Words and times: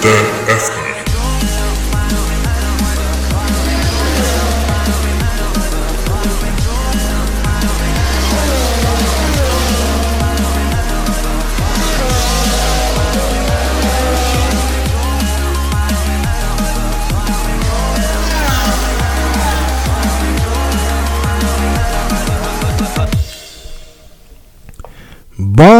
That 0.00 0.48
after. 0.48 0.87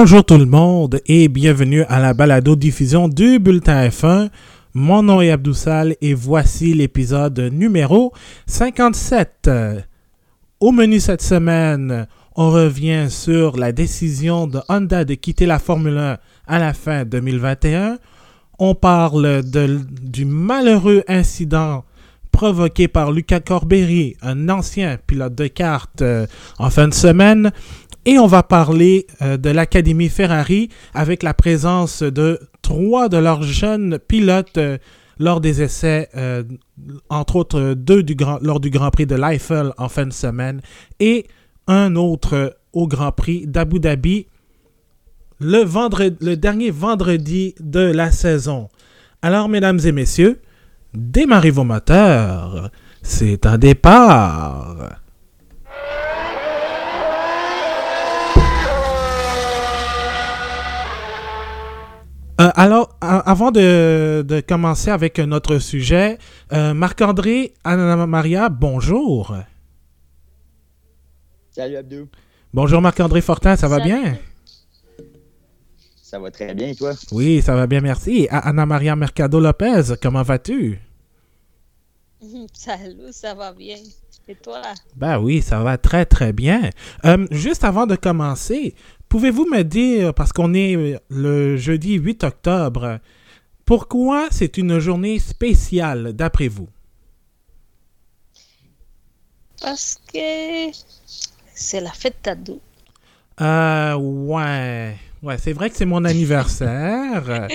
Bonjour 0.01 0.25
tout 0.25 0.39
le 0.39 0.47
monde 0.47 1.01
et 1.07 1.27
bienvenue 1.27 1.83
à 1.89 1.99
la 1.99 2.15
balado-diffusion 2.15 3.09
du 3.09 3.41
Bulletin 3.41 3.89
F1. 3.89 4.29
Mon 4.73 5.03
nom 5.03 5.21
est 5.21 5.33
Abdoussal 5.33 5.97
et 6.01 6.15
voici 6.15 6.73
l'épisode 6.73 7.41
numéro 7.53 8.13
57. 8.47 9.51
Au 10.61 10.71
menu 10.71 11.01
cette 11.01 11.21
semaine, 11.21 12.07
on 12.37 12.49
revient 12.53 13.07
sur 13.11 13.57
la 13.57 13.73
décision 13.73 14.47
de 14.47 14.61
Honda 14.69 15.05
de 15.05 15.15
quitter 15.15 15.47
la 15.47 15.59
Formule 15.59 15.99
1 15.99 16.19
à 16.47 16.59
la 16.61 16.75
fin 16.75 17.05
2021. 17.05 17.99
On 18.61 18.77
parle 18.77 19.43
du 19.43 20.25
malheureux 20.25 21.03
incident 21.09 21.83
provoqué 22.31 22.87
par 22.87 23.11
Luca 23.11 23.41
Corberi, 23.41 24.17
un 24.23 24.49
ancien 24.49 24.97
pilote 25.09 25.35
de 25.35 25.49
kart, 25.49 25.91
euh, 26.03 26.25
en 26.61 26.71
fin 26.71 26.87
de 26.87 26.95
semaine. 26.95 27.51
Et 28.09 28.19
on 28.19 28.27
va 28.27 28.43
parler 28.43 29.07
euh, 29.21 29.37
de 29.37 29.51
l'Académie 29.51 30.09
Ferrari 30.09 30.71
avec 30.95 31.23
la 31.23 31.35
présence 31.35 32.03
de 32.03 32.41
trois 32.63 33.11
de 33.11 33.19
leurs 33.19 33.43
jeunes 33.43 33.99
pilotes 33.99 34.57
euh, 34.57 34.79
lors 35.19 35.43
des 35.43 35.61
essais, 35.61 36.09
euh, 36.17 36.43
entre 37.11 37.37
autres 37.37 37.75
deux 37.75 38.03
lors 38.41 38.61
du 38.61 38.71
Grand 38.71 38.91
Prix 38.91 39.05
de 39.05 39.15
l'Eiffel 39.15 39.73
en 39.77 39.91
fin 39.91 40.07
de 40.07 40.15
semaine 40.15 40.63
et 41.01 41.27
un 41.67 41.97
autre 41.97 42.57
au 42.73 42.89
Grand 42.89 43.13
Prix 43.13 43.47
d'Abu 43.47 43.79
Dhabi 43.79 44.27
le, 45.39 45.65
le 46.25 46.35
dernier 46.37 46.71
vendredi 46.71 47.57
de 47.61 47.81
la 47.81 48.11
saison. 48.11 48.71
Alors, 49.21 49.51
mesdames 49.51 49.81
et 49.85 49.93
messieurs, 49.93 50.41
démarrez 50.95 51.51
vos 51.51 51.65
moteurs. 51.65 52.71
C'est 53.03 53.45
un 53.45 53.59
départ. 53.59 54.99
Euh, 62.41 62.51
alors, 62.55 62.97
avant 63.01 63.51
de, 63.51 64.41
commencer 64.47 64.91
avec 64.91 65.19
notre 65.19 65.59
sujet, 65.59 66.19
euh, 66.53 66.73
Marc-André, 66.73 67.55
Anna-Maria, 67.65 68.49
bonjour. 68.49 69.37
Salut 71.51 71.77
Abdou. 71.77 72.09
Bonjour 72.55 72.81
Marc-André 72.81 73.23
Fortin, 73.23 73.57
ça 73.57 73.67
va 73.67 73.81
bien? 73.81 74.17
Ça 76.01 76.21
va 76.21 76.31
très 76.31 76.55
bien 76.55 76.69
et 76.69 76.77
toi? 76.77 76.93
Oui, 77.11 77.43
ça 77.43 77.57
va 77.57 77.67
bien, 77.67 77.81
merci. 77.81 78.29
Anna-Maria 78.31 78.95
Mercado 78.95 79.41
Lopez, 79.41 79.95
comment 80.01 80.23
vas-tu? 80.23 80.79
Salut, 82.53 83.11
ça 83.11 83.35
va 83.35 83.53
bien. 83.53 83.79
Et 84.31 84.35
toi? 84.35 84.61
Ben 84.97 85.19
oui, 85.19 85.41
ça 85.41 85.63
va 85.63 85.79
très 85.79 86.05
très 86.05 86.35
bien. 86.35 86.69
Euh, 87.07 87.27
juste 87.31 87.65
avant 87.65 87.87
de 87.87 87.97
commencer, 87.97 88.75
Pouvez-vous 89.09 89.47
me 89.47 89.63
dire, 89.63 90.13
parce 90.13 90.33
qu'on 90.33 90.53
est 90.53 91.01
le 91.09 91.57
jeudi 91.57 91.95
8 91.95 92.25
octobre, 92.25 92.99
pourquoi 93.65 94.29
c'est 94.31 94.59
une 94.59 94.79
journée 94.79 95.19
spéciale 95.19 96.13
d'après 96.13 96.49
vous? 96.49 96.69
Parce 99.63 99.99
que 100.13 100.71
c'est 101.55 101.81
la 101.81 101.91
fête 101.91 102.17
d'ado. 102.23 102.61
Euh, 103.41 103.95
ouais. 103.95 104.97
Ouais, 105.23 105.39
c'est 105.39 105.55
vrai 105.55 105.71
que 105.71 105.77
c'est 105.77 105.87
mon 105.87 106.05
anniversaire. 106.05 107.49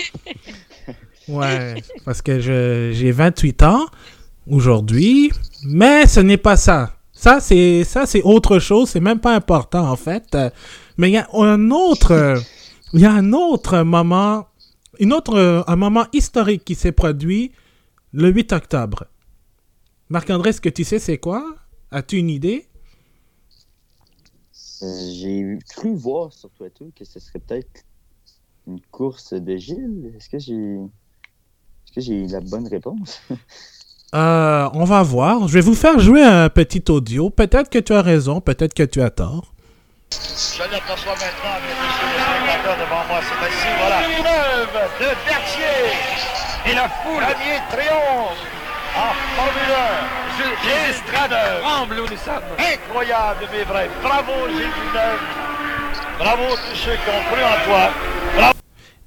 ouais, 1.28 1.76
parce 2.04 2.24
que 2.24 2.40
j'ai 2.40 3.12
28 3.12 3.62
ans 3.62 3.86
aujourd'hui, 4.50 5.32
mais 5.66 6.08
ce 6.08 6.20
n'est 6.20 6.38
pas 6.38 6.58
ça. 6.58 6.98
Ça, 7.12 7.40
c'est 7.40 7.84
ça, 7.84 8.06
c'est 8.06 8.22
autre 8.24 8.60
chose. 8.60 8.90
C'est 8.90 9.00
même 9.00 9.20
pas 9.20 9.36
important 9.36 9.90
en 9.90 9.96
fait. 9.96 10.38
Mais 10.98 11.10
il 11.10 11.14
y 11.14 11.18
a 11.18 11.28
un 11.34 11.72
autre, 11.72 12.36
il 12.94 13.00
y 13.02 13.06
a 13.06 13.12
un 13.12 13.34
autre 13.34 13.82
moment, 13.84 14.48
une 15.00 15.14
autre, 15.14 15.64
un 15.68 15.76
moment 15.76 16.06
historique 16.14 16.66
qui 16.66 16.76
s'est 16.76 16.92
produit 16.92 17.52
le 18.12 18.30
8 18.30 18.54
octobre. 18.54 19.06
Marc-André, 20.10 20.50
est-ce 20.50 20.62
que 20.62 20.70
tu 20.70 20.84
sais 20.84 21.00
c'est 21.00 21.18
quoi? 21.18 21.56
As-tu 21.92 22.18
une 22.18 22.30
idée? 22.30 22.68
Euh, 24.84 25.12
j'ai 25.14 25.58
cru 25.70 25.96
voir 25.96 26.34
sur 26.34 26.50
Twitter 26.52 26.92
que 26.96 27.06
ce 27.06 27.20
serait 27.20 27.40
peut-être 27.40 27.84
une 28.68 28.82
course 28.92 29.34
de 29.34 29.56
Gilles. 29.56 30.14
Est-ce 30.18 30.30
que 30.30 30.40
j'ai 30.40 30.76
est-ce 31.86 31.94
que 31.94 32.02
j'ai 32.02 32.28
la 32.28 32.42
bonne 32.42 32.68
réponse? 32.68 33.22
euh, 34.14 34.70
on 34.74 34.84
va 34.84 35.02
voir. 35.02 35.48
Je 35.48 35.54
vais 35.54 35.62
vous 35.62 35.76
faire 35.76 36.00
jouer 36.00 36.24
un 36.24 36.50
petit 36.50 36.84
audio. 36.90 37.30
Peut-être 37.30 37.70
que 37.70 37.80
tu 37.80 37.94
as 37.94 38.02
raison, 38.02 38.42
peut-être 38.42 38.74
que 38.74 38.84
tu 38.84 39.02
as 39.02 39.10
tort. 39.10 39.54
Je 40.12 40.60
l'aperçois 40.60 41.14
maintenant, 41.14 41.58
messieurs 41.66 42.08
les 42.14 42.22
spectateurs 42.22 42.78
devant 42.78 43.04
moi, 43.10 43.20
c'est 43.22 43.48
ainsi, 43.48 43.68
voilà. 43.80 44.02
Neuve 44.02 44.70
de 45.00 45.06
Berthier. 45.26 45.90
Et 46.70 46.76
la 46.76 46.88
foule. 46.90 47.24
Premier 47.24 47.60
triomphe 47.72 48.38
en 48.96 49.14
Formule 49.36 49.74
1. 49.74 50.24
Gilles 50.38 50.96
Strader. 50.96 51.62
Tremble 51.62 52.00
où 52.00 52.04
nous 52.04 52.18
sommes. 52.18 52.44
Incroyable, 52.60 53.48
mais 53.52 53.64
vrai. 53.64 53.90
Bravo, 54.02 54.32
Gilles 54.50 54.58
Villeneuve. 54.58 55.20
Bravo 56.20 56.44
tous 56.56 56.78
ceux 56.78 56.92
qui 56.92 57.10
ont 57.10 57.34
cru 57.34 57.44
en 57.44 57.66
toi. 57.66 57.90
Bravo. 58.36 58.54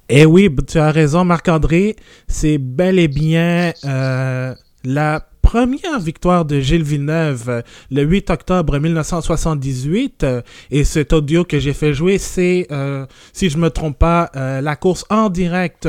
Eh 0.09 0.25
oui, 0.25 0.49
tu 0.67 0.79
as 0.79 0.91
raison, 0.91 1.23
Marc-André. 1.23 1.95
C'est 2.27 2.57
bel 2.57 2.99
et 2.99 3.07
bien 3.07 3.73
euh, 3.85 4.53
la 4.87 5.21
première 5.41 5.99
victoire 5.99 6.45
de 6.45 6.61
Gilles 6.61 6.83
Villeneuve 6.83 7.49
euh, 7.49 7.61
le 7.91 8.03
8 8.03 8.29
octobre 8.29 8.79
1978. 8.79 10.23
Euh, 10.23 10.41
et 10.71 10.85
cet 10.85 11.11
audio 11.11 11.43
que 11.43 11.59
j'ai 11.59 11.73
fait 11.73 11.93
jouer, 11.93 12.17
c'est, 12.17 12.67
euh, 12.71 13.05
si 13.33 13.49
je 13.49 13.57
me 13.57 13.69
trompe 13.69 13.99
pas, 13.99 14.31
la 14.33 14.75
course 14.75 15.05
en 15.09 15.29
direct 15.29 15.87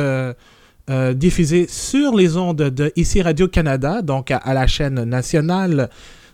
diffusée 1.15 1.67
sur 1.69 2.17
les 2.17 2.37
ondes 2.37 2.57
de 2.57 2.93
ici 2.97 3.21
Radio-Canada, 3.21 4.01
donc 4.03 4.31
à, 4.31 4.55
la 4.55 4.67
chaîne 4.67 5.05
nationale. 5.05 5.91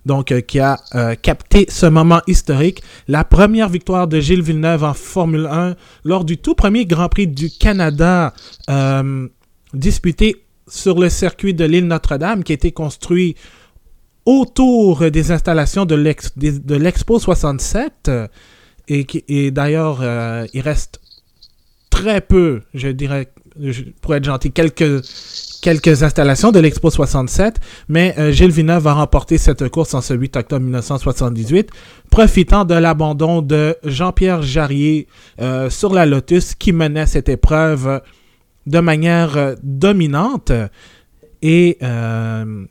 Donc, 0.07 0.39
qui 0.43 0.61
a 0.61 0.77
capté 1.23 1.65
ce 1.71 1.87
moment 1.87 2.21
historique, 2.27 2.83
la 3.09 3.25
première 3.25 3.71
victoire 3.71 4.07
de 4.07 4.21
Gilles 4.21 4.43
Villeneuve 4.43 4.85
en 4.85 4.93
Formule 4.93 5.49
1 5.51 5.77
lors 6.05 6.27
du 6.27 6.37
tout 6.37 6.55
premier 6.55 6.85
Grand 6.85 7.09
Prix 7.09 7.27
du 7.27 7.49
Canada 7.51 8.35
disputé 9.73 10.44
sur 10.69 10.99
le 10.99 11.09
circuit 11.09 11.55
de 11.55 11.65
l'île 11.65 11.87
Notre-Dame 11.87 12.45
qui 12.45 12.53
a 12.53 12.55
été 12.55 12.73
construit 12.73 13.37
autour 14.25 15.11
des 15.11 15.31
installations 15.33 15.85
de 15.85 15.95
l'Expo 15.95 17.19
67. 17.19 18.11
Et, 18.89 19.07
et 19.29 19.51
d'ailleurs, 19.51 20.01
euh, 20.03 20.47
il 20.53 20.61
reste 20.61 21.01
très 21.91 22.21
peu, 22.21 22.63
je 22.75 22.89
dirais, 22.89 23.31
pour 24.01 24.15
être 24.15 24.25
gentil, 24.25 24.51
quelques, 24.51 26.03
installations 26.03 26.51
de 26.51 26.59
l'Expo 26.59 26.91
67, 26.91 27.61
mais 27.89 28.15
euh, 28.19 28.33
Gilles 28.33 28.51
Villeneuve 28.51 28.83
va 28.83 28.95
remporter 28.95 29.39
cette 29.39 29.69
course 29.69 29.95
en 29.95 30.01
ce 30.01 30.13
8 30.13 30.37
octobre 30.37 30.63
1978, 30.63 31.71
profitant 32.11 32.65
de 32.65 32.75
l'abandon 32.75 33.43
de 33.43 33.77
Jean-Pierre 33.85 34.43
Jarrier 34.43 35.07
euh, 35.41 35.71
sur 35.71 35.95
la 35.95 36.05
Lotus 36.05 36.55
qui 36.55 36.73
menait 36.73 37.07
cette 37.07 37.29
épreuve 37.29 38.01
de 38.67 38.81
manière 38.81 39.37
euh, 39.37 39.55
dominante. 39.63 40.53
Et 41.43 41.79
euh, 41.83 42.65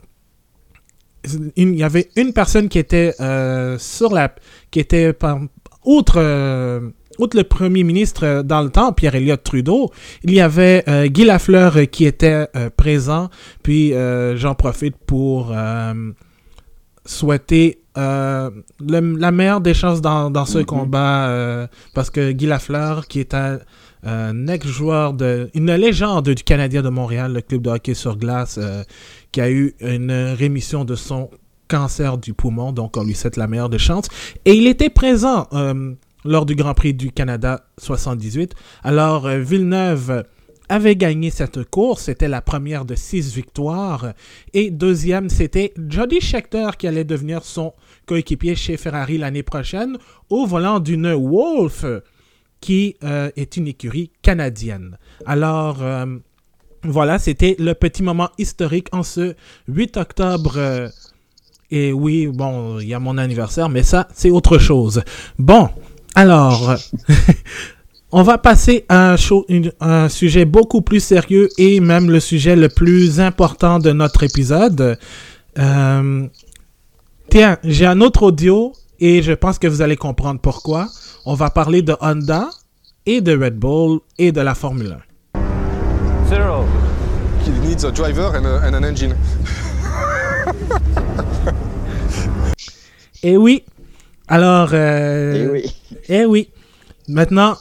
il 1.55 1.75
y 1.75 1.83
avait 1.83 2.09
une 2.15 2.33
personne 2.33 2.69
qui 2.69 2.79
était 2.79 3.13
euh, 3.19 3.77
sur 3.77 4.11
la. 4.13 4.33
qui 4.71 4.79
était 4.79 5.15
outre, 5.85 6.81
outre 7.19 7.37
le 7.37 7.43
premier 7.43 7.83
ministre 7.83 8.41
dans 8.41 8.61
le 8.61 8.69
temps, 8.69 8.93
Pierre 8.93 9.15
Elliott 9.15 9.41
Trudeau, 9.43 9.91
il 10.23 10.33
y 10.33 10.41
avait 10.41 10.83
Guy 11.07 11.25
Lafleur 11.25 11.75
qui 11.91 12.05
était 12.05 12.47
présent. 12.75 13.29
Puis 13.63 13.93
j'en 14.35 14.55
profite 14.55 14.97
pour 14.97 15.53
souhaiter 17.05 17.83
la 17.95 19.31
meilleure 19.31 19.61
des 19.61 19.73
chances 19.73 20.01
dans, 20.01 20.45
ce 20.45 20.59
mm-hmm. 20.59 20.65
combat 20.65 21.67
parce 21.93 22.09
que 22.09 22.31
Guy 22.31 22.47
Lafleur, 22.47 23.07
qui 23.07 23.19
est 23.19 23.33
un 23.33 23.59
un 24.03 24.47
ex-joueur 24.47 25.13
de. 25.13 25.50
Une 25.53 25.73
légende 25.73 26.29
du 26.29 26.44
Canadien 26.44 26.81
de 26.81 26.89
Montréal, 26.89 27.33
le 27.33 27.41
club 27.41 27.61
de 27.61 27.69
hockey 27.69 27.94
sur 27.94 28.17
glace, 28.17 28.59
euh, 28.61 28.83
qui 29.31 29.41
a 29.41 29.50
eu 29.50 29.75
une 29.79 30.11
rémission 30.11 30.85
de 30.85 30.95
son 30.95 31.29
cancer 31.67 32.17
du 32.17 32.33
poumon, 32.33 32.71
donc 32.71 32.97
on 32.97 33.03
lui 33.03 33.15
souhaite 33.15 33.38
la 33.38 33.47
meilleure 33.47 33.69
des 33.69 33.79
chances. 33.79 34.07
Et 34.45 34.53
il 34.53 34.67
était 34.67 34.89
présent 34.89 35.47
euh, 35.53 35.94
lors 36.25 36.45
du 36.45 36.55
Grand 36.55 36.73
Prix 36.73 36.94
du 36.94 37.11
Canada 37.11 37.65
78. 37.77 38.53
Alors, 38.83 39.25
euh, 39.25 39.39
Villeneuve 39.39 40.23
avait 40.69 40.95
gagné 40.95 41.29
cette 41.29 41.63
course. 41.69 42.03
C'était 42.03 42.27
la 42.27 42.41
première 42.41 42.85
de 42.85 42.95
six 42.95 43.33
victoires. 43.33 44.13
Et 44.53 44.71
deuxième, 44.71 45.29
c'était 45.29 45.73
Jody 45.89 46.21
Scheckter 46.21 46.69
qui 46.77 46.88
allait 46.88 47.03
devenir 47.03 47.44
son 47.44 47.73
coéquipier 48.05 48.55
chez 48.55 48.77
Ferrari 48.77 49.17
l'année 49.17 49.44
prochaine 49.44 49.97
au 50.29 50.45
volant 50.45 50.79
d'une 50.79 51.13
Wolf 51.13 51.85
qui 52.63 52.95
euh, 53.04 53.30
est 53.36 53.57
une 53.57 53.68
écurie 53.68 54.10
canadienne. 54.21 54.98
Alors, 55.25 55.80
euh, 55.81 56.06
voilà, 56.83 57.19
c'était 57.19 57.57
le 57.60 57.74
petit 57.74 58.04
moment 58.04 58.30
historique 58.38 58.88
en 58.94 59.04
ce 59.04 59.36
8 59.68 59.98
octobre. 59.98 60.54
euh, 60.56 60.88
et 61.71 61.92
oui, 61.92 62.27
bon, 62.27 62.80
il 62.80 62.88
y 62.88 62.94
a 62.94 63.00
mon 63.00 63.18
anniversaire, 63.18 63.68
mais 63.68 63.83
ça, 63.83 64.07
c'est 64.13 64.30
autre 64.30 64.60
chose. 64.60 65.04
Bon, 65.38 65.68
alors, 66.15 66.77
on 68.13 68.24
va 68.24 68.38
passer 68.38 68.86
à 68.88 69.18
un, 69.81 70.07
sujet 70.07 70.45
beaucoup 70.45 70.81
plus 70.81 71.04
sérieux 71.04 71.50
et 71.57 71.81
même 71.81 72.10
le 72.10 72.21
sujet 72.21 72.56
le 72.56 72.69
plus 72.69 73.19
important 73.19 73.80
de 73.80 73.92
notre 73.92 74.24
épisode. 74.24 74.98
Tiens, 75.57 76.30
j'ai 77.65 77.86
un 77.86 78.00
autre 78.00 78.24
audio 78.24 78.71
et 79.05 79.21
je 79.21 79.33
pense 79.33 79.59
que 79.59 79.67
vous 79.67 79.81
allez 79.81 79.97
comprendre 79.97 80.39
pourquoi. 80.39 80.88
On 81.25 81.33
va 81.33 81.50
parler 81.50 81.81
de 81.81 81.94
Honda 82.00 82.50
et 83.05 83.19
de 83.19 83.38
Red 83.38 83.55
Bull 83.59 84.00
et 84.17 84.31
de 84.31 84.39
la 84.39 84.55
Formule 84.55 84.97
1. 85.35 86.29
Zero. 86.29 86.63
He 87.45 87.51
needs 87.67 87.83
a 87.83 87.91
driver 87.91 88.33
and, 88.33 88.45
a, 88.45 88.65
and 88.65 88.73
an 88.75 88.83
engine. 88.85 89.13
Et 93.23 93.35
oui, 93.35 93.63
alors... 94.29 94.69
euh, 94.73 95.33
Eh 95.35 95.47
oui. 95.51 95.75
Eh 96.07 96.25
oui. 96.25 96.50
Maintenant, 97.09 97.57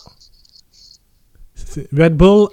Red 1.96 2.16
Bull 2.16 2.48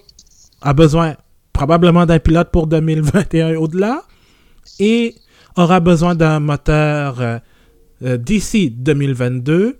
a 0.63 0.74
besoin 0.74 1.15
probablement 1.53 2.07
d'un 2.07 2.18
pilote 2.18 2.50
pour 2.51 2.65
2021 2.65 3.50
et 3.50 3.56
au-delà 3.56 4.01
et 4.80 5.13
aura 5.56 5.80
besoin 5.80 6.15
d'un 6.15 6.39
moteur 6.39 7.21
euh, 7.21 7.38
d'ici 8.01 8.72
2022 8.72 9.78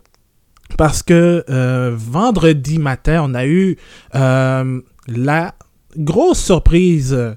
parce 0.78 1.04
que 1.04 1.44
euh, 1.50 1.92
vendredi 1.96 2.80
matin, 2.80 3.24
on 3.24 3.34
a 3.34 3.46
eu 3.46 3.78
euh, 4.16 4.82
la 5.08 5.56
grosse 5.98 6.40
surprise 6.40 7.14
euh, 7.14 7.34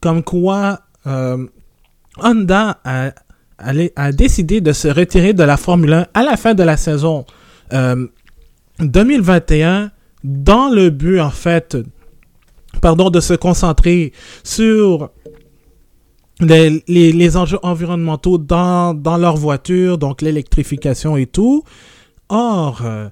comme 0.00 0.22
quoi 0.22 0.80
euh, 1.06 1.46
Honda 2.18 2.80
a, 2.84 3.10
a 3.58 4.12
décidé 4.12 4.60
de 4.60 4.72
se 4.72 4.88
retirer 4.88 5.32
de 5.34 5.42
la 5.42 5.56
Formule 5.56 5.92
1 5.92 6.06
à 6.14 6.22
la 6.22 6.36
fin 6.36 6.54
de 6.54 6.62
la 6.62 6.76
saison 6.76 7.24
euh, 7.72 8.06
2021 8.80 9.90
dans 10.24 10.68
le 10.68 10.90
but, 10.90 11.20
en 11.20 11.30
fait, 11.30 11.76
pardon, 12.80 13.10
de 13.10 13.20
se 13.20 13.34
concentrer 13.34 14.12
sur 14.42 15.10
les, 16.40 16.82
les- 16.88 17.12
les 17.12 17.36
enjeux 17.36 17.58
environnementaux 17.62 18.38
dans, 18.38 18.94
dans 18.94 19.16
leur 19.18 19.36
voiture, 19.36 19.98
donc 19.98 20.22
l'électrification 20.22 21.16
et 21.16 21.26
tout. 21.26 21.64
Or, 22.28 22.82
euh, 22.84 23.08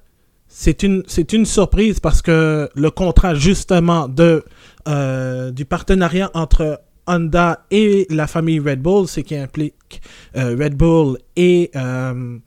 c'est 0.47 0.83
une, 0.83 1.03
c'est 1.07 1.33
une 1.33 1.45
surprise 1.45 1.99
parce 1.99 2.21
que 2.21 2.69
le 2.73 2.91
contrat, 2.91 3.35
justement, 3.35 4.07
de, 4.07 4.43
euh, 4.87 5.51
du 5.51 5.65
partenariat 5.65 6.31
entre 6.33 6.81
Honda 7.07 7.65
et 7.71 8.07
la 8.09 8.27
famille 8.27 8.59
Red 8.59 8.81
Bull, 8.81 9.07
c'est 9.07 9.23
qui 9.23 9.35
implique 9.35 10.01
euh, 10.37 10.55
Red 10.59 10.75
Bull 10.75 11.17
et 11.35 11.71
euh, 11.75 12.37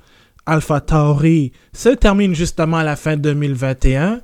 Alpha 0.46 0.80
Tauri, 0.80 1.52
se 1.72 1.90
termine 1.90 2.34
justement 2.34 2.78
à 2.78 2.84
la 2.84 2.96
fin 2.96 3.16
2021. 3.16 4.20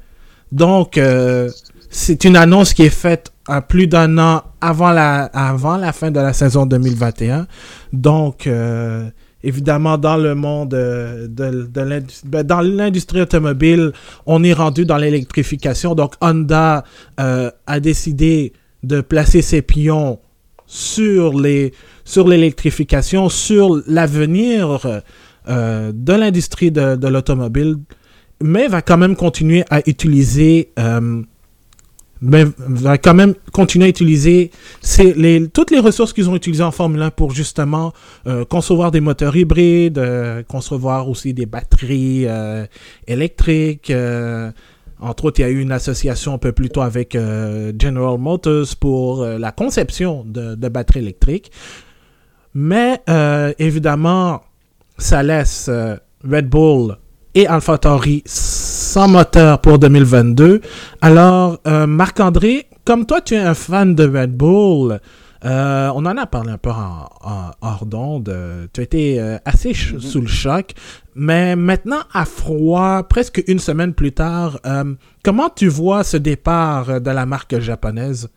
Donc, 0.51 0.97
euh, 0.99 1.51
c'est 1.91 2.25
une 2.25 2.37
annonce 2.37 2.73
qui 2.75 2.83
est 2.83 2.91
faite 2.91 3.33
plus 3.69 3.87
d'un 3.87 4.19
an 4.19 4.43
avant 4.61 4.91
la, 4.91 5.25
avant 5.25 5.77
la 5.77 5.93
fin 5.93 6.11
de 6.11 6.21
la 6.21 6.33
saison 6.33 6.67
2021. 6.67 7.47
Donc, 7.93 8.47
euh, 8.47 9.09
évidemment, 9.43 9.97
dans 9.99 10.17
le 10.17 10.35
monde 10.35 10.75
euh, 10.75 11.27
de, 11.29 11.67
de 11.67 11.81
l'indus- 11.81 12.23
ben, 12.27 12.43
dans 12.45 12.61
l'industrie 12.61 13.21
automobile, 13.23 13.93
on 14.27 14.43
est 14.45 14.53
rendu 14.53 14.85
dans 14.85 14.97
l'électrification. 14.99 15.95
Donc, 15.95 16.15
Honda 16.21 16.85
euh, 17.21 17.51
a 17.67 17.81
décidé 17.81 18.53
de 18.83 19.01
placer 19.01 19.43
ses 19.43 19.63
pions 19.63 20.19
sur 20.67 21.39
les 21.39 21.73
sur 22.05 22.29
l'électrification, 22.29 23.29
sur 23.29 23.81
l'avenir 23.87 25.03
de 25.47 26.13
l'industrie 26.13 26.71
de, 26.71 26.95
de 26.97 27.09
l'automobile, 27.09 27.77
mais 28.43 28.69
va 28.69 28.83
quand 28.83 28.99
même 28.99 29.17
continuer 29.17 29.65
à 29.71 29.81
utiliser 29.89 30.71
mais 32.21 32.45
va 32.59 32.99
quand 32.99 33.15
même 33.15 33.35
continuer 33.53 33.87
à 33.87 33.89
utiliser 33.89 34.51
les, 34.99 35.49
toutes 35.49 35.71
les 35.71 35.79
ressources 35.79 36.13
qu'ils 36.13 36.29
ont 36.29 36.37
utilisées 36.37 36.65
en 36.65 36.71
Formule 36.71 37.03
1 37.03 37.11
pour 37.11 37.33
justement 37.33 37.93
euh, 38.27 38.45
concevoir 38.45 38.91
des 38.91 39.01
moteurs 39.01 39.37
hybrides, 39.37 39.99
euh, 39.99 40.43
concevoir 40.43 41.09
aussi 41.09 41.35
des 41.35 41.47
batteries 41.47 42.27
euh, 42.27 42.67
électriques. 43.07 43.93
entre 45.01 45.27
autres, 45.27 45.41
il 45.41 45.43
y 45.43 45.47
a 45.47 45.51
eu 45.51 45.61
une 45.61 45.73
association 45.73 46.35
un 46.35 46.39
peu 46.39 46.53
plus 46.53 46.71
tôt 46.71 46.83
avec 46.83 47.13
General 47.15 48.19
Motors 48.19 48.77
pour 48.81 49.25
la 49.25 49.53
conception 49.53 50.25
de, 50.27 50.69
batteries 50.69 51.01
électriques. 51.01 51.53
Mais 52.55 53.01
évidemment, 53.59 54.43
ça 54.97 55.23
laisse 55.23 55.71
Red 56.25 56.49
Bull 56.49 56.97
et 57.39 57.47
AlphaTauri 57.47 58.23
sans 58.27 59.07
moteur 59.07 59.61
pour 59.61 59.79
2022. 59.79 60.61
Alors, 61.01 61.61
euh, 61.69 61.87
Marc-André, 61.87 62.67
comme 62.85 63.07
toi, 63.07 63.21
tu 63.21 63.35
es 63.35 63.39
un 63.39 63.55
fan 63.55 63.95
de 63.95 64.05
Red 64.09 64.37
Bull, 64.37 64.99
euh, 65.45 65.89
on 65.95 66.05
en 66.05 66.17
a 66.17 66.27
parlé 66.27 66.51
un 66.51 66.59
peu 66.59 66.71
en, 66.71 67.09
en- 67.23 67.51
hors 67.61 67.87
d'onde. 67.87 68.35
Tu 68.73 68.81
as 68.81 68.83
été 68.83 69.21
euh, 69.21 69.39
assez 69.45 69.73
ch- 69.73 69.99
sous 69.99 70.21
le 70.21 70.27
choc. 70.27 70.73
Mais 71.15 71.55
maintenant, 71.55 72.01
à 72.13 72.25
froid, 72.25 73.05
presque 73.05 73.45
une 73.47 73.61
semaine 73.61 73.95
plus 73.95 74.11
tard, 74.13 74.59
euh, 74.67 74.95
comment 75.23 75.49
tu 75.49 75.69
vois 75.69 76.03
ce 76.03 76.17
départ 76.17 77.01
de 77.01 77.11
la 77.11 77.25
marque 77.25 77.61
japonaise? 77.61 78.29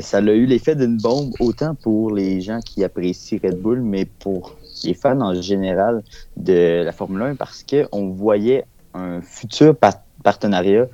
Ça 0.00 0.18
a 0.18 0.20
eu 0.20 0.46
l'effet 0.46 0.74
d'une 0.74 0.96
bombe 0.96 1.32
autant 1.38 1.76
pour 1.76 2.12
les 2.12 2.40
gens 2.40 2.58
qui 2.60 2.82
apprécient 2.82 3.38
Red 3.42 3.60
Bull, 3.62 3.80
mais 3.82 4.04
pour 4.04 4.56
les 4.84 4.94
fans 4.94 5.20
en 5.20 5.40
général 5.40 6.02
de 6.36 6.82
la 6.84 6.92
Formule 6.92 7.22
1 7.22 7.34
parce 7.36 7.64
qu'on 7.64 8.10
voyait 8.10 8.64
un 8.94 9.20
futur 9.22 9.76
par- 9.76 10.00
partenariat 10.22 10.86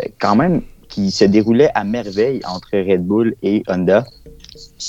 euh, 0.00 0.04
quand 0.20 0.36
même 0.36 0.62
qui 0.88 1.10
se 1.10 1.24
déroulait 1.24 1.70
à 1.74 1.84
merveille 1.84 2.40
entre 2.46 2.70
Red 2.72 3.04
Bull 3.04 3.34
et 3.42 3.62
Honda. 3.68 4.04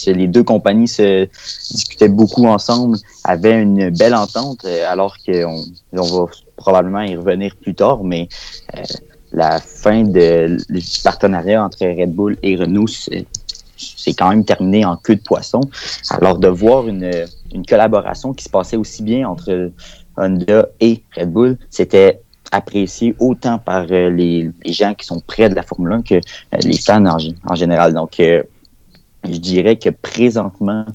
Les 0.05 0.27
deux 0.27 0.43
compagnies 0.43 0.87
se 0.87 1.27
discutaient 1.71 2.07
beaucoup 2.07 2.45
ensemble, 2.45 2.97
avaient 3.23 3.61
une 3.61 3.89
belle 3.89 4.15
entente, 4.15 4.63
euh, 4.65 4.85
alors 4.87 5.17
qu'on 5.25 5.63
on 5.93 6.01
va 6.01 6.31
probablement 6.55 7.01
y 7.01 7.15
revenir 7.15 7.55
plus 7.55 7.75
tard, 7.75 8.03
mais 8.03 8.29
euh, 8.75 8.83
la 9.33 9.59
fin 9.59 10.03
du 10.03 10.57
partenariat 11.03 11.63
entre 11.63 11.79
Red 11.79 12.13
Bull 12.13 12.37
et 12.43 12.55
Renault, 12.55 12.87
c'est 13.77 14.13
quand 14.13 14.29
même 14.29 14.45
terminé 14.45 14.85
en 14.85 14.97
queue 14.97 15.15
de 15.15 15.21
poisson. 15.21 15.61
Alors 16.09 16.37
de 16.37 16.47
voir 16.47 16.87
une, 16.87 17.11
collaboration 17.67 18.33
qui 18.33 18.43
se 18.43 18.49
passait 18.49 18.77
aussi 18.77 19.03
bien 19.03 19.27
entre 19.27 19.71
Honda 20.17 20.67
et 20.79 21.03
Red 21.15 21.31
Bull, 21.31 21.57
c'était 21.69 22.21
apprécié 22.51 23.15
autant 23.19 23.59
par 23.59 23.85
euh, 23.91 24.09
les, 24.09 24.51
gens 24.65 24.93
qui 24.93 25.05
sont 25.05 25.19
près 25.19 25.49
de 25.49 25.55
la 25.55 25.63
Formule 25.63 25.93
1 25.93 26.01
que 26.01 26.15
euh, 26.15 26.19
les 26.63 26.77
fans 26.77 27.05
en, 27.05 27.17
gé- 27.17 27.35
en 27.47 27.55
général. 27.55 27.93
Donc, 27.93 28.19
euh, 28.19 28.43
je 29.23 29.37
dirais 29.37 29.75
que 29.77 29.89
présentement, 29.89 30.85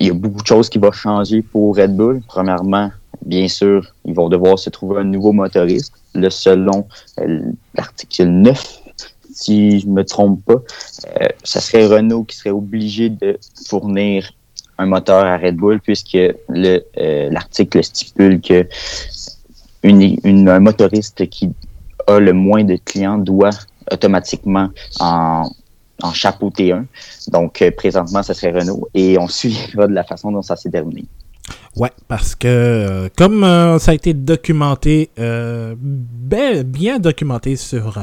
il 0.00 0.06
y 0.06 0.10
a 0.10 0.14
beaucoup 0.14 0.40
de 0.40 0.46
choses 0.46 0.68
qui 0.68 0.78
vont 0.78 0.92
changer 0.92 1.42
pour 1.42 1.76
Red 1.76 1.94
Bull. 1.94 2.22
Premièrement, 2.26 2.90
bien 3.24 3.46
sûr, 3.48 3.86
ils 4.04 4.14
vont 4.14 4.28
devoir 4.28 4.58
se 4.58 4.70
trouver 4.70 5.02
un 5.02 5.04
nouveau 5.04 5.32
motoriste. 5.32 5.92
Le 6.14 6.30
selon 6.30 6.88
l'article 7.74 8.24
9, 8.24 8.79
si 9.40 9.80
je 9.80 9.86
me 9.86 10.04
trompe 10.04 10.44
pas, 10.44 10.54
euh, 11.20 11.28
ça 11.42 11.60
serait 11.60 11.86
Renault 11.86 12.24
qui 12.24 12.36
serait 12.36 12.50
obligé 12.50 13.08
de 13.08 13.38
fournir 13.66 14.30
un 14.78 14.86
moteur 14.86 15.24
à 15.24 15.36
Red 15.36 15.56
Bull 15.56 15.80
puisque 15.80 16.14
euh, 16.14 16.30
l'article 17.30 17.82
stipule 17.82 18.40
que 18.40 18.66
un 19.82 20.60
motoriste 20.60 21.28
qui 21.30 21.50
a 22.06 22.18
le 22.18 22.32
moins 22.32 22.64
de 22.64 22.76
clients 22.76 23.18
doit 23.18 23.50
automatiquement 23.90 24.68
en, 25.00 25.50
chapeauter 26.14 26.72
un. 26.72 26.86
Donc, 27.28 27.60
euh, 27.60 27.70
présentement, 27.70 28.22
ça 28.22 28.32
serait 28.32 28.52
Renault 28.52 28.88
et 28.94 29.18
on 29.18 29.28
suivra 29.40 29.86
de 29.86 29.92
la 29.92 30.04
façon 30.04 30.32
dont 30.32 30.42
ça 30.42 30.56
s'est 30.56 30.70
terminé. 30.70 31.04
Ouais, 31.76 31.90
parce 32.08 32.34
que 32.34 32.46
euh, 32.48 33.08
comme 33.16 33.42
ça 33.78 33.90
a 33.90 33.94
été 33.94 34.12
documenté, 34.14 35.10
ben- 35.16 36.62
bien 36.62 36.98
documenté 36.98 37.56
sur, 37.56 37.98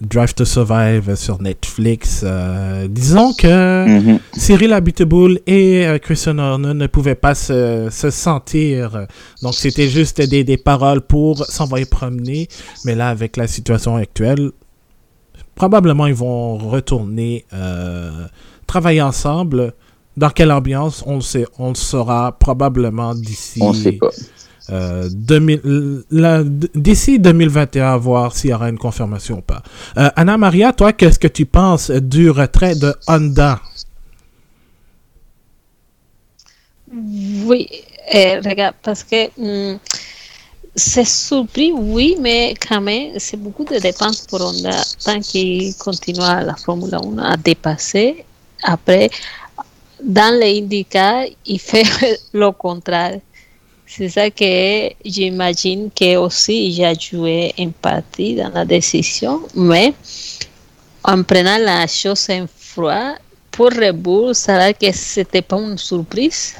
Drive 0.00 0.34
to 0.34 0.44
Survive 0.44 1.14
sur 1.14 1.40
Netflix. 1.42 2.22
Euh, 2.24 2.88
disons 2.88 3.32
que 3.34 3.86
Mhm. 3.86 4.18
Cyril 4.32 4.72
Abiteboul 4.72 5.40
et 5.46 5.86
euh, 5.86 5.98
Christian 5.98 6.38
Horner 6.38 6.72
ne 6.74 6.86
pouvaient 6.86 7.14
pas 7.14 7.34
se, 7.34 7.88
se 7.90 8.10
sentir. 8.10 9.06
Donc, 9.42 9.54
c'était 9.54 9.88
juste 9.88 10.20
des, 10.22 10.42
des 10.44 10.56
paroles 10.56 11.02
pour 11.02 11.44
s'envoyer 11.44 11.84
promener. 11.84 12.48
Mais 12.84 12.94
là, 12.94 13.08
avec 13.08 13.36
la 13.36 13.46
situation 13.46 13.96
actuelle, 13.96 14.50
probablement 15.54 16.06
ils 16.06 16.14
vont 16.14 16.56
retourner 16.56 17.44
euh, 17.52 18.26
travailler 18.66 19.02
ensemble. 19.02 19.74
Dans 20.16 20.30
quelle 20.30 20.50
ambiance, 20.52 21.02
on 21.06 21.16
le 21.16 21.20
sait, 21.20 21.46
on 21.58 21.70
le 21.70 21.74
saura 21.76 22.36
probablement 22.38 23.14
d'ici 23.14 23.60
On 23.62 23.72
sait 23.72 23.92
pas. 23.92 24.08
Euh, 24.70 25.08
2000 25.12 26.04
la- 26.10 26.42
d'ici 26.44 27.18
2021, 27.18 27.92
à 27.94 27.96
voir 27.96 28.34
s'il 28.36 28.50
y 28.50 28.52
aura 28.54 28.68
une 28.68 28.78
confirmation 28.78 29.38
ou 29.38 29.42
pas. 29.42 29.62
Euh, 29.98 30.10
Anna 30.16 30.36
Maria, 30.38 30.72
toi, 30.72 30.92
qu'est-ce 30.92 31.18
que 31.18 31.28
tu 31.28 31.46
penses 31.46 31.90
du 31.90 32.30
retrait 32.30 32.74
de 32.76 32.94
Honda? 33.08 33.60
Oui, 36.92 37.68
euh, 38.14 38.40
regarde, 38.44 38.74
parce 38.82 39.04
que 39.04 39.28
hum, 39.38 39.78
c'est 40.74 41.04
surpris, 41.06 41.72
oui, 41.72 42.16
mais 42.20 42.54
quand 42.68 42.80
même, 42.80 43.18
c'est 43.18 43.36
beaucoup 43.36 43.64
de 43.64 43.78
dépenses 43.78 44.26
pour 44.26 44.40
Honda. 44.42 44.82
Tant 45.04 45.20
qu'il 45.20 45.74
continue 45.76 46.20
à 46.22 46.42
la 46.42 46.56
Formule 46.56 46.94
1 46.94 47.18
à 47.18 47.36
dépasser, 47.36 48.24
après, 48.62 49.10
dans 50.02 50.38
les 50.40 50.60
IndyCar, 50.60 51.24
il 51.46 51.60
fait 51.60 51.84
le 52.32 52.50
contraire. 52.52 53.20
C'est 53.92 54.08
ça 54.08 54.30
que 54.30 54.90
j'imagine 55.04 55.90
que 55.90 56.16
aussi 56.16 56.72
j'ai 56.72 56.94
joué 56.98 57.52
une 57.58 57.72
partie 57.72 58.36
dans 58.36 58.50
la 58.50 58.64
décision, 58.64 59.40
mais 59.54 59.92
en 61.02 61.22
prenant 61.24 61.58
la 61.58 61.86
chose 61.88 62.28
en 62.30 62.46
froid, 62.56 63.14
pour 63.50 63.70
Red 63.70 64.00
va 64.46 64.72
que 64.72 64.92
c'était 64.92 65.42
pas 65.42 65.56
une 65.58 65.76
surprise. 65.76 66.54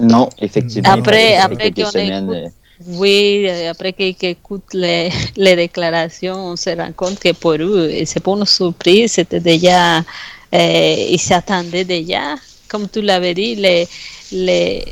Non, 0.00 0.30
effectivement. 0.40 0.92
Après- 0.92 1.36
qu'on 1.84 1.90
écoute- 2.32 2.52
Oui, 2.86 3.46
après 3.68 3.92
que- 3.92 4.12
que 4.12 4.26
écoute 4.26 4.64
les, 4.72 5.10
les 5.36 5.54
déclarations, 5.56 6.36
on 6.52 6.56
se 6.56 6.70
rend 6.70 6.92
compte 6.96 7.18
que 7.20 7.32
pour 7.32 7.52
eux, 7.52 7.92
c'est 8.06 8.20
pas 8.22 8.32
une 8.32 8.46
surprise, 8.46 9.12
c'était 9.12 9.40
déjà, 9.40 9.98
euh, 9.98 11.06
ils 11.10 11.20
s'attendaient 11.20 11.84
déjà. 11.84 12.34
Comme 12.66 12.88
tu 12.88 13.02
l'avais 13.02 13.34
dit, 13.34 13.54
les, 13.56 13.86
les, 14.32 14.84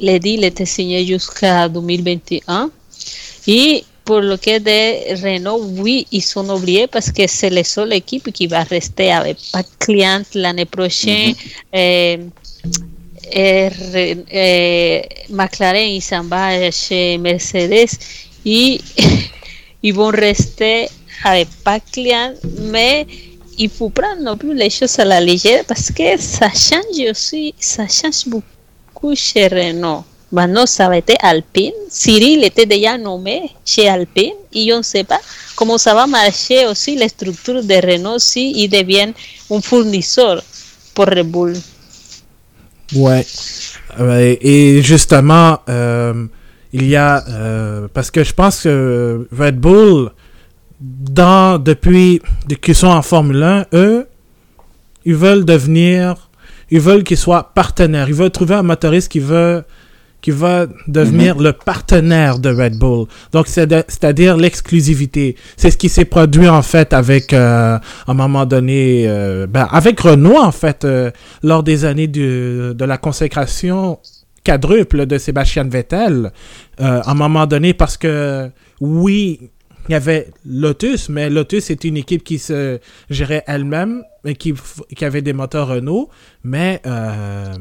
étaient 0.00 0.66
signés 0.66 1.06
jusqu'à 1.06 1.68
2021. 1.68 2.70
Et 3.46 3.84
pour 4.04 4.20
le 4.20 4.36
cas 4.36 4.58
de 4.58 5.14
Renault, 5.22 5.62
oui, 5.78 6.06
ils 6.12 6.22
sont 6.22 6.48
oubliés 6.48 6.86
parce 6.86 7.10
que 7.12 7.26
c'est 7.26 7.50
la 7.50 7.64
seule 7.64 7.92
équipe 7.92 8.32
qui 8.32 8.46
va 8.46 8.62
rester 8.62 9.12
avec 9.12 9.36
pas 9.52 9.62
de 9.62 9.68
clients 9.78 10.22
l'année 10.34 10.64
prochaine. 10.64 11.34
Euh, 11.74 12.16
et 13.30 13.68
Re- 13.68 14.24
eh, 14.30 15.02
McLaren 15.28 15.90
il 15.90 16.00
s'en 16.00 16.24
va 16.24 16.70
chez 16.70 17.18
Mercedes 17.18 17.90
et 18.46 18.80
ils 19.82 19.92
vont 19.92 20.08
rester 20.10 20.88
avec 21.24 21.48
pas 21.62 21.78
de 21.78 21.84
clients, 21.92 22.32
mais 22.60 23.06
il 23.58 23.68
faut 23.68 23.90
prendre 23.90 24.22
non 24.22 24.36
plus 24.36 24.54
les 24.54 24.70
choses 24.70 24.98
à 24.98 25.04
la 25.04 25.20
légère 25.20 25.64
parce 25.66 25.90
que 25.90 26.16
ça 26.18 26.48
change 26.48 27.10
aussi, 27.10 27.54
ça 27.58 27.86
change 27.86 28.26
beaucoup 28.26 28.46
Renault. 29.02 30.04
Maintenant, 30.30 30.66
ça 30.66 30.88
va 30.88 30.98
être 30.98 31.14
Alpine. 31.20 31.72
Cyril 31.88 32.44
était 32.44 32.66
déjà 32.66 32.98
nommé 32.98 33.50
chez 33.64 33.88
Alpine 33.88 34.34
et 34.52 34.72
on 34.74 34.78
ne 34.78 34.82
sait 34.82 35.04
pas 35.04 35.20
comment 35.56 35.78
ça 35.78 35.94
va 35.94 36.06
marcher 36.06 36.66
aussi 36.66 36.96
la 36.96 37.08
structure 37.08 37.64
de 37.64 37.74
Renault 37.74 38.18
si 38.18 38.52
il 38.62 38.68
devient 38.68 39.12
un 39.50 39.60
fournisseur 39.60 40.42
pour 40.94 41.06
Red 41.06 41.30
Bull. 41.30 41.54
Ouais. 42.94 43.24
Euh, 43.98 44.36
et 44.40 44.82
justement, 44.82 45.60
euh, 45.68 46.26
il 46.72 46.86
y 46.86 46.96
a... 46.96 47.24
euh, 47.28 47.88
parce 47.92 48.10
que 48.10 48.22
je 48.22 48.32
pense 48.34 48.62
que 48.62 49.26
Red 49.36 49.58
Bull, 49.58 50.10
dans, 50.80 51.58
depuis 51.58 52.20
qu'ils 52.60 52.74
sont 52.74 52.88
en 52.88 53.02
Formule 53.02 53.42
1, 53.42 53.66
eux, 53.72 54.06
ils 55.06 55.14
veulent 55.14 55.44
devenir... 55.46 56.27
Ils 56.70 56.80
veulent 56.80 57.02
qu'ils 57.04 57.16
soient 57.16 57.52
partenaires. 57.54 58.08
Ils 58.08 58.14
veulent 58.14 58.30
trouver 58.30 58.54
un 58.54 58.62
motoriste 58.62 59.10
qui 59.10 59.20
veut 59.20 59.62
qui 60.20 60.32
va 60.32 60.66
devenir 60.88 61.38
le 61.38 61.52
partenaire 61.52 62.40
de 62.40 62.48
Red 62.50 62.76
Bull. 62.76 63.06
Donc, 63.30 63.46
c'est-à-dire 63.46 64.36
l'exclusivité. 64.36 65.36
C'est 65.56 65.70
ce 65.70 65.76
qui 65.76 65.88
s'est 65.88 66.06
produit, 66.06 66.48
en 66.48 66.62
fait, 66.62 66.92
avec, 66.92 67.32
euh, 67.32 67.76
à 67.76 67.80
un 68.10 68.14
moment 68.14 68.44
donné, 68.44 69.04
euh, 69.06 69.46
ben, 69.46 69.68
avec 69.70 70.00
Renault, 70.00 70.36
en 70.40 70.50
fait, 70.50 70.84
euh, 70.84 71.12
lors 71.44 71.62
des 71.62 71.84
années 71.84 72.08
du- 72.08 72.74
de 72.74 72.84
la 72.84 72.96
consécration 72.98 74.00
quadruple 74.44 75.06
de 75.06 75.18
Sébastien 75.18 75.62
Vettel, 75.62 76.32
euh, 76.80 77.00
à 77.04 77.10
un 77.12 77.14
moment 77.14 77.46
donné, 77.46 77.72
parce 77.72 77.96
que, 77.96 78.50
oui, 78.80 79.50
il 79.88 79.92
y 79.92 79.94
avait 79.94 80.30
Lotus, 80.44 81.08
mais 81.08 81.30
Lotus 81.30 81.70
est 81.70 81.84
une 81.84 81.96
équipe 81.96 82.24
qui 82.24 82.38
se 82.38 82.78
gérait 83.10 83.44
elle-même 83.46 84.04
qui, 84.34 84.54
qui 84.94 85.04
avait 85.04 85.22
des 85.22 85.32
moteurs 85.32 85.68
Renault, 85.68 86.08
mais 86.44 86.80
euh, 86.86 87.54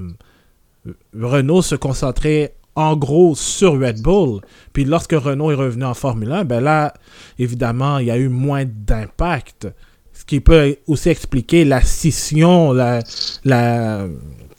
Renault 1.20 1.62
se 1.62 1.76
concentrait 1.76 2.56
en 2.76 2.96
gros 2.96 3.36
sur 3.36 3.80
Red 3.80 4.02
Bull. 4.02 4.42
Puis 4.74 4.86
lorsque 4.86 5.14
Renault 5.14 5.52
est 5.52 5.56
revenu 5.56 5.86
en 5.86 5.94
Formule 5.94 6.32
1, 6.32 6.46
ben 6.46 6.62
là, 6.62 6.94
évidemment, 7.40 7.98
il 7.98 8.08
y 8.08 8.12
a 8.12 8.18
eu 8.18 8.30
moins 8.30 8.66
d'impact. 8.66 9.68
Ce 10.14 10.26
qui 10.26 10.40
peut 10.40 10.76
aussi 10.88 11.10
expliquer 11.10 11.66
la 11.66 11.82
scission, 11.82 12.74
la, 12.74 13.00
la 13.46 14.06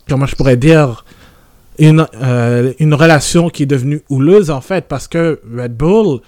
comment 0.08 0.26
je 0.26 0.34
pourrais 0.34 0.56
dire, 0.56 1.04
une, 1.78 2.06
euh, 2.20 2.72
une 2.80 2.94
relation 2.94 3.50
qui 3.50 3.64
est 3.64 3.66
devenue 3.66 4.02
houleuse 4.08 4.50
en 4.50 4.60
fait, 4.60 4.86
parce 4.88 5.06
que 5.06 5.40
Red 5.56 5.76
Bull 5.76 6.20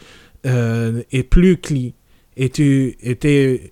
euh, 0.46 1.02
est 1.12 1.22
plus 1.22 1.56
cli 1.58 1.94
et 2.36 2.48
tu 2.48 2.96
était 3.02 3.70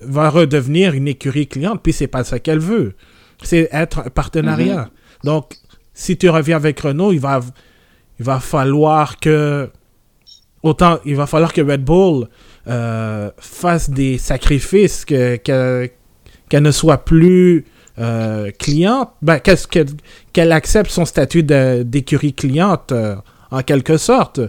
va 0.00 0.30
redevenir 0.30 0.94
une 0.94 1.06
écurie 1.08 1.46
cliente, 1.46 1.80
puis 1.82 1.92
c'est 1.92 2.06
pas 2.08 2.24
ça 2.24 2.38
qu'elle 2.38 2.58
veut. 2.58 2.94
C'est 3.42 3.68
être 3.72 4.00
un 4.00 4.10
partenariat. 4.10 4.90
Donc, 5.24 5.54
si 5.94 6.16
tu 6.16 6.28
reviens 6.28 6.56
avec 6.56 6.80
Renault, 6.80 7.12
il 7.12 7.20
va, 7.20 7.40
il 8.18 8.24
va 8.24 8.40
falloir 8.40 9.18
que. 9.20 9.70
Autant, 10.62 10.98
il 11.06 11.16
va 11.16 11.26
falloir 11.26 11.52
que 11.54 11.62
Red 11.62 11.84
Bull 11.84 12.26
euh, 12.66 13.30
fasse 13.38 13.88
des 13.88 14.18
sacrifices, 14.18 15.04
que- 15.06 15.36
que- 15.36 15.88
qu'elle 16.50 16.62
ne 16.62 16.70
soit 16.70 17.04
plus 17.04 17.64
euh, 17.98 18.50
cliente, 18.58 19.10
ben, 19.22 19.38
qu'est-ce 19.38 19.66
qu'elle 19.66 19.86
qu'elle 20.32 20.52
accepte 20.52 20.90
son 20.90 21.04
statut 21.06 21.42
d'écurie 21.42 22.34
cliente, 22.34 22.92
euh, 22.92 23.16
en 23.50 23.62
quelque 23.62 23.96
sorte. 23.96 24.40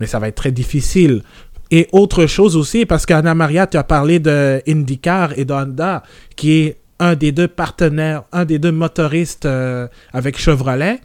Mais 0.00 0.06
ça 0.06 0.18
va 0.18 0.28
être 0.28 0.36
très 0.36 0.52
difficile. 0.52 1.22
Et 1.70 1.88
autre 1.92 2.26
chose 2.26 2.56
aussi, 2.56 2.86
parce 2.86 3.06
qu'Anna 3.06 3.34
Maria, 3.34 3.66
tu 3.66 3.76
as 3.76 3.84
parlé 3.84 4.18
de 4.18 4.62
IndyCar 4.68 5.36
et 5.38 5.44
d'Honda, 5.44 6.02
qui 6.36 6.52
est 6.52 6.78
un 6.98 7.14
des 7.14 7.32
deux 7.32 7.48
partenaires, 7.48 8.24
un 8.32 8.44
des 8.44 8.58
deux 8.58 8.72
motoristes 8.72 9.46
euh, 9.46 9.88
avec 10.12 10.38
Chevrolet. 10.38 11.00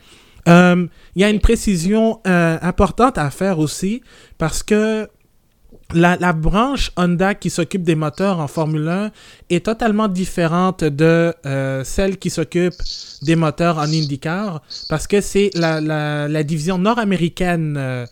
Euh, 0.48 0.86
Il 1.16 1.22
y 1.22 1.26
a 1.26 1.30
une 1.30 1.40
précision 1.40 2.20
euh, 2.28 2.58
importante 2.62 3.18
à 3.18 3.30
faire 3.30 3.60
aussi, 3.60 4.02
parce 4.38 4.62
que 4.64 5.08
la, 5.96 6.34
branche 6.34 6.92
Honda 6.98 7.34
qui 7.34 7.50
s'occupe 7.50 7.82
des 7.82 7.96
moteurs 7.96 8.40
en 8.40 8.48
Formule 8.48 8.88
1 8.88 9.10
est 9.50 9.66
totalement 9.66 10.08
différente 10.08 10.84
de 10.84 11.34
celle 11.84 12.20
qui 12.20 12.30
s'occupe 12.30 12.76
des 13.24 13.36
moteurs 13.36 13.80
en 13.80 13.86
IndyCar, 13.86 14.62
parce 14.88 15.08
que 15.08 15.20
c'est 15.20 15.50
la 15.56 16.44
division 16.44 16.78
nord-américaine 16.78 18.06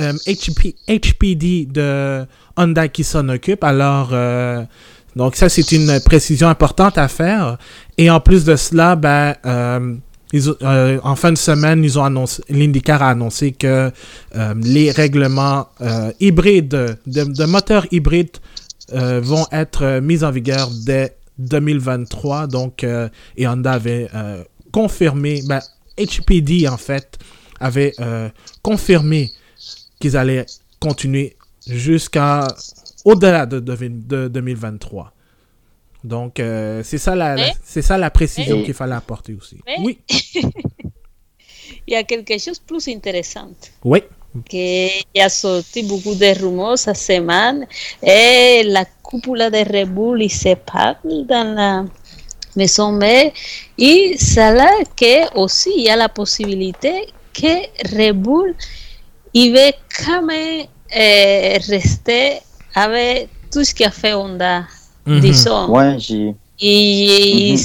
euh, 0.00 0.12
HP, 0.26 0.74
HPD 0.88 1.66
de 1.66 2.24
Honda 2.56 2.88
qui 2.88 3.04
s'en 3.04 3.28
occupe. 3.28 3.64
Alors, 3.64 4.10
euh, 4.12 4.62
donc 5.16 5.36
ça, 5.36 5.48
c'est 5.48 5.72
une 5.72 6.00
précision 6.00 6.48
importante 6.48 6.98
à 6.98 7.08
faire. 7.08 7.58
Et 7.98 8.10
en 8.10 8.20
plus 8.20 8.44
de 8.44 8.56
cela, 8.56 8.96
ben, 8.96 9.34
euh, 9.46 9.96
euh, 10.34 10.98
en 11.02 11.16
fin 11.16 11.32
de 11.32 11.38
semaine, 11.38 11.84
ils 11.84 11.98
ont 11.98 12.04
annoncé, 12.04 12.42
a 12.88 13.08
annoncé 13.08 13.52
que 13.52 13.90
les 14.62 14.90
règlements 14.90 15.68
hybrides, 16.20 16.96
de, 17.06 17.44
moteurs 17.44 17.86
hybrides, 17.90 18.38
vont 18.92 19.46
être 19.52 20.00
mis 20.00 20.24
en 20.24 20.30
vigueur 20.30 20.70
dès 20.86 21.16
2023. 21.38 22.46
Donc, 22.46 22.84
et 23.36 23.46
Honda 23.46 23.72
avait 23.72 24.08
confirmé, 24.72 25.42
ben, 25.46 25.60
HPD 25.98 26.66
en 26.66 26.78
fait, 26.78 27.18
avait 27.60 27.92
confirmé 28.62 29.30
qu'ils 30.02 30.16
allaient 30.16 30.46
continuer 30.80 31.36
jusqu'à 31.66 32.46
au-delà 33.04 33.46
de, 33.46 33.60
de, 33.60 33.76
de 33.76 34.28
2023. 34.28 35.12
Donc, 36.04 36.40
euh, 36.40 36.82
c'est 36.82 36.98
ça 36.98 37.14
la, 37.14 37.36
la- 37.36 37.46
Mais- 37.46 37.54
c'est 37.62 37.82
ça 37.82 37.96
la 37.96 38.10
précision 38.10 38.62
qu'il 38.64 38.74
fallait 38.74 38.94
apporter 38.96 39.34
aussi. 39.34 39.58
Mais- 39.66 39.76
Oui, 39.84 39.98
Il 41.86 41.94
y 41.94 41.96
a 41.96 42.02
quelque 42.04 42.36
chose 42.38 42.58
de 42.60 42.64
plus 42.66 42.88
intéressant. 42.88 43.50
oui. 43.84 44.02
qui 44.48 44.88
a 45.20 45.28
sorti 45.28 45.82
beaucoup 45.82 46.14
de 46.14 46.30
rumeurs 46.42 46.78
cette 46.78 46.96
semaine 46.96 47.66
et 48.02 48.62
la 48.64 48.84
cúpula 49.06 49.50
de 49.50 49.58
Red 49.58 49.90
Bull 49.92 50.22
il 50.22 50.30
se 50.30 50.54
parle 50.54 51.26
dans 51.28 51.54
la 51.54 51.84
maison 52.56 52.92
mère 52.92 53.30
et 53.76 54.16
c'est 54.18 54.54
là 54.54 54.70
que 54.96 55.14
aussi 55.38 55.70
il 55.76 55.84
y 55.84 55.90
a 55.90 55.96
la 55.96 56.08
possibilité 56.08 56.94
que 57.34 57.52
Red 57.94 58.16
Bull 58.22 58.54
il 59.34 59.52
va 59.52 59.72
quand 60.04 60.22
même 60.22 60.66
euh, 60.96 61.58
rester 61.68 62.38
avec 62.74 63.28
tout 63.52 63.64
ce 63.64 63.74
qu'a 63.74 63.90
fait 63.90 64.14
Honda 64.14 64.64
Mhm. 65.06 65.20
disons 65.20 65.68
Ouais, 65.68 65.96
j'ai. 65.98 66.34
y, 66.60 67.52
Mhm. 67.54 67.58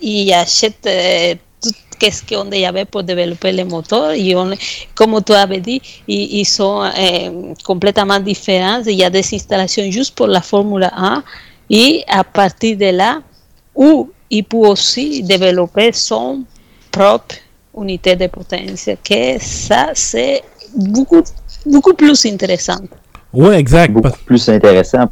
y 0.00 0.32
achète 0.32 0.86
euh, 0.86 1.34
tout 1.60 1.70
ce 2.10 2.22
qu'on 2.22 2.50
y 2.50 2.64
avait 2.64 2.84
pour 2.86 3.02
développer 3.02 3.52
les 3.52 3.64
moteurs. 3.64 4.12
Et 4.12 4.34
on, 4.34 4.50
comme 4.94 5.22
tu 5.22 5.32
avais 5.32 5.60
dit, 5.60 5.80
ils, 6.08 6.38
ils 6.40 6.44
sont 6.46 6.82
euh, 6.84 7.54
complètement 7.64 8.18
différents. 8.20 8.82
Il 8.86 8.94
y 8.94 9.04
a 9.04 9.10
des 9.10 9.24
installations 9.34 9.90
juste 9.90 10.14
pour 10.14 10.26
la 10.26 10.40
Formule 10.40 10.88
1. 10.94 11.22
Et 11.70 12.02
à 12.08 12.24
partir 12.24 12.76
de 12.76 12.86
là, 12.96 13.20
où 13.74 14.10
il 14.30 14.44
peut 14.44 14.56
aussi 14.58 15.22
développer 15.22 15.92
son 15.92 16.44
propre 16.90 17.36
unité 17.78 18.16
de 18.16 18.26
potence. 18.28 18.88
Que 19.02 19.36
ça, 19.40 19.90
c'est 19.94 20.42
beaucoup, 20.76 21.22
beaucoup 21.66 21.94
plus 21.94 22.24
intéressant. 22.26 22.80
Ouais, 23.32 23.58
exact. 23.58 23.92
Beaucoup 23.92 24.08
parce- 24.08 24.18
plus 24.22 24.48
intéressant. 24.48 25.08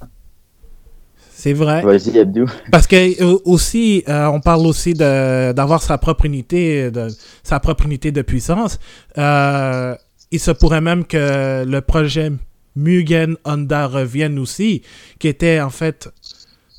C'est 1.35 1.55
vrai. 1.55 1.83
Vas-y, 1.83 2.21
Abdou. 2.21 2.47
Parce 2.71 2.87
que 2.87 3.21
euh, 3.21 3.37
aussi, 3.45 4.05
euh, 4.09 4.27
on 4.27 4.41
parle 4.41 4.65
aussi 4.65 4.95
de 4.95 5.53
d'avoir 5.53 5.83
sa 5.83 5.99
propre 5.99 6.25
unité, 6.25 6.91
de 6.93 7.09
sa 7.43 7.59
propre 7.59 7.85
unité 7.87 8.13
de 8.13 8.23
puissance. 8.23 8.79
Euh, 9.19 9.97
il 10.31 10.39
se 10.39 10.53
pourrait 10.53 10.81
même 10.81 11.05
que 11.05 11.65
le 11.67 11.81
projet 11.81 12.31
Mugen 12.77 13.37
Honda 13.45 13.87
revienne 13.89 14.39
aussi, 14.39 14.83
qui 15.19 15.27
était 15.27 15.61
en 15.61 15.71
fait, 15.71 16.09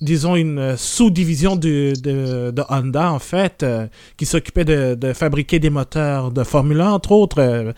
disons, 0.03 0.35
une 0.35 0.59
euh, 0.59 0.77
sous-division 0.77 1.55
de, 1.55 1.93
de, 1.99 2.63
Honda, 2.69 3.11
en 3.11 3.19
fait, 3.19 3.63
euh, 3.63 3.87
qui 4.17 4.25
s'occupait 4.25 4.65
de, 4.65 4.95
de 4.95 5.13
fabriquer 5.13 5.59
des 5.59 5.69
moteurs 5.69 6.31
de 6.31 6.43
Formule 6.43 6.81
1, 6.81 6.91
entre 6.91 7.11
autres. 7.13 7.39
Euh, 7.41 7.73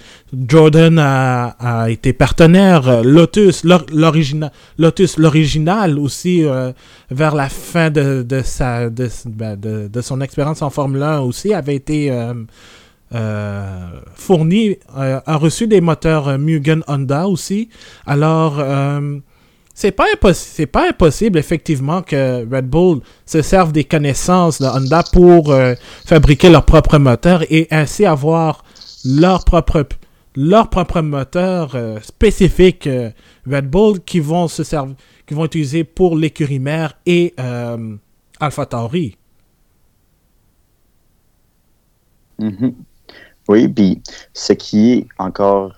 Jordan 0.48 1.00
a, 1.00 1.56
a 1.60 1.90
été 1.90 2.12
partenaire. 2.14 3.04
Lotus, 3.04 3.64
l'or- 3.64 3.86
l'original, 3.94 4.52
Lotus, 4.78 5.18
l'original 5.18 5.98
aussi, 6.00 6.44
vers 7.12 7.36
la 7.36 7.50
fin 7.50 7.90
de, 7.90 8.24
de, 8.24 8.42
sa, 8.42 8.90
de, 8.90 9.08
ben, 9.28 9.56
de, 9.60 10.02
son 10.02 10.20
expérience 10.22 10.62
en 10.62 10.70
Formule 10.70 11.04
1 11.04 11.20
aussi, 11.20 11.54
avait 11.54 11.76
été 11.76 12.12
fourni, 14.16 14.78
a 14.96 15.38
reçu 15.38 15.68
des 15.68 15.82
moteurs 15.82 16.38
Mugen 16.38 16.84
Honda 16.88 17.28
aussi. 17.28 17.70
Alors, 18.06 18.60
c'est 19.76 19.92
pas, 19.92 20.06
pas 20.72 20.90
impossible, 20.90 21.38
effectivement, 21.38 22.02
que 22.02 22.48
Red 22.50 22.68
Bull 22.70 23.02
se 23.26 23.42
serve 23.42 23.74
des 23.74 23.84
connaissances 23.84 24.62
de 24.62 24.68
Honda 24.68 25.04
pour 25.12 25.52
euh, 25.52 25.76
fabriquer 26.06 26.50
leur 26.50 26.64
propre 26.64 26.98
moteur 26.98 27.44
et 27.52 27.68
ainsi 27.72 28.06
avoir 28.06 28.64
leur 29.04 29.44
propre, 29.44 29.86
leur 30.34 30.70
propre 30.70 31.02
moteur 31.02 31.76
euh, 31.76 32.00
spécifique 32.00 32.88
euh, 32.88 33.12
Red 33.46 33.70
Bull 33.70 34.00
qui 34.00 34.22
vont 34.22 34.48
se 34.48 34.64
servir, 34.64 34.96
qui 35.28 35.34
vont 35.34 35.44
utiliser 35.44 35.84
pour 35.84 36.16
l'écurie 36.16 36.60
mère 36.60 36.94
et 37.06 37.34
euh, 37.38 37.98
Alpha 38.40 38.66
Tauri. 38.66 39.18
Mhm. 42.40 42.76
Oui, 43.50 43.68
puis 43.68 44.02
ce 44.34 44.54
qui 44.54 44.94
est 44.94 45.08
encore 45.18 45.74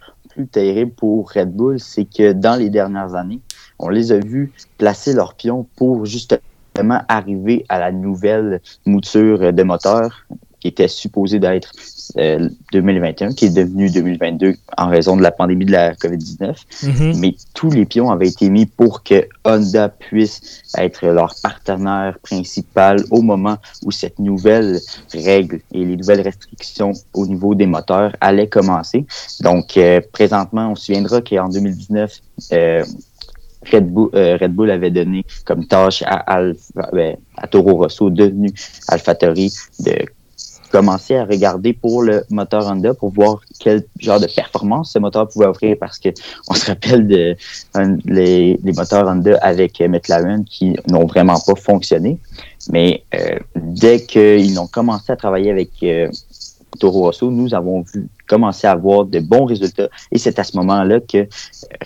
terrible 0.46 0.92
pour 0.92 1.32
Red 1.32 1.56
Bull, 1.56 1.80
c'est 1.80 2.06
que 2.06 2.34
dans 2.34 2.56
les 2.56 2.70
dernières 2.70 3.16
années, 3.16 3.42
on 3.80 3.90
les 3.90 4.12
a 4.12 4.20
vus 4.20 4.52
placer 4.78 5.14
leurs 5.14 5.34
pions 5.34 5.68
pour 5.76 6.06
justement 6.06 6.42
arriver 7.08 7.66
à 7.70 7.80
la 7.80 7.92
nouvelle 7.92 8.62
mouture 8.86 9.52
de 9.52 9.64
moteur 9.64 10.28
qui 10.68 10.72
était 10.84 10.90
supposée 10.90 11.40
d'être 11.40 11.72
euh, 12.18 12.50
2021, 12.74 13.32
qui 13.34 13.46
est 13.46 13.56
devenue 13.56 13.90
2022 13.90 14.56
en 14.78 14.90
raison 14.90 15.16
de 15.16 15.22
la 15.22 15.32
pandémie 15.32 15.66
de 15.66 15.72
la 15.72 15.94
COVID-19 15.94 16.56
Mhm. 16.84 17.20
mais 17.20 17.36
tous 17.54 17.72
les 17.72 17.86
pions 17.86 18.12
avaient 18.12 18.28
été 18.28 18.50
mis 18.50 18.66
pour 18.66 19.04
que 19.04 19.28
Honda 19.46 19.88
puisse 19.90 20.64
être 20.78 21.06
leur 21.08 21.34
partenaire 21.42 22.18
principal 22.22 22.98
au 23.12 23.22
moment 23.22 23.58
où 23.86 23.92
cette 23.92 24.20
nouvelle 24.20 24.80
règle 25.14 25.62
et 25.74 25.86
les 25.86 25.96
nouvelles 25.96 26.22
restrictions 26.22 26.92
au 27.14 27.26
niveau 27.26 27.56
des 27.56 27.66
moteurs 27.66 28.16
allaient 28.22 28.50
commencer. 28.50 29.06
Donc, 29.42 29.78
euh, 29.78 30.02
présentement, 30.12 30.72
on 30.72 30.76
se 30.76 30.86
souviendra 30.88 31.22
qu'en 31.22 31.48
2019, 31.50 32.22
euh, 32.52 32.84
Red 33.72 33.92
Bull, 33.92 34.10
euh, 34.14 34.38
Red 34.40 34.54
Bull 34.54 34.72
avait 34.72 34.92
donné 34.92 35.26
comme 35.46 35.66
tâche 35.66 36.04
à, 36.06 36.16
Alpha, 36.16 36.90
ben, 36.94 37.18
à 37.38 37.48
Toro 37.48 37.76
Rosso, 37.76 38.10
devenu 38.10 38.52
AlphaTauri, 38.88 39.54
de 39.80 39.94
commencer 40.72 41.16
à 41.16 41.26
regarder 41.26 41.74
pour 41.74 42.04
le 42.04 42.24
moteur 42.30 42.68
Honda 42.68 42.94
pour 42.94 43.12
voir 43.12 43.42
quel 43.60 43.84
genre 44.00 44.20
de 44.20 44.28
performance 44.28 44.94
ce 44.94 45.00
moteur 45.00 45.28
pouvait 45.28 45.46
offrir 45.46 45.78
parce 45.80 46.00
que 46.00 46.10
on 46.50 46.54
se 46.54 46.66
rappelle 46.66 47.08
de 47.08 47.36
les, 48.06 48.60
moteurs 48.76 49.08
Honda 49.08 49.38
avec 49.42 49.80
McLaren 49.80 50.44
qui 50.46 50.76
n'ont 50.90 51.06
vraiment 51.06 51.40
pas 51.40 51.56
fonctionné. 51.56 52.18
Mais 52.70 53.04
euh, 53.16 53.40
dès 53.56 54.06
qu'ils 54.06 54.60
ont 54.60 54.68
commencé 54.68 55.12
à 55.12 55.16
travailler 55.16 55.52
avec 55.52 55.72
euh, 55.84 56.10
Toro 56.80 57.04
Rosso, 57.04 57.32
nous 57.32 57.54
avons 57.54 57.82
vu 57.82 58.08
commencer 58.28 58.68
à 58.68 58.72
avoir 58.72 59.06
de 59.06 59.20
bons 59.20 59.46
résultats. 59.46 59.90
Et 60.12 60.18
c'est 60.18 60.38
à 60.40 60.44
ce 60.44 60.58
moment-là 60.58 61.00
que 61.00 61.28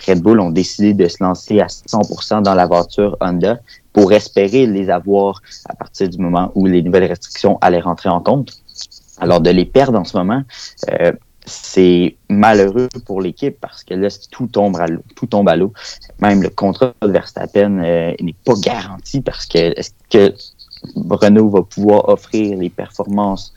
Red 0.06 0.20
Bull 0.20 0.40
ont 0.40 0.50
décidé 0.50 0.92
de 0.92 1.06
se 1.08 1.22
lancer 1.22 1.60
à 1.60 1.66
100% 1.66 2.42
dans 2.42 2.54
la 2.54 2.66
voiture 2.66 3.16
Honda 3.20 3.60
pour 3.92 4.12
espérer 4.12 4.66
les 4.66 4.90
avoir 4.90 5.42
à 5.68 5.74
partir 5.74 6.08
du 6.08 6.18
moment 6.18 6.50
où 6.54 6.66
les 6.66 6.82
nouvelles 6.82 7.04
restrictions 7.04 7.58
allaient 7.60 7.80
rentrer 7.80 8.08
en 8.08 8.20
compte. 8.20 8.61
Alors 9.18 9.40
de 9.40 9.50
les 9.50 9.64
perdre 9.64 9.98
en 9.98 10.04
ce 10.04 10.16
moment, 10.16 10.42
euh, 10.90 11.12
c'est 11.44 12.16
malheureux 12.28 12.88
pour 13.04 13.20
l'équipe 13.20 13.58
parce 13.60 13.84
que 13.84 13.94
là, 13.94 14.08
tout 14.30 14.46
tombe 14.46 14.76
à 14.76 14.86
l'eau. 14.86 15.02
Tout 15.16 15.26
tombe 15.26 15.48
à 15.48 15.56
l'eau. 15.56 15.72
Même 16.20 16.42
le 16.42 16.50
contrat 16.50 16.94
de 17.02 17.08
Verstappen 17.08 17.78
euh, 17.78 18.14
n'est 18.20 18.34
pas 18.44 18.54
garanti 18.54 19.20
parce 19.20 19.46
que 19.46 19.78
est-ce 19.78 19.92
que 20.10 20.34
Renault 21.10 21.48
va 21.50 21.62
pouvoir 21.62 22.08
offrir 22.08 22.56
les 22.56 22.70
performances 22.70 23.52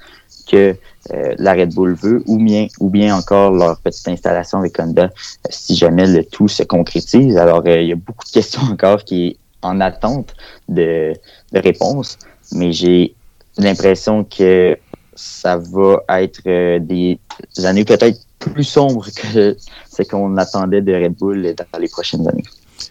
que 0.46 0.76
euh, 1.12 1.36
la 1.38 1.54
Red 1.54 1.74
Bull 1.74 1.94
veut, 1.94 2.24
ou 2.28 2.38
bien, 2.38 2.68
ou 2.80 2.90
bien 2.90 3.16
encore 3.16 3.52
leur 3.52 3.80
petite 3.80 4.08
installation 4.08 4.60
avec 4.60 4.80
Honda, 4.80 5.06
euh, 5.06 5.50
si 5.50 5.76
jamais 5.76 6.08
le 6.08 6.24
tout 6.24 6.48
se 6.48 6.64
concrétise. 6.64 7.38
Alors, 7.38 7.64
euh, 7.66 7.82
il 7.82 7.90
y 7.90 7.92
a 7.92 7.96
beaucoup 7.96 8.26
de 8.26 8.32
questions 8.32 8.62
encore 8.72 9.04
qui 9.04 9.28
est 9.28 9.38
en 9.62 9.82
attente 9.82 10.34
de, 10.70 11.14
de 11.52 11.60
réponse, 11.60 12.18
mais 12.52 12.72
j'ai 12.72 13.16
l'impression 13.58 14.24
que 14.24 14.78
ça 15.16 15.58
va 15.58 16.04
être 16.22 16.42
euh, 16.48 16.80
des 16.80 17.18
années 17.64 17.86
peut-être 17.86 18.20
plus 18.40 18.64
sombres 18.64 19.08
que 19.16 19.56
ce 19.90 20.04
qu'on 20.04 20.38
attendait 20.38 20.82
de 20.82 20.94
Red 20.94 21.14
Bull 21.14 21.56
dans 21.56 21.80
les 21.80 21.88
prochaines 21.88 22.28
années. 22.28 22.44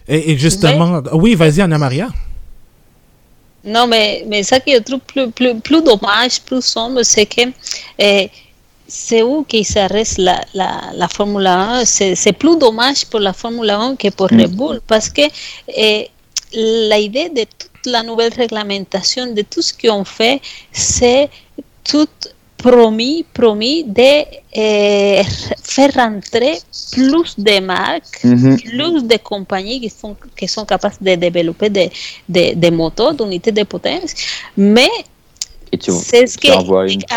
Et, 0.07 0.31
et 0.31 0.37
justement, 0.37 1.01
oui, 1.13 1.35
vas-y, 1.35 1.61
Anna 1.61 1.77
Maria. 1.77 2.09
Non, 3.63 3.87
mais, 3.87 4.23
mais 4.27 4.43
ça 4.43 4.59
qui 4.59 4.71
est 4.71 4.81
trouve 4.81 4.99
plus, 4.99 5.31
plus, 5.31 5.59
plus 5.59 5.81
dommage, 5.81 6.41
plus 6.41 6.63
sombre, 6.63 7.01
c'est 7.03 7.25
que 7.25 7.41
eh, 7.97 8.29
c'est 8.87 9.23
où 9.23 9.43
qu'il 9.43 9.65
s'arrête 9.65 10.17
la, 10.17 10.41
la, 10.53 10.81
la 10.93 11.07
Formule 11.07 11.47
1. 11.47 11.85
C'est 11.85 12.33
plus 12.33 12.57
dommage 12.57 13.05
pour 13.07 13.19
la 13.19 13.33
Formule 13.33 13.69
1 13.69 13.95
que 13.95 14.09
pour 14.09 14.31
Mm. 14.31 14.41
Red 14.41 14.55
Bull, 14.55 14.81
parce 14.87 15.09
que 15.09 15.23
eh, 15.75 16.09
la 16.53 16.99
idée 16.99 17.29
de 17.29 17.41
toute 17.41 17.85
la 17.85 18.03
nouvelle 18.03 18.33
réglementation, 18.33 19.33
de 19.33 19.41
tout 19.41 19.61
ce 19.61 19.73
qu'on 19.73 20.05
fait, 20.05 20.41
c'est 20.71 21.29
tout 21.89 22.07
promis, 22.57 23.23
promis 23.33 23.83
de 23.83 24.23
eh, 24.53 25.21
faire 25.63 25.91
rentrer 25.95 26.57
plus 26.91 27.35
de 27.37 27.59
marques 27.59 28.23
Mhm. 28.23 28.57
plus 28.59 29.03
de 29.03 29.17
compagnies 29.17 29.79
qui 29.81 29.89
sont, 29.89 30.15
qui 30.37 30.47
sont 30.47 30.65
capables 30.65 30.95
de 31.01 31.15
développer 31.15 31.69
des, 31.69 31.91
des, 32.27 32.55
des 32.55 32.71
moteurs 32.71 33.13
d'unités 33.13 33.51
de 33.51 33.63
potence, 33.63 34.11
mais 34.57 34.89
c'est 35.91 36.25
ce 36.27 36.37
que... 36.37 36.47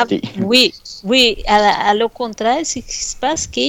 petite- 0.04 0.22
oui, 0.42 0.72
oui, 1.04 1.36
à, 1.46 1.90
à 1.90 1.94
le 1.94 2.08
contraire, 2.08 2.60
ce 2.64 2.80
qui 2.80 2.94
se 3.12 3.16
passe 3.16 3.46
que 3.46 3.60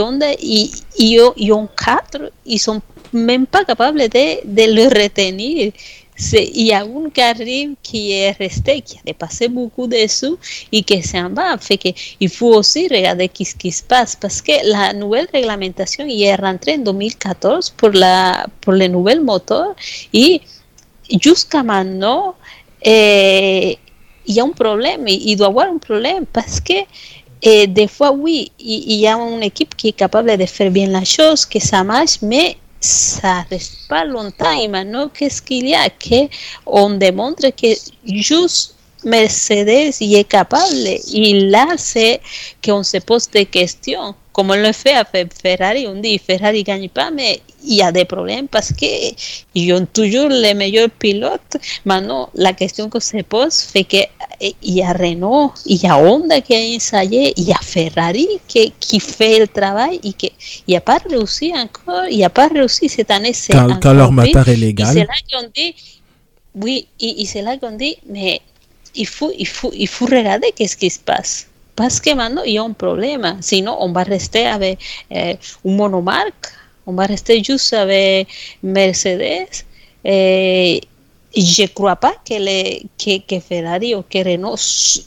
Honda 0.00 0.30
et 0.32 0.70
Ion, 0.98 1.32
Ion 1.36 1.68
4, 1.76 2.30
ils 2.46 2.58
sont 2.58 2.80
même 3.12 3.46
pas 3.46 3.64
capables 3.64 4.00
de, 4.00 4.26
de 4.44 4.64
le 4.74 4.84
retenir. 5.02 5.72
Y 6.18 6.72
a 6.72 6.82
un 6.82 7.10
qui 7.10 7.20
arrive 7.20 7.74
qui 7.82 8.12
est 8.12 8.32
resté, 8.32 8.80
qui 8.82 8.98
a 8.98 9.00
dépassé 9.04 9.48
beaucoup 9.48 9.86
de 9.86 10.06
sous 10.06 10.38
et 10.70 10.82
qui 10.82 11.02
s'en 11.02 11.30
va. 11.30 11.58
Fait 11.58 11.76
que 11.76 11.88
il 12.20 12.28
faut 12.28 12.54
aussi 12.54 12.86
regarder 12.88 13.30
ce 13.34 13.54
qui 13.54 13.72
se 13.72 13.82
passe 13.82 14.14
parce 14.16 14.40
que 14.40 14.52
la 14.64 14.92
nouvelle 14.92 15.28
réglementation 15.32 16.06
est 16.08 16.34
rentrée 16.36 16.74
en 16.74 16.84
2014 16.84 17.70
pour, 17.70 17.90
la, 17.90 18.46
pour 18.60 18.74
les 18.74 18.88
nouveaux 18.88 19.20
moteurs 19.20 19.74
et 20.12 20.40
jusqu'à 21.20 21.62
maintenant, 21.62 22.36
eh, 22.82 23.76
il 24.26 24.34
y 24.34 24.40
a 24.40 24.44
un 24.44 24.50
problème, 24.50 25.06
il 25.08 25.36
doit 25.36 25.48
y 25.48 25.50
avoir 25.50 25.66
un 25.66 25.78
problème 25.78 26.26
parce 26.32 26.60
que 26.60 26.74
Et 27.46 27.66
des 27.66 27.88
fois, 27.88 28.16
y, 28.26 29.06
a 29.06 29.16
une 29.16 29.42
équipe 29.42 29.76
qui 29.76 29.88
est 29.88 29.92
capable 29.92 30.34
de 30.38 30.46
faire 30.46 30.70
bien 30.70 30.88
la 30.88 31.04
chose, 31.04 31.44
que 31.44 31.60
ça 31.60 31.84
marche, 31.84 32.16
mais 32.22 32.56
ça 32.84 33.42
reste 33.50 33.88
pas 33.88 34.04
longtemps. 34.04 34.52
Et 34.60 34.68
maintenant, 34.68 35.08
qu'est-ce 35.08 35.40
qu'il 35.40 35.68
y 35.68 35.74
a 35.74 35.88
que 35.88 36.28
on 36.66 36.90
démontre 39.04 39.24
que 39.24 39.44
juste 39.44 39.64
Mercedes 39.64 39.94
y 40.00 40.16
est 40.16 40.24
capable. 40.24 40.86
Et 41.12 41.48
là, 41.48 41.66
c'est 41.76 42.20
qu'on 42.64 42.82
se 42.82 42.98
pose 42.98 43.28
des 43.30 43.46
questions. 43.46 44.14
Comme 44.32 44.50
on 44.50 44.56
le 44.56 44.72
fait 44.72 44.94
avec 44.94 45.32
Ferrari, 45.40 45.86
on 45.86 46.00
dit 46.00 46.18
Ferrari 46.18 46.58
ne 46.58 46.64
gagne 46.64 46.88
pas, 46.88 47.10
mais 47.12 47.40
il 47.64 47.76
y 47.76 47.82
a 47.82 47.92
des 47.92 48.04
problèmes 48.04 48.48
parce 48.48 48.72
qu'ils 48.72 49.72
ont 49.72 49.86
toujours 49.86 50.28
les 50.28 50.54
meilleurs 50.54 50.90
pilotes. 50.90 51.56
Maintenant, 51.84 52.30
la 52.34 52.52
question 52.52 52.88
que 52.88 52.98
se 52.98 53.22
pose 53.22 53.60
fait 53.60 53.84
qu'il 53.84 54.08
y 54.62 54.82
a 54.82 54.92
Renault, 54.92 55.52
il 55.66 55.80
y 55.80 55.86
a 55.86 55.96
Honda 55.96 56.40
qui 56.40 56.54
a 56.54 56.76
ensayé, 56.76 57.32
il 57.36 57.44
y 57.44 57.52
a 57.52 57.60
Ferrari 57.62 58.26
qui, 58.48 58.72
qui 58.80 58.98
fait 58.98 59.38
le 59.38 59.46
travail 59.46 60.00
et 60.02 60.12
qui 60.12 60.32
n'a 60.68 60.80
pas 60.80 60.98
réussi 61.08 61.52
encore, 61.54 62.06
il 62.10 62.18
n'a 62.18 62.30
pas 62.30 62.48
réussi 62.48 62.88
cette 62.88 63.12
année. 63.12 63.32
Quand, 63.50 63.80
quand 63.80 63.92
leur 63.92 64.10
moteur 64.10 64.48
est 64.48 64.56
légal. 64.56 64.94
C'est 64.94 65.00
là 65.00 65.14
qu'on 65.30 65.48
dit, 65.54 65.74
oui, 66.54 66.86
et, 67.00 67.24
c'est 67.24 67.42
là 67.42 67.56
qu'on 67.56 67.76
dit, 67.76 67.96
mais 68.08 68.40
il 68.94 69.06
faut, 69.06 69.32
il 69.38 69.46
faut, 69.46 69.72
il 69.74 69.88
faut 69.88 70.06
regarder 70.06 70.52
qu'est-ce 70.56 70.76
qui 70.76 70.90
se 70.90 71.00
passe. 71.00 71.46
Parce 71.76 71.98
que 72.00 72.14
maintenant, 72.14 72.42
il 72.44 72.54
y 72.54 72.58
a 72.58 72.62
un 72.62 72.72
problème. 72.72 73.36
Sinon, 73.40 73.76
on 73.80 73.90
va 73.92 74.04
rester 74.04 74.46
avec 74.46 74.78
euh, 75.12 75.34
une 75.64 75.76
monomarque 75.76 76.46
on 76.86 76.92
va 76.92 77.06
rester 77.06 77.42
juste 77.42 77.72
avec 77.72 78.28
Mercedes. 78.62 79.64
Et 80.04 80.80
je 81.36 81.62
ne 81.62 81.66
crois 81.68 81.96
pas 81.96 82.14
que, 82.28 82.34
les, 82.34 82.84
que, 82.98 83.18
que, 83.26 83.40
Ferrari 83.40 83.94
ou 83.94 84.02
que 84.02 84.18
Renault 84.18 84.56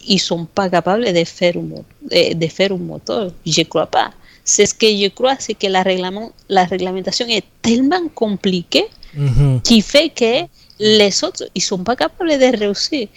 ils 0.08 0.20
sont 0.20 0.46
pas 0.46 0.70
capables 0.70 1.06
de 1.14 1.24
faire 1.24 1.56
un, 1.56 1.62
de, 1.62 2.34
de 2.34 2.48
faire 2.48 2.72
un 2.72 2.78
moteur. 2.78 3.32
Je 3.46 3.62
ne 3.62 3.66
crois 3.66 3.86
pas. 3.86 4.12
C'est 4.44 4.66
ce 4.66 4.74
que 4.74 4.88
je 4.88 5.10
crois, 5.10 5.36
c'est 5.40 5.54
que 5.54 5.68
la, 5.68 5.84
règlement, 5.84 6.32
la 6.50 6.64
réglementation 6.66 7.28
est 7.28 7.46
tellement 7.62 8.08
compliquée 8.16 8.88
mm 9.14 9.28
-hmm. 9.28 9.62
qui 9.62 9.82
fait 9.82 10.10
que 10.22 10.34
les 10.80 11.24
autres 11.24 11.46
ils 11.56 11.66
sont 11.72 11.84
pas 11.84 11.96
capables 11.96 12.32
de 12.44 12.50
réussir. 12.64 13.08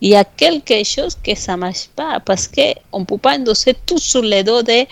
Il 0.00 0.10
y 0.10 0.14
a 0.14 0.24
quelque 0.24 0.84
chose 0.84 1.16
que 1.22 1.34
ça 1.34 1.56
marche 1.56 1.88
pas 1.96 2.20
parce 2.20 2.48
qu'on 2.48 3.00
ne 3.00 3.04
peut 3.04 3.18
pas 3.18 3.36
endosser 3.38 3.74
tout 3.86 3.98
sur 3.98 4.22
les 4.22 4.44
dos 4.44 4.62
de 4.62 4.84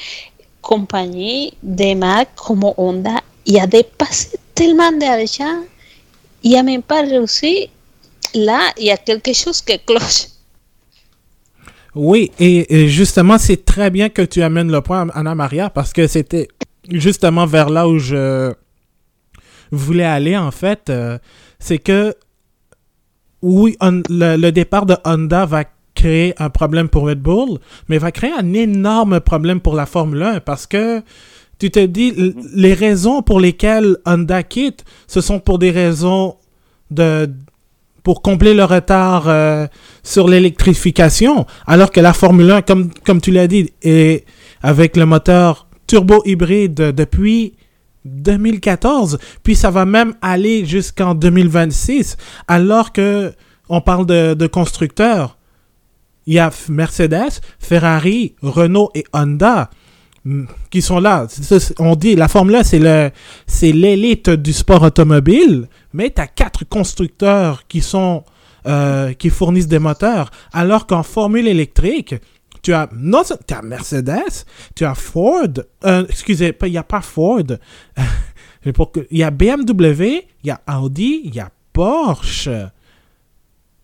compagnie 0.62 1.52
de 1.62 1.94
marques 1.94 2.34
comme 2.36 2.64
Honda 2.76 3.20
y 3.46 3.60
a 3.60 3.66
dépassé 3.66 4.38
tellement 4.54 4.92
d'argent, 4.92 5.62
il 6.42 6.56
a 6.56 6.62
même 6.62 6.82
pas 6.82 7.02
réussi. 7.02 7.68
Là, 8.34 8.72
il 8.78 8.86
y 8.86 8.90
a 8.90 8.96
quelque 8.96 9.32
chose 9.32 9.60
qui 9.60 9.78
cloche. 9.78 10.26
Oui, 11.94 12.32
et, 12.40 12.88
justement, 12.88 13.38
c'est 13.38 13.64
très 13.64 13.90
bien 13.90 14.08
que 14.08 14.22
tu 14.22 14.42
amènes 14.42 14.70
le 14.70 14.80
point, 14.80 15.06
Anna 15.14 15.34
Maria, 15.36 15.70
parce 15.70 15.92
que 15.92 16.08
c'était 16.08 16.48
justement 16.90 17.46
vers 17.46 17.70
là 17.70 17.86
où 17.86 17.98
je 17.98 18.52
voulais 19.70 20.04
aller, 20.04 20.36
en 20.36 20.50
fait. 20.50 20.90
Euh, 20.90 21.18
c'est 21.60 21.78
que, 21.78 22.14
oui, 23.44 23.76
le, 24.08 24.50
départ 24.50 24.86
de 24.86 24.96
Honda 25.04 25.44
va 25.44 25.64
créer 25.94 26.34
un 26.38 26.50
problème 26.50 26.88
pour 26.88 27.06
Red 27.06 27.20
Bull, 27.20 27.58
mais 27.88 27.98
va 27.98 28.10
créer 28.10 28.32
un 28.32 28.52
énorme 28.54 29.20
problème 29.20 29.60
pour 29.60 29.74
la 29.74 29.86
Formule 29.86 30.22
1 30.22 30.40
parce 30.40 30.66
que 30.66 31.02
tu 31.58 31.70
te 31.70 31.84
dis, 31.84 32.34
les 32.54 32.74
raisons 32.74 33.22
pour 33.22 33.38
lesquelles 33.38 33.98
Honda 34.06 34.42
quitte, 34.42 34.84
ce 35.06 35.20
sont 35.20 35.38
pour 35.38 35.58
des 35.58 35.70
raisons 35.70 36.36
de 36.90 37.30
pour 38.02 38.20
combler 38.20 38.52
le 38.52 38.64
retard 38.64 39.28
euh, 39.28 39.66
sur 40.02 40.28
l'électrification, 40.28 41.46
alors 41.66 41.90
que 41.90 42.00
la 42.00 42.12
Formule 42.12 42.50
1, 42.50 42.62
comme, 42.62 42.90
comme 43.06 43.20
tu 43.20 43.30
l'as 43.30 43.46
dit, 43.46 43.72
est 43.82 44.26
avec 44.62 44.96
le 44.96 45.06
moteur 45.06 45.66
turbo 45.86 46.22
hybride 46.26 46.74
depuis 46.74 47.54
2014, 48.04 49.18
puis 49.42 49.56
ça 49.56 49.70
va 49.70 49.84
même 49.84 50.14
aller 50.20 50.64
jusqu'en 50.66 51.14
2026, 51.14 52.16
alors 52.48 52.92
que 52.92 53.32
on 53.68 53.80
parle 53.80 54.06
de, 54.06 54.46
constructeurs 54.46 55.38
il 56.26 56.34
y 56.34 56.38
a 56.38 56.50
Mercedes, 56.68 57.40
Ferrari, 57.58 58.34
Renault 58.42 58.90
et 58.94 59.04
Honda 59.12 59.70
mm, 60.24 60.44
qui 60.70 60.80
sont 60.80 60.98
là. 60.98 61.26
On 61.78 61.96
dit 61.96 62.16
la 62.16 62.28
Formule 62.28 62.56
1, 62.56 63.10
c'est 63.46 63.72
l'élite 63.72 64.30
du 64.30 64.52
sport 64.52 64.82
automobile, 64.82 65.68
mais 65.92 66.10
tu 66.10 66.20
as 66.22 66.26
quatre 66.26 66.64
constructeurs 66.64 67.64
euh, 68.66 69.12
qui 69.12 69.30
fournissent 69.30 69.68
des 69.68 69.78
moteurs, 69.78 70.30
alors 70.52 70.86
qu'en 70.86 71.02
Formule 71.02 71.46
électrique, 71.46 72.14
tu 72.64 72.72
as 72.72 72.88
non 72.92 73.22
tu 73.22 73.54
as 73.54 73.62
Mercedes, 73.62 74.44
tu 74.74 74.84
as 74.84 74.94
Ford, 74.94 75.48
euh, 75.84 76.06
excusez, 76.08 76.56
il 76.62 76.70
n'y 76.70 76.78
a 76.78 76.82
pas 76.82 77.02
Ford. 77.02 77.44
il 78.66 79.18
y 79.18 79.22
a 79.22 79.30
BMW, 79.30 80.24
il 80.42 80.46
y 80.46 80.50
a 80.50 80.60
Audi, 80.80 81.20
il 81.24 81.34
y 81.34 81.40
a 81.40 81.50
Porsche. 81.72 82.48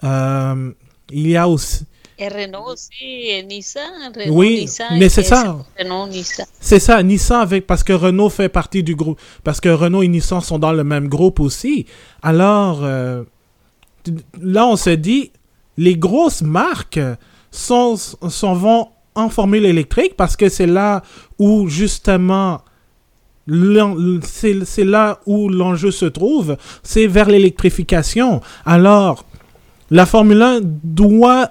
Euh, 0.02 0.72
il 1.10 1.28
y 1.28 1.36
a 1.36 1.46
aussi 1.46 1.84
et 2.20 2.28
Renault 2.28 2.72
aussi, 2.72 3.30
et 3.30 3.42
Nissan. 3.42 4.12
Renault, 4.14 4.34
oui, 4.34 4.60
Nissan, 4.60 4.98
mais 4.98 5.08
c'est 5.08 5.22
ça. 5.22 5.56
C'est 6.60 6.78
ça, 6.78 7.02
Nissan 7.02 7.40
avec 7.40 7.66
parce 7.66 7.82
que 7.82 7.94
Renault 7.94 8.28
fait 8.28 8.50
partie 8.50 8.82
du 8.82 8.94
groupe, 8.94 9.18
parce 9.42 9.58
que 9.58 9.70
Renault 9.70 10.02
et 10.02 10.08
Nissan 10.08 10.42
sont 10.42 10.58
dans 10.58 10.72
le 10.72 10.84
même 10.84 11.08
groupe 11.08 11.40
aussi. 11.40 11.86
Alors 12.22 12.80
euh, 12.82 13.24
là, 14.40 14.66
on 14.66 14.76
se 14.76 14.90
dit, 14.90 15.32
les 15.78 15.96
grosses 15.96 16.42
marques 16.42 17.00
sont 17.50 17.96
vont 18.54 18.88
en 19.14 19.28
formule 19.28 19.66
électrique 19.66 20.14
parce 20.16 20.36
que 20.36 20.48
c'est 20.48 20.66
là 20.66 21.02
où 21.38 21.68
justement 21.68 22.62
c'est 24.22 24.84
là 24.84 25.18
où 25.26 25.48
l'enjeu 25.48 25.90
se 25.90 26.06
trouve, 26.06 26.56
c'est 26.82 27.06
vers 27.06 27.28
l'électrification. 27.28 28.40
Alors, 28.64 29.24
la 29.90 30.06
Formule 30.06 30.40
1 30.42 30.60
doit, 30.62 31.48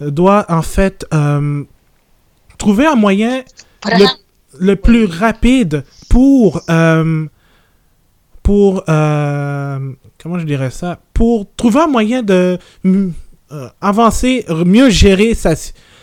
doit 0.00 0.46
en 0.48 0.62
fait 0.62 1.06
euh, 1.12 1.64
trouver 2.56 2.86
un 2.86 2.94
moyen 2.94 3.42
le, 4.58 4.74
plus 4.76 5.04
rapide 5.04 5.84
pour 6.08 6.62
euh, 6.70 7.26
pour 8.42 8.82
euh, 8.88 9.78
comment 10.22 10.38
je 10.38 10.46
dirais 10.46 10.70
ça 10.70 10.98
pour 11.12 11.46
trouver 11.54 11.80
un 11.80 11.86
moyen 11.86 12.22
de 12.22 12.58
avancer 13.80 14.44
mieux 14.64 14.90
gérer 14.90 15.34
sa, 15.34 15.54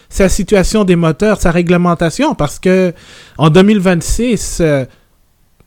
sa 0.10 0.30
situation 0.30 0.84
des 0.84 0.96
moteurs 0.96 1.40
sa 1.40 1.52
réglementation 1.52 2.36
parce 2.36 2.60
que 2.60 2.94
en 3.38 3.50
2026 3.50 4.62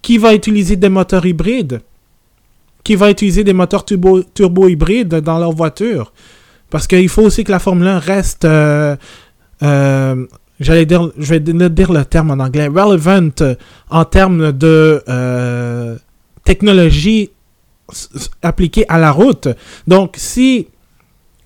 qui 0.02 0.18
va 0.18 0.34
utiliser 0.34 0.76
des 0.76 0.88
moteurs 0.88 1.26
hybrides? 1.26 1.80
Qui 2.82 2.94
va 2.94 3.10
utiliser 3.10 3.44
des 3.44 3.52
moteurs 3.52 3.84
turbo, 3.84 4.68
hybrides 4.68 5.16
dans 5.16 5.38
leur 5.38 5.52
voiture? 5.52 6.12
Parce 6.70 6.86
qu'il 6.86 7.08
faut 7.08 7.22
aussi 7.22 7.44
que 7.44 7.52
la 7.52 7.58
Formule 7.58 7.88
1 7.88 7.98
reste, 7.98 8.44
euh, 8.44 8.96
euh, 9.62 10.26
j'allais 10.60 10.86
dire, 10.86 11.10
je 11.18 11.34
vais 11.34 11.40
dire 11.40 11.92
le 11.92 12.04
terme 12.04 12.30
en 12.30 12.42
anglais, 12.42 12.68
relevant 12.68 13.30
en 13.90 14.04
termes 14.04 14.52
de 14.52 15.02
euh, 15.08 15.96
technologie 16.44 17.30
appliquée 18.40 18.86
à 18.88 18.98
la 18.98 19.10
route. 19.10 19.48
Donc, 19.86 20.14
si 20.16 20.68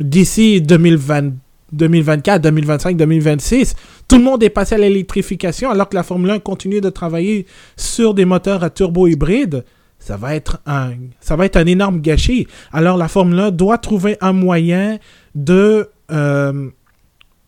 d'ici 0.00 0.60
2020, 0.60 1.32
2024, 1.72 2.42
2025, 2.42 2.96
2026, 2.96 3.74
tout 4.08 4.18
le 4.18 4.24
monde 4.24 4.42
est 4.42 4.50
passé 4.50 4.74
à 4.74 4.78
l'électrification 4.78 5.70
alors 5.70 5.88
que 5.88 5.94
la 5.94 6.02
Formule 6.02 6.30
1 6.30 6.38
continue 6.40 6.80
de 6.80 6.90
travailler 6.90 7.46
sur 7.76 8.14
des 8.14 8.24
moteurs 8.24 8.62
à 8.62 8.70
turbo 8.70 9.06
hybride, 9.06 9.64
ça 9.98 10.16
va 10.16 10.34
être 10.34 10.60
un, 10.66 10.92
ça 11.20 11.34
va 11.36 11.46
être 11.46 11.56
un 11.56 11.66
énorme 11.66 12.00
gâchis. 12.00 12.46
Alors 12.72 12.96
la 12.96 13.08
Formule 13.08 13.38
1 13.38 13.50
doit 13.52 13.78
trouver 13.78 14.16
un 14.20 14.32
moyen 14.32 14.98
de 15.34 15.88
euh, 16.10 16.68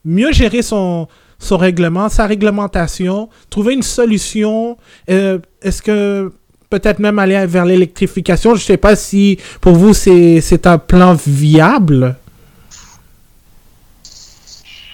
mieux 0.04 0.32
gérer 0.32 0.62
son, 0.62 1.08
son 1.38 1.56
règlement, 1.58 2.08
sa 2.08 2.26
réglementation, 2.26 3.28
trouver 3.50 3.74
une 3.74 3.82
solution. 3.82 4.78
Euh, 5.10 5.38
est-ce 5.60 5.82
que 5.82 6.32
peut-être 6.70 6.98
même 6.98 7.18
aller 7.18 7.44
vers 7.46 7.66
l'électrification? 7.66 8.54
Je 8.54 8.60
ne 8.60 8.64
sais 8.64 8.76
pas 8.78 8.96
si 8.96 9.38
pour 9.60 9.74
vous 9.74 9.92
c'est 9.92 10.66
un 10.66 10.78
plan 10.78 11.14
viable. 11.14 12.16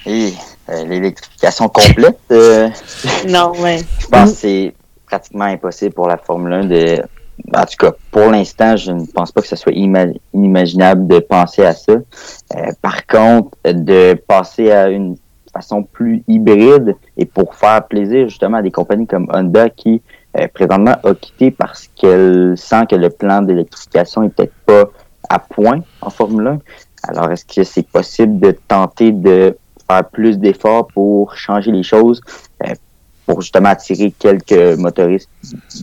Et 0.06 0.32
euh, 0.68 0.84
l'électrification 0.84 1.68
complète. 1.68 2.18
non, 3.28 3.52
ouais. 3.60 3.78
Je 4.00 4.06
pense 4.06 4.32
que 4.32 4.36
c'est 4.36 4.74
pratiquement 5.06 5.44
impossible 5.44 5.94
pour 5.94 6.08
la 6.08 6.16
Formule 6.16 6.52
1 6.52 6.64
de 6.64 7.02
en 7.54 7.64
tout 7.64 7.76
cas, 7.78 7.92
pour 8.10 8.30
l'instant, 8.30 8.76
je 8.76 8.92
ne 8.92 9.04
pense 9.06 9.32
pas 9.32 9.40
que 9.40 9.48
ce 9.48 9.56
soit 9.56 9.72
inimaginable 9.72 11.06
de 11.06 11.18
penser 11.18 11.64
à 11.64 11.72
ça. 11.72 11.92
Euh, 11.92 12.72
par 12.80 13.06
contre, 13.06 13.56
de 13.64 14.14
passer 14.14 14.70
à 14.70 14.88
une 14.88 15.16
façon 15.52 15.82
plus 15.82 16.24
hybride 16.28 16.96
et 17.16 17.26
pour 17.26 17.54
faire 17.54 17.86
plaisir 17.86 18.28
justement 18.28 18.58
à 18.58 18.62
des 18.62 18.70
compagnies 18.70 19.06
comme 19.06 19.28
Honda 19.32 19.68
qui 19.68 20.00
euh, 20.38 20.48
présentement 20.48 20.96
a 21.04 21.14
quitté 21.14 21.50
parce 21.50 21.88
qu'elle 21.94 22.54
sent 22.56 22.86
que 22.90 22.96
le 22.96 23.10
plan 23.10 23.42
d'électrification 23.42 24.22
est 24.22 24.30
peut-être 24.30 24.54
pas 24.64 24.84
à 25.28 25.38
point 25.38 25.80
en 26.00 26.10
Formule 26.10 26.46
1. 26.46 26.58
Alors, 27.08 27.30
est-ce 27.32 27.44
que 27.44 27.64
c'est 27.64 27.86
possible 27.86 28.38
de 28.38 28.52
tenter 28.68 29.12
de 29.12 29.56
faire 29.88 30.04
plus 30.08 30.38
d'efforts 30.38 30.86
pour 30.88 31.36
changer 31.36 31.70
les 31.72 31.82
choses, 31.82 32.20
euh, 32.66 32.74
pour 33.26 33.40
justement 33.40 33.70
attirer 33.70 34.12
quelques 34.18 34.78
motoristes 34.78 35.28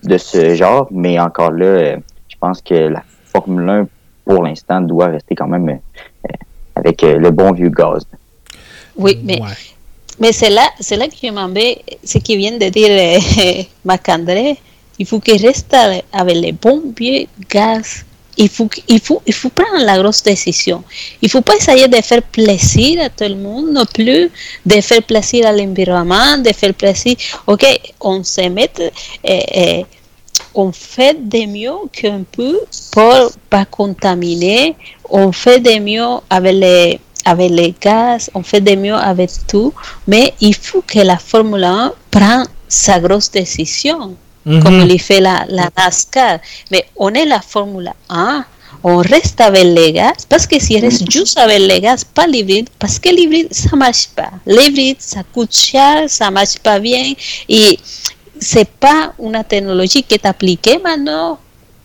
de 0.04 0.18
ce 0.18 0.56
genre. 0.56 0.88
Mais 0.92 1.20
encore 1.20 1.52
là, 1.52 1.66
euh, 1.66 1.98
je 2.28 2.36
pense 2.40 2.62
que 2.62 2.74
la 2.74 3.04
Formule 3.32 3.70
1, 3.70 3.88
pour 4.26 4.44
l'instant, 4.44 4.82
doit 4.82 5.08
rester 5.08 5.36
quand 5.36 5.48
même 5.48 5.70
euh, 5.70 6.28
avec 6.76 7.04
euh, 7.04 7.18
le 7.18 7.32
bon 7.32 7.52
vieux 7.52 7.70
gaz. 7.70 8.04
Oui, 8.98 9.20
mais, 9.24 9.40
Ouais. 9.42 9.48
mais 10.20 10.32
c'est 10.32 10.50
là, 10.50 10.68
c'est 10.80 10.98
là 10.98 11.08
que 11.08 11.16
je 11.22 11.32
m'en 11.32 11.48
vais, 11.50 11.82
ce 12.04 12.18
qui 12.18 12.36
vient 12.38 12.58
de 12.58 12.70
dire 12.70 12.90
euh, 12.90 13.64
Marc-André. 13.86 14.58
Il 14.98 15.06
faut 15.06 15.20
qu'il 15.22 15.42
reste 15.46 15.74
avec 16.12 16.36
les 16.36 16.52
bons 16.52 16.82
vieux 16.98 17.26
gaz. 17.50 18.04
Il 18.42 18.48
faut, 18.48 18.70
il, 18.88 19.02
faut, 19.02 19.22
il 19.28 19.34
faut 19.34 19.50
prendre 19.50 19.84
la 19.84 19.98
grosse 20.00 20.24
décision. 20.24 20.82
Il 21.22 21.30
faut 21.30 21.42
pas 21.42 21.58
essayer 21.58 21.90
de 21.90 22.02
faire 22.02 22.24
plaisir 22.24 23.04
à 23.04 23.10
tout 23.10 23.26
le 23.26 23.36
monde 23.36 23.74
non 23.74 23.86
plus, 23.86 24.32
de 24.66 24.80
faire 24.82 25.04
plaisir 25.04 25.46
à 25.46 25.52
l'environnement, 25.52 26.38
de 26.38 26.54
faire 26.54 26.74
plaisir. 26.74 27.16
Ok, 27.48 27.66
on 28.00 28.24
se 28.24 28.48
met, 28.48 28.72
eh, 29.26 29.44
eh, 29.54 29.86
on 30.56 30.72
fait 30.72 31.18
de 31.22 31.46
mieux 31.48 31.80
qu'on 32.00 32.24
peut 32.32 32.62
pour 32.92 33.32
pas 33.50 33.66
contaminer. 33.66 34.76
On 35.10 35.34
fait 35.34 35.60
de 35.60 35.78
mieux 35.80 36.22
avec 36.30 36.54
les, 36.54 37.00
avec 37.26 37.52
les 37.52 37.76
gaz, 37.82 38.30
on 38.34 38.42
fait 38.42 38.62
de 38.62 38.76
mieux 38.76 38.96
avec 38.96 39.32
tout. 39.50 39.74
Mais 40.08 40.34
il 40.40 40.56
faut 40.56 40.82
que 40.82 41.00
la 41.00 41.18
Formule 41.18 41.66
1 41.66 41.94
prenne 42.10 42.48
sa 42.70 43.02
grosse 43.02 43.30
décision 43.32 44.16
Comme 44.46 44.88
le 44.88 44.98
fait 44.98 45.20
la, 45.20 45.46
la 45.50 45.70
NASCAR. 45.78 46.40
Mais 46.72 46.86
on 46.96 47.14
est 47.14 47.26
la 47.26 47.42
Formule 47.42 47.92
1, 48.10 48.46
on 48.84 48.98
reste 48.98 49.42
avec 49.42 49.64
les 49.64 49.92
gaz, 49.92 50.26
parce 50.28 50.48
que 50.48 50.60
si 50.60 50.80
reste 50.80 51.10
juste 51.12 51.38
avec 51.38 51.60
les 51.60 51.82
gaz, 51.82 52.04
pas 52.04 52.26
l'hybride, 52.26 52.70
parce 52.80 52.98
que 52.98 53.10
l'hybride, 53.10 53.54
ça 53.54 53.76
marche 53.76 54.08
pas. 54.16 54.32
L'hybride, 54.46 54.98
ça 55.00 55.22
coûte 55.34 55.54
cher, 55.54 56.10
ça 56.10 56.32
marche 56.32 56.58
pas 56.60 56.80
bien, 56.80 57.14
et 57.50 57.80
c'est 58.40 58.70
pas 58.70 59.14
une 59.22 59.44
technologie 59.48 60.04
qui 60.04 60.16
est 60.16 60.26
appliquée 60.26 60.80
maintenant. 60.84 61.40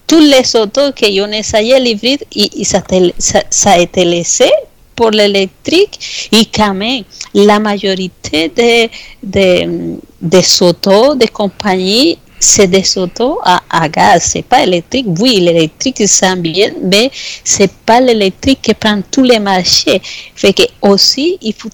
Tous 0.06 0.20
les 0.20 0.54
autos 0.56 0.92
qui 0.92 1.20
ont 1.20 1.32
essayé 1.32 1.80
l'hybride, 1.80 2.24
et, 2.34 2.60
et 2.60 2.64
ça, 2.64 2.82
ça, 3.18 3.42
ça 3.50 3.78
été 3.78 4.04
laissé 4.04 4.50
pour 4.94 5.10
l'électrique 5.10 6.28
et 6.30 6.44
quand 6.46 6.74
même 6.74 7.02
la 7.34 7.58
majorité 7.58 8.48
des 8.48 8.90
de, 9.22 9.96
des 10.20 10.62
autos 10.62 11.14
de 11.16 11.26
compagnie 11.26 12.18
c'est 12.44 12.66
des 12.66 12.98
autos 12.98 13.38
à, 13.42 13.62
à 13.70 13.88
gaz, 13.88 14.22
c'est 14.22 14.42
pas 14.42 14.62
électrique. 14.62 15.06
Oui, 15.18 15.40
l'électrique 15.40 16.02
c'est 16.06 16.36
bien, 16.36 16.72
mais 16.82 17.10
c'est 17.42 17.72
pas 17.72 18.00
l'électrique 18.00 18.62
qui 18.62 18.74
prend 18.74 19.00
tous 19.10 19.22
les 19.22 19.38
marchés. 19.38 20.00
Fait 20.34 20.52
que 20.52 20.62
aussi 20.82 21.38
il 21.42 21.54
faut 21.54 21.70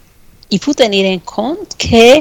il 0.51 0.59
faut 0.59 0.75
tenir 0.75 1.07
en 1.13 1.19
compte 1.19 1.77
que 1.79 2.21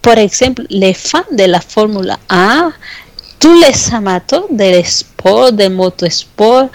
par 0.00 0.18
exemple 0.18 0.64
les 0.70 0.94
fans 0.94 1.30
de 1.30 1.44
la 1.44 1.60
Formule 1.60 2.14
1 2.28 2.72
tous 3.42 3.60
les 3.60 3.92
amateurs 3.92 4.46
del 4.50 4.86
sport, 4.86 5.52
del 5.52 5.72
motosport, 5.72 6.70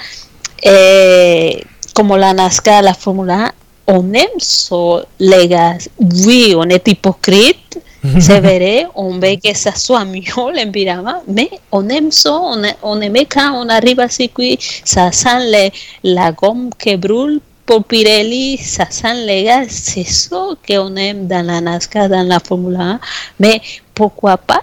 eh, 0.62 1.63
como 1.93 2.17
la 2.17 2.34
NASCAR, 2.34 2.84
la 2.84 2.93
Fórmula 2.93 3.54
1, 3.88 3.93
on 3.96 4.13
aime 4.13 4.39
ça, 4.39 5.06
les 5.17 5.48
gars. 5.48 5.78
Oui, 5.98 6.54
on 6.58 6.63
est 6.63 6.86
hypocrite, 6.86 7.80
c'est 8.20 8.39
vrai, 8.39 8.88
on 8.96 9.13
veut 9.20 9.36
que 9.43 9.56
ça 9.56 9.74
soit 9.76 10.06
mieux 10.06 10.22
l'environnement, 10.56 11.22
mais 11.28 11.50
on 11.72 11.88
aime 11.89 12.12
ça, 12.12 12.34
on, 12.34 12.62
on 12.84 13.02
aime 13.02 13.15
quand 13.30 13.54
on 13.54 13.67
arrive 13.70 14.00
à 14.00 14.10
circuit, 14.10 14.58
ça 14.86 15.12
sent 15.12 15.39
les- 15.52 15.72
la 16.04 16.32
gomme 16.32 16.70
qui 16.78 16.96
brûle 16.98 17.39
pour 17.65 17.84
Pirelli, 17.84 18.58
ça 18.58 18.86
sent 18.89 19.26
les 19.26 19.43
gars, 19.43 19.63
c'est 19.70 20.04
ça 20.06 20.41
qu'on 20.67 20.96
aime 20.96 21.28
dans 21.28 21.46
la 21.46 21.60
NASCAR, 21.62 22.10
dans 22.10 22.24
la 22.28 22.39
Fórmula 22.39 22.80
1, 22.80 23.00
mais 23.39 23.62
pourquoi 23.93 24.38
pas 24.38 24.62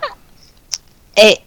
et 1.16 1.38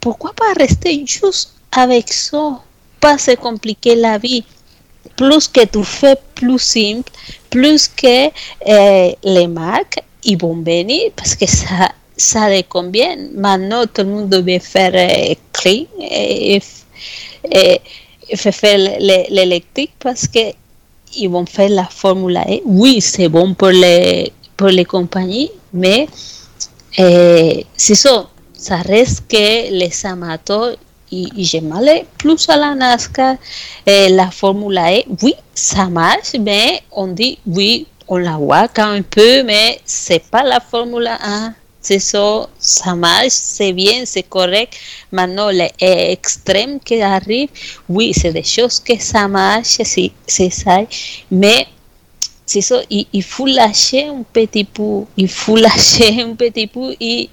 pourquoi 0.00 0.32
pas 0.32 0.52
rester 0.58 1.04
juste 1.06 1.52
avec 1.70 2.12
ça 2.12 2.60
Pas 3.00 3.18
se 3.18 3.32
compliquer 3.36 3.94
la 3.96 4.18
vie. 4.18 4.44
Plus 5.16 5.48
que 5.48 5.64
tu 5.66 5.84
fais 5.84 6.16
plus 6.34 6.58
simple, 6.58 7.10
plus 7.50 7.88
que 7.88 8.30
eh, 8.66 9.16
les 9.24 9.46
marques 9.46 10.00
ils 10.24 10.38
vont 10.38 10.54
venir 10.62 11.10
parce 11.16 11.34
que 11.34 11.46
ça, 11.46 11.92
ça 12.16 12.48
les 12.48 12.62
convient. 12.62 13.16
Maintenant, 13.34 13.84
tout 13.86 14.02
le 14.02 14.08
monde 14.08 14.28
doit 14.30 14.58
faire 14.60 14.92
clean 15.52 15.86
et, 16.00 16.60
et, 17.50 17.80
et 18.28 18.36
faire 18.36 18.78
l'é- 18.78 19.26
l'électrique 19.30 19.92
parce 19.98 20.26
que 20.26 20.52
ils 21.16 21.28
vont 21.28 21.44
faire 21.46 21.68
la 21.68 21.84
Formule 21.84 22.38
E. 22.38 22.60
Oui, 22.64 23.00
c'est 23.00 23.28
bon 23.28 23.52
pour 23.54 23.68
les, 23.68 24.32
pour 24.56 24.68
les 24.68 24.84
compagnies, 24.84 25.50
mais 25.72 26.06
c'est 26.96 27.94
ça, 27.94 28.28
ça 28.54 28.76
reste 28.76 29.24
que 29.28 29.70
les 29.72 29.92
amateurs, 30.06 30.76
y 31.10 31.44
j'aime 31.44 31.74
plus 32.16 32.48
à 32.48 32.56
la 32.56 32.74
NASCAR, 32.74 33.36
eh, 33.86 34.08
la 34.08 34.30
Formule 34.30 34.78
E, 34.78 35.02
oui, 35.22 35.34
ça 35.54 35.86
marche, 35.86 36.32
mais 36.40 36.80
on 36.92 37.08
dit, 37.08 37.38
oui, 37.46 37.86
on 38.12 38.18
la 38.18 38.68
quand 38.74 38.90
un 38.90 39.00
peu, 39.00 39.42
mais 39.42 39.80
c'est 39.86 40.22
pas 40.30 40.42
la 40.42 40.60
Formule 40.60 41.08
1. 41.08 41.54
C'est 41.80 41.98
ça, 41.98 42.46
ça 42.58 42.94
marche, 42.94 43.30
c'est 43.30 43.72
bien, 43.72 44.04
c'est 44.04 44.28
correct. 44.28 44.74
Maintenant, 45.10 45.48
les 45.48 45.70
extrêmes 45.80 46.78
qui 46.78 47.00
arrivent, 47.00 47.48
oui, 47.88 48.12
c'est 48.14 48.32
des 48.32 48.44
choses 48.44 48.78
que 48.80 49.00
ça 49.00 49.26
marche, 49.28 49.78
c'est 49.82 50.12
c'est 50.26 50.50
ça, 50.50 50.80
mais 51.30 51.66
c'est 52.44 52.60
ça, 52.60 52.82
il, 52.90 53.06
il 53.14 53.22
faut 53.22 53.46
lâcher 53.46 54.04
un 54.08 54.22
petit 54.30 54.64
peu, 54.64 55.04
il 55.16 55.28
faut 55.28 55.56
lâcher 55.56 56.20
un 56.22 56.34
petit 56.34 56.66
peu 56.66 56.94
et 57.00 57.30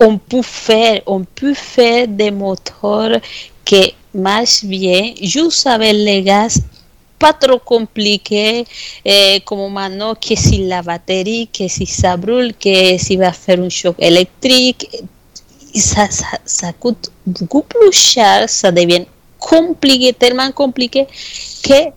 on 0.00 0.18
peut 0.18 0.42
faire, 0.42 1.00
on 1.06 1.22
peut 1.22 1.54
faire 1.54 2.08
des 2.08 2.32
moteurs 2.32 3.20
qui 3.64 3.94
marchent 4.12 4.64
bien, 4.64 5.14
juste 5.22 5.66
avec 5.68 5.92
les 5.94 6.22
gaz, 6.22 6.60
pas 7.18 7.32
trop 7.32 7.58
compliqué, 7.58 8.64
eh, 9.04 9.40
comme 9.44 9.72
maintenant 9.72 10.14
que 10.14 10.34
si 10.34 10.66
la 10.66 10.82
batterie, 10.82 11.48
que 11.48 11.68
si 11.68 11.86
ça 11.86 12.16
brûle, 12.16 12.54
que 12.54 12.98
si 12.98 13.16
va 13.16 13.32
faire 13.32 13.60
un 13.60 13.68
choc 13.68 13.96
électrique, 13.98 14.88
ça, 15.74 16.10
ça, 16.10 16.26
ça 16.44 16.72
coûte 16.72 17.10
beaucoup 17.26 17.62
plus 17.62 17.92
cher, 17.92 18.48
ça 18.48 18.70
devient 18.70 19.06
compliqué, 19.38 20.12
tellement 20.12 20.50
compliqué 20.52 21.06
que 21.62 21.90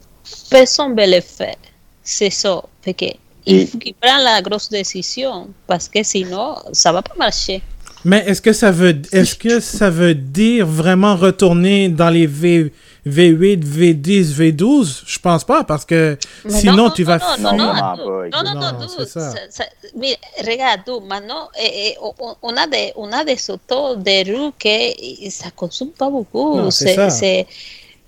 personne 0.49 0.95
ne 0.95 1.01
veut 1.01 1.15
le 1.15 1.21
faire. 1.21 1.55
C'est 2.03 2.29
ça. 2.29 2.63
Fait 2.81 2.93
que 2.93 3.05
il 3.45 3.65
faut 3.65 3.77
qu'il 3.77 3.93
prenne 3.93 4.23
la 4.23 4.41
grosse 4.41 4.69
décision 4.69 5.47
parce 5.67 5.87
que 5.87 6.03
sinon, 6.03 6.55
ça 6.73 6.91
va 6.91 7.01
pas 7.01 7.15
marcher. 7.17 7.61
Mais 8.03 8.23
est-ce 8.27 8.41
que 8.41 8.53
ça 8.53 8.71
veut 8.71 9.01
est-ce 9.11 9.35
que 9.35 9.59
ça 9.59 9.89
veut 9.89 10.13
dire 10.15 10.65
vraiment 10.65 11.15
retourner 11.15 11.89
dans 11.89 12.09
les 12.09 12.27
V 12.27 12.71
V8, 13.07 13.63
V10, 13.63 14.23
V12 14.35 15.03
Je 15.05 15.19
pense 15.19 15.43
pas 15.43 15.63
parce 15.63 15.85
que 15.85 16.17
Mais 16.45 16.51
sinon 16.51 16.75
non, 16.75 16.89
tu 16.91 17.03
non, 17.03 17.07
vas 17.07 17.37
non, 17.39 17.51
non, 17.51 17.57
non, 17.57 17.69
attends. 17.71 17.81
pas, 17.81 17.95
non, 17.97 18.43
non, 18.43 18.53
Non, 18.53 18.71
non, 18.79 18.85
dude, 18.97 19.07
ça. 19.07 19.31
ça- 19.49 19.63
mira, 19.95 20.17
regarde, 20.45 20.81
maintenant, 21.07 21.49
eh, 21.59 21.89
eh, 21.93 21.97
on, 22.41 22.55
a 22.57 22.67
des, 22.67 22.91
on 22.95 23.11
a 23.11 23.23
des 23.23 23.49
autos 23.49 23.95
de 23.95 24.31
rue 24.31 24.51
que 24.59 25.29
ça 25.29 25.49
consomme 25.55 25.89
pas 25.91 26.09
beaucoup. 26.09 26.55
Non, 26.57 26.71
c'est 26.71 26.93
ça. 26.95 27.09
C'est 27.09 27.47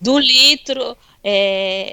2 0.01 0.19
litres, 0.19 0.95
eh, 1.23 1.91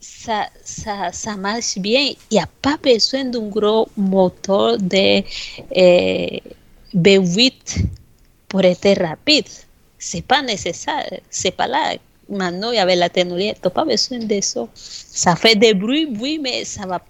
ça, 0.00 0.46
ça, 0.64 1.12
ça 1.12 1.36
marche 1.36 1.78
bien. 1.78 2.00
Il 2.30 2.34
n'y 2.34 2.40
a 2.40 2.46
pas 2.60 2.76
besoin 2.82 3.24
d'un 3.24 3.48
gros 3.48 3.88
moteur 3.96 4.76
de 4.78 5.22
eh, 5.72 6.42
V8 6.94 7.84
pour 8.48 8.62
être 8.62 9.00
rapide. 9.02 9.46
C'est 9.98 10.22
pas 10.22 10.42
nécessaire. 10.42 11.20
C'est 11.28 11.50
pas 11.50 11.66
là. 11.66 11.94
Maintenant, 12.30 12.70
il 12.72 12.76
y 12.76 12.78
avait 12.78 12.96
la 12.96 13.08
technologie. 13.10 13.52
Tu 13.54 13.60
n'as 13.64 13.70
pas 13.70 13.84
besoin 13.84 14.18
de 14.18 14.40
ça. 14.40 14.66
Ça 14.74 15.36
fait 15.36 15.56
des 15.56 15.74
bruits, 15.74 16.08
oui, 16.20 16.38
mais 16.42 16.64
ça 16.64 16.86
va. 16.86 17.00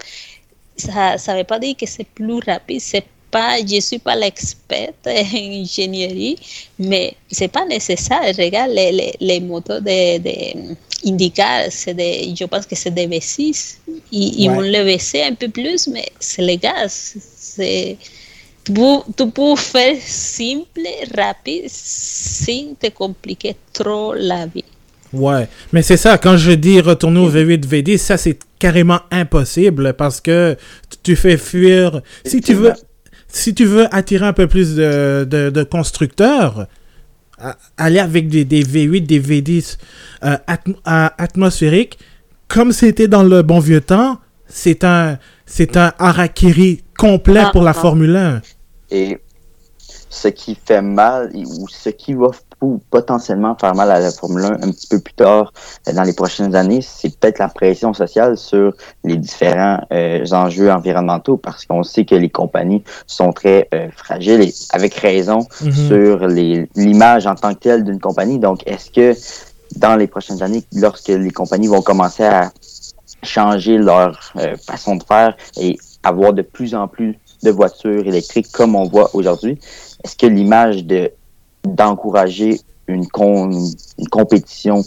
Ça 0.76 1.16
ne 1.35 1.38
veut 1.38 1.44
pas 1.44 1.59
dire 1.59 1.76
que 1.76 1.87
c'est 1.87 2.04
plus 2.06 2.40
rapide. 2.46 2.80
C'est 2.80 3.04
pas, 3.30 3.59
je 3.59 3.76
ne 3.76 3.80
suis 3.80 3.98
pas 3.98 4.16
l'expert 4.16 4.92
en 5.06 5.11
ingénierie, 5.11 6.37
mais 6.78 7.14
c'est 7.30 7.48
pas 7.48 7.64
nécessaire. 7.66 8.22
Regarde 8.38 8.72
les, 8.72 8.92
les, 8.92 9.14
les 9.20 9.40
moteurs 9.40 9.83
de, 9.83 10.18
de 10.18 10.76
IndyCar, 11.06 11.66
c'est 11.70 11.94
des, 11.94 12.35
je 12.37 12.44
pense 12.44 12.66
que 12.66 12.74
c'est 12.76 12.90
des 12.90 13.06
V6. 13.06 13.78
Ils, 14.11 14.44
ils 14.44 14.48
Ouais. 14.48 14.54
vont 14.54 14.61
le 14.61 14.85
baisser 14.85 15.22
un 15.22 15.35
peu 15.35 15.48
plus, 15.48 15.87
mais 15.88 16.09
c'est 16.18 16.42
les 16.42 16.56
gaz. 16.59 17.14
C'est, 17.38 17.98
tu 18.64 19.30
peux 19.30 19.56
faire 19.56 19.96
simple, 20.00 20.87
rapide, 21.16 21.68
sans 21.68 22.74
te 22.80 22.88
compliquer 22.90 23.56
trop 23.72 24.14
la 24.14 24.46
vie. 24.46 24.64
Ouais, 25.12 25.48
mais 25.72 25.82
c'est 25.82 25.96
ça, 25.96 26.18
quand 26.18 26.36
je 26.36 26.52
dis 26.52 26.80
retourner 26.80 27.18
au 27.20 27.30
V8, 27.30 27.66
V10, 27.66 27.98
ça 27.98 28.16
c'est 28.16 28.38
carrément 28.58 29.00
impossible 29.10 29.94
parce 29.94 30.20
que 30.20 30.56
tu 31.02 31.16
fais 31.16 31.36
fuir. 31.36 32.00
Si 32.24 32.40
tu 32.40 32.54
veux, 32.54 32.72
si 33.26 33.54
tu 33.54 33.64
veux 33.64 33.92
attirer 33.94 34.26
un 34.26 34.32
peu 34.32 34.46
plus 34.46 34.76
de, 34.76 35.26
de, 35.28 35.50
de 35.50 35.62
constructeurs, 35.64 36.66
aller 37.76 37.98
avec 37.98 38.28
des, 38.28 38.44
des 38.44 38.62
V8, 38.62 39.06
des 39.06 39.20
V10 39.20 39.78
euh, 40.24 40.36
atm- 40.46 40.76
atmosphériques, 41.18 41.98
comme 42.48 42.72
c'était 42.72 43.08
dans 43.08 43.22
le 43.22 43.42
bon 43.42 43.58
vieux 43.60 43.80
temps, 43.80 44.18
c'est 44.46 44.84
un, 44.84 45.18
c'est 45.46 45.76
un 45.76 45.92
harakiri 45.98 46.82
complet 46.98 47.42
Ah, 47.46 47.50
pour 47.50 47.62
la 47.62 47.70
ah. 47.70 47.74
Formule 47.74 48.14
1. 48.16 48.42
Et 48.90 49.18
ce 50.10 50.28
qui 50.28 50.54
fait 50.66 50.82
mal 50.82 51.30
ou 51.34 51.66
ce 51.68 51.88
qui 51.88 52.12
va 52.14 52.30
potentiellement 52.90 53.56
faire 53.58 53.74
mal 53.74 53.90
à 53.90 54.00
la 54.00 54.10
Formule 54.10 54.44
1 54.44 54.48
un 54.64 54.70
petit 54.70 54.86
peu 54.86 54.98
plus 55.00 55.14
tard 55.14 55.50
euh, 55.88 55.94
dans 55.94 56.02
les 56.02 56.12
prochaines 56.12 56.54
années, 56.54 56.82
c'est 56.82 57.16
peut-être 57.18 57.38
la 57.38 57.48
pression 57.48 57.94
sociale 57.94 58.36
sur 58.36 58.74
les 59.02 59.16
différents 59.16 59.80
euh, 59.92 60.26
enjeux 60.32 60.70
environnementaux 60.70 61.38
parce 61.38 61.64
qu'on 61.64 61.82
sait 61.82 62.04
que 62.04 62.16
les 62.16 62.28
compagnies 62.28 62.82
sont 63.06 63.32
très 63.32 63.66
euh, 63.72 63.88
fragiles 63.96 64.42
et 64.42 64.52
avec 64.74 64.94
raison 64.96 65.46
Mhm. 65.62 65.72
sur 65.72 66.26
l'image 66.26 67.26
en 67.26 67.34
tant 67.34 67.54
que 67.54 67.60
telle 67.60 67.84
d'une 67.84 68.00
compagnie. 68.00 68.38
Donc, 68.38 68.66
est-ce 68.66 68.90
que 68.90 69.18
dans 69.76 69.96
les 69.96 70.06
prochaines 70.06 70.42
années, 70.42 70.64
lorsque 70.74 71.08
les 71.08 71.30
compagnies 71.30 71.68
vont 71.68 71.82
commencer 71.82 72.24
à 72.24 72.50
changer 73.22 73.78
leur 73.78 74.32
euh, 74.36 74.56
façon 74.56 74.96
de 74.96 75.02
faire 75.02 75.36
et 75.58 75.78
avoir 76.02 76.32
de 76.32 76.42
plus 76.42 76.74
en 76.74 76.88
plus 76.88 77.18
de 77.42 77.50
voitures 77.50 78.06
électriques 78.06 78.50
comme 78.52 78.74
on 78.74 78.84
voit 78.84 79.10
aujourd'hui, 79.14 79.58
est-ce 80.04 80.16
que 80.16 80.26
l'image 80.26 80.84
de 80.84 81.10
d'encourager 81.64 82.60
une, 82.86 83.06
compétition 84.10 84.82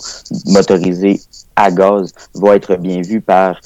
motorisée 0.48 1.22
à 1.56 1.72
gaz 1.72 2.12
va 2.34 2.56
être 2.56 2.76
bien 2.76 3.02
vue 3.02 3.22
par 3.22 3.60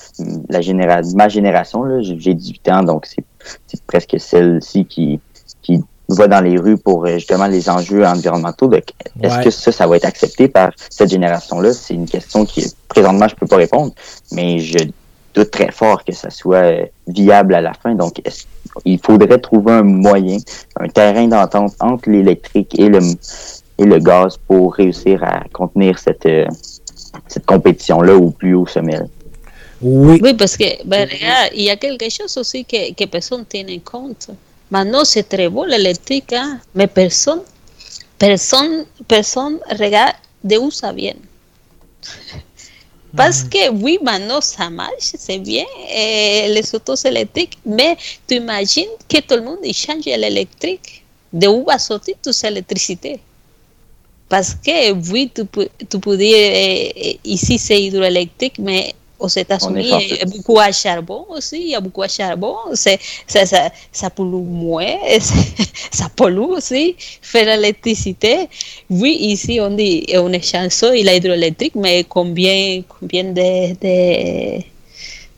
la 0.49 0.62
généra 0.62 1.01
ma 1.15 1.29
génération 1.29 2.01
j'ai 2.01 2.19
j'ai 2.19 2.33
18 2.33 2.69
ans 2.69 2.83
donc 2.83 3.05
c'est 3.07 3.81
presque 3.88 4.15
celle-ci 4.19 4.86
qui 4.86 5.19
qui 5.62 5.81
va 6.10 6.27
dans 6.27 6.41
les 6.41 6.57
rues 6.57 6.77
pour 6.77 7.05
euh, 7.05 7.13
justement 7.15 7.47
les 7.47 7.69
enjeux 7.69 8.05
environnementaux. 8.05 8.71
Est-ce 8.71 9.38
Ouais. 9.38 9.43
que 9.43 9.49
ça, 9.49 9.73
ça 9.73 9.88
va 9.88 9.97
être 9.97 10.05
accepté 10.05 10.47
par 10.47 10.71
cette 10.89 11.10
génération-là? 11.10 11.73
C'est 11.73 11.95
une 11.95 12.05
question 12.07 12.45
qui, 12.45 12.63
présentement, 12.88 13.27
je 13.27 13.36
peux 13.36 13.45
pas 13.47 13.57
répondre, 13.57 13.91
mais 14.31 14.60
je 14.60 14.77
doute 15.33 15.51
très 15.51 15.69
fort 15.69 16.05
que 16.05 16.13
ça 16.13 16.29
soit 16.29 16.57
euh, 16.63 16.86
viable 17.07 17.53
à 17.55 17.60
la 17.62 17.73
fin. 17.73 17.93
Donc, 17.93 18.21
est-ce- 18.25 18.45
il 18.85 18.99
faudrait 18.99 19.39
trouver 19.39 19.73
un 19.73 19.83
moyen, 19.83 20.37
un 20.79 20.87
terrain 20.87 21.27
d'entente 21.27 21.73
entre 21.79 22.09
l'électrique 22.09 22.77
et 22.79 22.89
le, 22.89 22.99
et 23.77 23.85
le 23.85 23.99
gaz 23.99 24.37
pour 24.47 24.75
réussir 24.75 25.23
à 25.23 25.43
contenir 25.53 25.99
cette, 25.99 26.25
euh, 26.25 26.45
cette 27.27 27.45
compétition-là 27.45 28.15
au 28.15 28.31
plus 28.31 28.55
haut 28.55 28.67
sommet. 28.67 28.99
Oui. 29.81 30.19
Oui, 30.21 30.33
parce 30.33 30.57
que, 30.57 30.83
ben, 30.85 31.07
regarde, 31.07 31.51
il 31.53 31.63
y 31.63 31.69
a 31.69 31.75
quelque 31.75 32.09
chose 32.09 32.35
aussi 32.37 32.65
que, 32.65 32.93
que 32.93 33.05
personne 33.05 33.45
tiene 33.45 33.71
en 33.71 33.79
compte. 33.79 34.29
Maintenant, 34.71 35.05
c'est 35.05 35.29
très 35.29 35.49
beau 35.49 35.65
l'électrique, 35.65 36.33
hein, 36.33 36.59
mais 36.75 36.87
personne, 36.87 37.41
personne, 38.17 38.85
personne 39.07 39.59
regarde 39.69 40.15
de 40.43 40.57
où 40.57 40.71
ça 40.71 40.91
vient. 40.91 41.13
Parce 43.17 43.43
que 43.43 43.71
oui, 43.71 43.97
maintenant 44.03 44.41
ça 44.41 44.69
marche, 44.69 45.10
c'est 45.17 45.39
bien, 45.39 45.65
eh, 45.89 46.49
les 46.53 46.75
autos 46.75 46.95
électriques, 46.95 47.58
mais 47.65 47.97
tu 48.27 48.36
imagines 48.36 48.93
que 49.10 49.19
tout 49.21 49.36
le 49.36 49.41
monde 49.41 49.60
change 49.73 50.06
l'électrique. 50.06 51.03
De 51.34 51.47
où 51.47 51.65
va 51.65 51.80
sortir 51.80 52.15
toute 52.23 52.34
cette 52.34 52.51
électricité? 52.51 53.19
Parce 54.30 54.53
que 54.56 54.91
oui, 55.12 55.32
tu 55.34 55.43
tu 55.89 55.99
peux 55.99 56.17
dire 56.17 56.36
eh, 56.38 56.93
eh, 56.95 57.19
ici 57.23 57.58
c'est 57.58 57.82
hydroélectrique, 57.82 58.60
mais 58.60 58.93
aux 59.19 59.27
États-Unis, 59.27 59.89
On 59.91 59.99
est 59.99 60.06
il 60.06 60.17
y 60.17 60.21
a 60.21 60.25
beaucoup 60.25 60.60
à 60.60 60.71
charbon 60.71 61.25
aussi, 61.30 61.75
beaucoup 61.82 62.03
à 62.03 62.08
charbon, 62.08 62.56
c'est, 62.73 62.99
ça, 63.27 63.45
ça, 63.45 63.71
ça 63.91 64.10
pollue 64.10 64.43
moins, 64.43 64.95
ça 65.91 66.10
pollue 66.15 66.39
aussi, 66.58 66.95
faire 67.21 67.45
l'électricité. 67.58 68.47
Oui, 68.89 69.17
ici 69.19 69.60
on 69.62 69.71
dit, 69.71 70.06
on 70.15 70.32
est 70.34 70.41
chanceux, 70.45 70.97
il 70.97 71.08
est 71.08 71.17
hydroélectrique, 71.17 71.75
mais 71.75 72.03
combien, 72.03 72.82
combien 72.88 73.23
de, 73.25 73.73
de, 73.84 74.62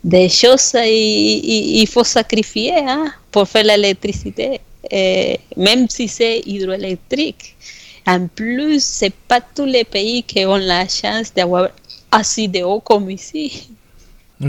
de 0.04 0.28
choses 0.28 0.74
il, 0.76 1.80
il- 1.82 1.88
faut 1.88 2.04
sacrifier 2.04 2.74
hein, 2.78 3.12
pour 3.32 3.48
faire 3.48 3.64
l'électricité, 3.64 4.60
Eh, 4.92 5.38
même 5.58 5.90
si 5.90 6.08
c'est 6.08 6.40
hydroélectrique. 6.46 7.56
En 8.08 8.28
plus, 8.28 8.82
c'est 8.84 9.14
pas 9.28 9.42
tous 9.56 9.66
les 9.66 9.84
pays 9.84 10.24
qui 10.24 10.46
ont 10.46 10.56
la 10.58 10.88
chance 10.88 11.34
d'avoir 11.36 11.70
assez 12.12 12.48
de 12.48 12.64
eau 12.64 12.80
comme 12.80 13.10
ici. 13.10 13.70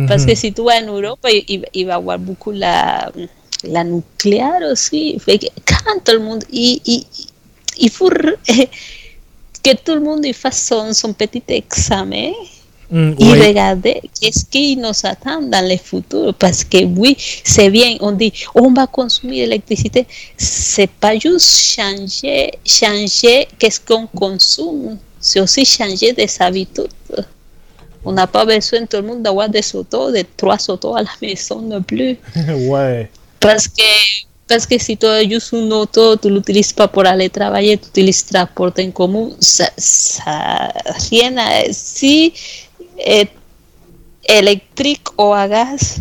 Parce 0.06 0.24
que 0.24 0.34
si 0.36 0.52
tu 0.52 0.62
vas 0.62 0.80
en 0.82 0.86
Europe, 0.86 1.18
il, 1.28 1.44
il- 1.48 1.66
il 1.74 1.86
va 1.86 1.92
y 1.94 1.96
avoir 1.96 2.18
beaucoup 2.18 2.52
la, 2.52 3.10
la 3.64 3.82
nucléaire 3.84 4.62
aussi. 4.70 5.18
Fait 5.18 5.38
que 5.38 5.46
quand 5.66 5.98
tout 6.04 6.12
le 6.12 6.20
monde, 6.20 6.44
il, 6.52 6.80
il, 6.86 7.04
il 7.78 7.90
faut 7.90 8.08
que 9.62 9.74
tout 9.84 9.94
le 9.94 10.00
monde 10.00 10.26
fasse 10.34 10.66
son, 10.68 10.92
son 10.92 11.12
petit 11.12 11.42
examen 11.48 12.32
Mm, 12.92 13.12
y 13.20 13.24
oui. 13.32 13.46
regarder 13.46 14.02
qu'est-ce 14.20 14.44
qui 14.46 14.76
nous 14.76 14.90
attend 15.04 15.40
dans 15.42 15.64
le 15.64 15.76
futur. 15.76 16.34
Parce 16.34 16.64
que 16.64 16.84
oui, 16.84 17.16
c'est 17.44 17.70
bien, 17.70 17.96
on 18.00 18.10
dit 18.10 18.32
on 18.52 18.72
va 18.72 18.88
consommer 18.88 19.36
l'électricité. 19.46 20.08
C'est 20.36 20.90
pas 20.90 21.16
juste 21.16 21.48
changer, 21.76 22.50
changer 22.64 23.46
qu'est-ce 23.60 23.78
qu'on 23.78 24.08
consomme, 24.08 24.98
c'est 25.20 25.38
aussi 25.40 25.64
changer 25.64 26.12
des 26.14 26.26
habitudes. 26.40 26.88
On 28.04 28.12
n'a 28.12 28.26
pas 28.26 28.44
besoin 28.44 28.86
tout 28.86 28.96
le 28.96 29.02
monde 29.02 29.22
d'avoir 29.22 29.48
des 29.48 29.74
autos, 29.74 30.10
de 30.10 30.24
trois 30.36 30.58
autos 30.70 30.94
à 30.96 31.02
la 31.02 31.10
maison 31.20 31.60
non 31.60 31.82
plus. 31.82 32.16
ouais. 32.68 33.10
Parce 33.38 33.68
que, 33.68 33.82
parce 34.48 34.66
que 34.66 34.78
si 34.78 34.96
tu 34.96 35.06
as 35.06 35.28
juste 35.28 35.52
une 35.52 35.72
auto, 35.72 36.16
tu 36.16 36.30
l'utilises 36.30 36.72
pas 36.72 36.88
pour 36.88 37.06
aller 37.06 37.28
travailler, 37.28 37.76
tu 37.78 37.88
utilises 37.88 38.24
transport 38.24 38.72
en 38.78 38.90
commun, 38.90 39.30
ça, 39.40 39.68
ça 39.76 40.72
rien 41.10 41.36
à, 41.36 41.64
si 41.72 42.32
est 42.98 43.30
électrique 44.28 45.06
ou 45.18 45.32
à 45.32 45.48
gaz, 45.48 45.98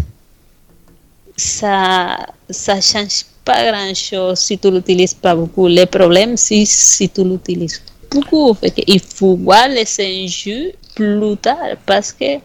ça, 1.36 2.18
ça 2.50 2.82
change 2.82 3.26
pas 3.46 3.72
grand 3.72 3.96
chose 3.96 4.40
si 4.40 4.58
tu 4.58 4.70
l'utilises 4.70 5.14
pas 5.14 5.36
beaucoup. 5.36 5.68
Le 5.68 5.86
problème, 5.86 6.38
c'est 6.38 6.66
si 6.66 7.10
tu 7.10 7.24
l'utilises 7.24 7.82
beaucoup. 8.12 8.54
Fait 8.54 8.72
que 8.72 8.82
il 8.86 9.00
faut 9.00 9.36
voir 9.36 9.68
les 9.70 9.88
enjeux 10.00 10.74
plus 11.00 11.38
tard 11.38 11.78
parce 11.86 12.12
que, 12.12 12.40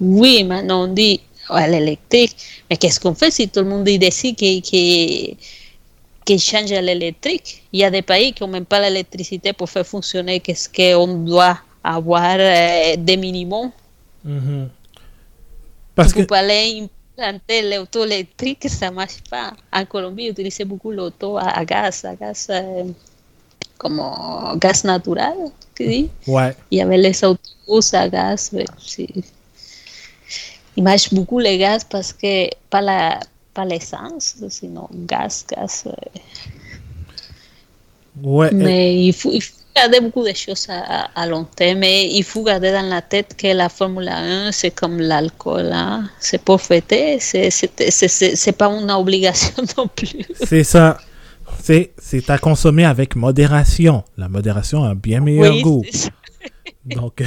oui, 0.00 0.42
maintenant 0.42 0.84
on 0.84 0.88
dit 0.88 1.20
à 1.48 1.68
l'électrique, 1.68 2.36
mais 2.68 2.76
qu'est-ce 2.76 2.98
qu'on 2.98 3.14
fait 3.14 3.30
si 3.30 3.48
tout 3.48 3.60
le 3.60 3.66
monde 3.66 3.88
il 3.88 3.98
décide 3.98 4.36
que, 4.36 4.60
que, 4.70 5.34
que 6.26 6.36
change 6.38 6.72
à 6.72 6.80
l'électrique 6.80 7.62
Il 7.72 7.80
y 7.80 7.84
a 7.84 7.90
des 7.90 8.02
pays 8.02 8.32
qui 8.32 8.42
n'ont 8.42 8.48
même 8.48 8.64
pas 8.64 8.80
l'électricité 8.80 9.52
pour 9.52 9.68
faire 9.70 9.86
fonctionner 9.86 10.40
qu'est-ce 10.40 10.68
qu'on 10.68 11.18
doit 11.18 11.58
avoir 11.82 12.36
euh, 12.38 12.96
des 12.98 13.16
minimums. 13.16 13.70
Mhm. 14.24 14.68
Parce 15.94 16.12
que 16.12 16.20
Vous 16.20 16.34
allez 16.34 16.88
implanter 17.18 17.62
l'auto 17.70 18.04
électrique, 18.04 18.68
ça 18.68 18.90
ne 18.90 18.96
marche 18.96 19.22
pas. 19.30 19.52
En 19.72 19.84
Colombie, 19.84 20.24
ils 20.24 20.30
utilisaient 20.30 20.64
beaucoup 20.64 20.90
l'auto 20.90 21.36
à, 21.36 21.48
à 21.58 21.64
gaz, 21.64 22.04
à 22.04 22.14
gaz 22.14 22.48
euh, 22.50 22.84
comme 23.78 24.02
gaz 24.58 24.84
natural. 24.84 25.36
Tu 25.84 25.88
dis. 25.88 26.10
ouais. 26.26 26.54
Il 26.70 26.78
y 26.78 26.82
avait 26.82 26.98
les 26.98 27.24
autobus 27.24 27.94
à 27.94 28.08
gaz. 28.08 28.50
Ils 30.76 30.82
marchent 30.82 31.12
beaucoup 31.12 31.38
les 31.38 31.58
gaz 31.58 31.84
parce 31.84 32.12
que 32.12 32.48
pas 32.68 32.80
la 32.80 33.20
pas 33.52 33.64
l'essence, 33.64 34.36
sinon 34.48 34.88
gaz, 34.92 35.44
gaz. 35.50 35.84
euh. 35.86 35.92
Ouais. 38.22 38.46
euh, 38.48 38.50
Mais 38.52 39.04
il 39.04 39.12
faut, 39.12 39.32
il 39.32 39.42
faut 39.42 39.54
garder 39.74 40.00
beaucoup 40.00 40.24
de 40.24 40.32
choses 40.34 40.66
à, 40.68 41.04
à- 41.04 41.10
à 41.22 41.26
long 41.26 41.44
terme. 41.44 41.82
Et 41.84 42.06
il 42.16 42.22
faut 42.24 42.42
garder 42.42 42.70
dans 42.72 42.82
la 42.88 43.02
tête 43.02 43.34
que 43.36 43.48
la 43.48 43.68
Formule 43.68 44.08
1, 44.08 44.52
c'est 44.52 44.70
comme 44.70 45.00
l'alcool. 45.00 45.70
Hein? 45.72 46.08
C'est 46.20 46.42
pour 46.42 46.60
fêter, 46.60 47.18
c'est 47.20 48.52
pas 48.56 48.66
une 48.68 48.90
obligation 48.90 49.54
non 49.76 49.88
plus. 49.88 50.24
C'est 50.44 50.64
ça. 50.64 50.98
C'est, 51.62 51.92
c'est 51.98 52.30
à 52.30 52.38
consommer 52.38 52.84
avec 52.84 53.16
modération. 53.16 54.04
La 54.16 54.28
modération 54.28 54.84
a 54.84 54.88
un 54.88 54.94
bien 54.94 55.20
meilleur 55.20 55.54
Oui, 55.54 55.62
goût. 55.62 55.84
Donc, 56.84 57.22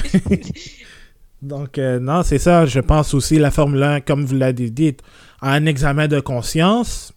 donc 1.42 1.78
euh, 1.78 2.00
non, 2.00 2.24
c'est 2.24 2.40
ça. 2.40 2.66
Je 2.66 2.80
pense 2.80 3.14
aussi 3.14 3.38
la 3.38 3.52
Formule 3.52 3.84
1, 3.84 4.02
comme 4.02 4.26
vous 4.26 4.36
l'avez 4.36 4.72
dit, 4.72 4.98
a 5.42 5.52
un 5.52 5.66
examen 5.68 6.08
de 6.08 6.20
conscience. 6.20 7.13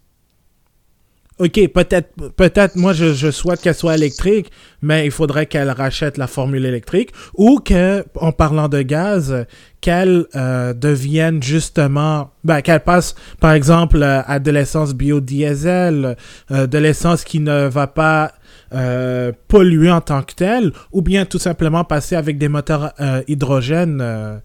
Ok, 1.39 1.59
peut-être, 1.71 2.09
peut-être, 2.35 2.75
moi, 2.75 2.93
je, 2.93 3.13
je 3.13 3.29
souhaite 3.29 3.61
qu'elle 3.61 3.75
soit 3.75 3.93
électrique, 3.93 4.49
mais 4.81 5.05
il 5.05 5.11
faudrait 5.11 5.45
qu'elle 5.45 5.69
rachète 5.69 6.17
la 6.17 6.25
formule 6.25 6.65
électrique 6.65 7.11
ou 7.35 7.59
que, 7.59 8.03
en 8.15 8.31
parlant 8.31 8.67
de 8.67 8.81
gaz, 8.81 9.45
qu'elle 9.79 10.25
euh, 10.35 10.73
devienne 10.73 11.43
justement, 11.43 12.31
ben, 12.43 12.61
qu'elle 12.61 12.79
passe, 12.79 13.13
par 13.39 13.51
exemple, 13.51 14.01
euh, 14.01 14.23
à 14.25 14.39
de 14.39 14.49
l'essence 14.49 14.95
biodiesel, 14.95 16.17
euh, 16.49 16.65
de 16.65 16.77
l'essence 16.79 17.23
qui 17.23 17.39
ne 17.39 17.67
va 17.67 17.85
pas 17.85 18.31
euh, 18.73 19.31
polluer 19.47 19.91
en 19.91 20.01
tant 20.01 20.23
que 20.23 20.33
telle, 20.33 20.73
ou 20.91 21.03
bien 21.03 21.25
tout 21.25 21.39
simplement 21.39 21.83
passer 21.83 22.15
avec 22.15 22.39
des 22.39 22.49
moteurs 22.49 22.93
euh, 22.99 23.21
hydrogène 23.27 24.41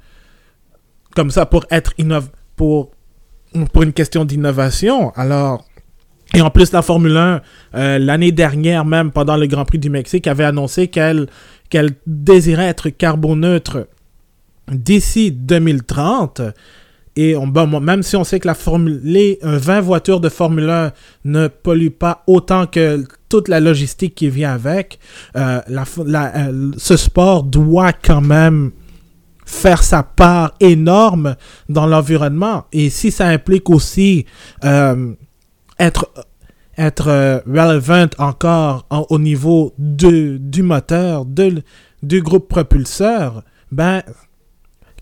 comme 1.17 1.31
ça 1.31 1.47
pour 1.47 1.65
être 1.71 1.93
innov 1.97 2.29
pour 2.57 2.91
pour 3.73 3.83
une 3.83 3.93
question 3.93 4.25
d'innovation. 4.25 5.11
Alors 5.15 5.65
et 6.35 6.41
en 6.41 6.51
plus, 6.51 6.73
la 6.73 6.83
Formule 6.83 7.17
1, 7.17 7.41
euh, 7.75 7.99
l'année 7.99 8.33
dernière, 8.33 8.85
même 8.85 9.11
pendant 9.11 9.37
le 9.37 9.47
Grand 9.47 9.65
Prix 9.65 9.79
du 9.79 9.91
Mexique, 9.91 10.27
avait 10.27 10.45
annoncé 10.45 10.89
qu'elle 10.89 11.27
qu'elle 11.69 11.93
désirait 12.07 12.67
être 12.67 12.91
carboneutre 12.91 13.87
d'ici 14.71 15.33
2030. 15.33 16.43
Et 17.17 17.37
on, 17.37 17.47
bon, 17.47 17.81
même 17.81 18.03
si 18.03 18.17
on 18.17 18.25
sait 18.25 18.41
que 18.41 18.47
la 18.47 18.55
Formule, 18.55 19.01
les 19.05 19.39
euh, 19.45 19.59
20 19.59 19.81
voitures 19.81 20.21
de 20.21 20.29
Formule 20.29 20.69
1 20.69 20.93
ne 21.27 21.49
polluent 21.49 21.91
pas 21.91 22.23
autant 22.27 22.67
que 22.67 23.05
toute 23.29 23.49
la 23.49 23.61
logistique 23.61 24.15
qui 24.15 24.29
vient 24.29 24.53
avec, 24.53 24.99
euh, 25.37 25.61
euh, 25.69 26.73
ce 26.77 26.97
sport 26.97 27.43
doit 27.45 27.93
quand 27.93 28.21
même 28.21 28.73
faire 29.47 29.83
sa 29.83 30.03
part 30.03 30.53
énorme 30.61 31.37
dans 31.69 31.87
l'environnement. 31.87 32.65
Et 32.73 32.91
si 32.91 33.11
ça 33.11 33.27
implique 33.27 33.71
aussi 33.71 34.27
euh, 34.65 35.15
être, 35.87 36.13
être 36.79 37.09
euh, 37.09 37.41
relevant 37.47 38.07
encore 38.19 38.87
en- 38.91 39.07
au 39.11 39.19
niveau 39.19 39.75
de, 39.79 40.37
du 40.39 40.63
moteur, 40.63 41.25
de, 41.25 41.63
du 42.03 42.23
groupe 42.23 42.49
propulseur, 42.49 43.43
ben, 43.71 44.03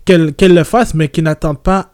qu'elle 0.05 0.33
qu'elle 0.33 0.53
le 0.55 0.63
fasse, 0.63 0.93
mais 0.93 1.07
qu'ils 1.09 1.23
n'attendent 1.23 1.61
pas 1.61 1.91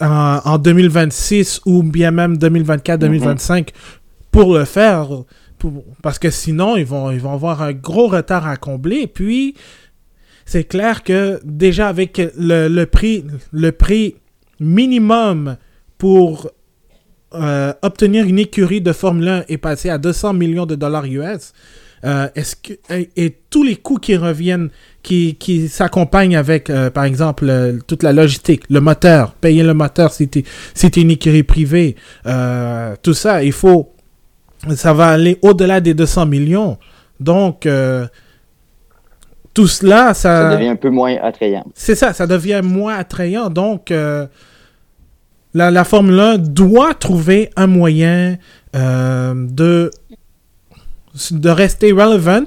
en, 0.00 0.40
en 0.44 0.58
2026 0.58 1.60
ou 1.66 1.82
bien 1.82 2.10
même 2.10 2.36
2024-2025 2.36 3.68
pour 4.30 4.54
le 4.54 4.64
faire. 4.64 5.08
pour- 5.58 5.84
parce 6.02 6.18
que 6.18 6.30
sinon, 6.30 6.76
ils 6.76 6.86
vont, 6.86 7.10
ils 7.10 7.20
vont 7.20 7.32
avoir 7.32 7.62
un 7.62 7.72
gros 7.72 8.06
retard 8.08 8.46
à 8.46 8.56
combler. 8.56 9.06
Puis, 9.08 9.54
c'est 10.46 10.64
clair 10.64 11.02
que 11.02 11.40
déjà 11.44 11.88
avec 11.88 12.18
le, 12.36 12.68
le 12.68 12.86
prix, 12.86 13.24
le 13.52 13.72
prix 13.72 14.14
minimum 14.60 15.56
pour 15.98 16.48
euh, 17.34 17.72
obtenir 17.82 18.24
une 18.26 18.38
écurie 18.38 18.80
de 18.80 18.92
Formule 18.92 19.28
1 19.28 19.44
est 19.48 19.58
passé 19.58 19.90
à 19.90 19.98
200 19.98 20.32
millions 20.34 20.66
de 20.66 20.74
dollars 20.74 21.04
US. 21.06 21.52
Euh, 22.04 22.28
est-ce 22.36 22.54
que 22.54 22.74
et, 22.94 23.10
et 23.16 23.36
tous 23.50 23.64
les 23.64 23.76
coûts 23.76 23.96
qui 23.96 24.16
reviennent, 24.16 24.70
qui, 25.02 25.34
qui 25.34 25.68
s'accompagnent 25.68 26.36
avec, 26.36 26.70
euh, 26.70 26.90
par 26.90 27.04
exemple, 27.04 27.46
euh, 27.48 27.78
toute 27.86 28.02
la 28.04 28.12
logistique, 28.12 28.62
le 28.70 28.80
moteur, 28.80 29.32
payer 29.32 29.64
le 29.64 29.74
moteur 29.74 30.12
si 30.12 30.28
tu 30.28 30.44
si 30.74 30.90
t'es 30.90 31.00
une 31.00 31.10
écurie 31.10 31.42
privée, 31.42 31.96
euh, 32.26 32.94
tout 33.02 33.14
ça, 33.14 33.42
il 33.42 33.52
faut, 33.52 33.92
ça 34.76 34.92
va 34.92 35.08
aller 35.08 35.38
au-delà 35.42 35.80
des 35.80 35.94
200 35.94 36.26
millions. 36.26 36.78
Donc, 37.18 37.66
euh, 37.66 38.06
tout 39.54 39.66
cela, 39.66 40.14
Ça 40.14 40.54
devient 40.54 40.68
un 40.68 40.76
peu 40.76 40.90
moins 40.90 41.16
attrayant. 41.20 41.64
c'est 41.74 41.96
ça, 41.96 42.12
ça 42.12 42.28
devient 42.28 42.60
moins 42.62 42.94
attrayant. 42.94 43.50
Donc, 43.50 43.90
euh, 43.90 44.26
la, 45.54 45.84
Formule 45.84 46.20
1 46.20 46.38
doit 46.38 46.94
trouver 46.94 47.50
un 47.56 47.66
moyen 47.66 48.38
euh, 48.76 49.34
de, 49.34 49.90
de 51.30 51.48
rester 51.48 51.92
relevant 51.92 52.46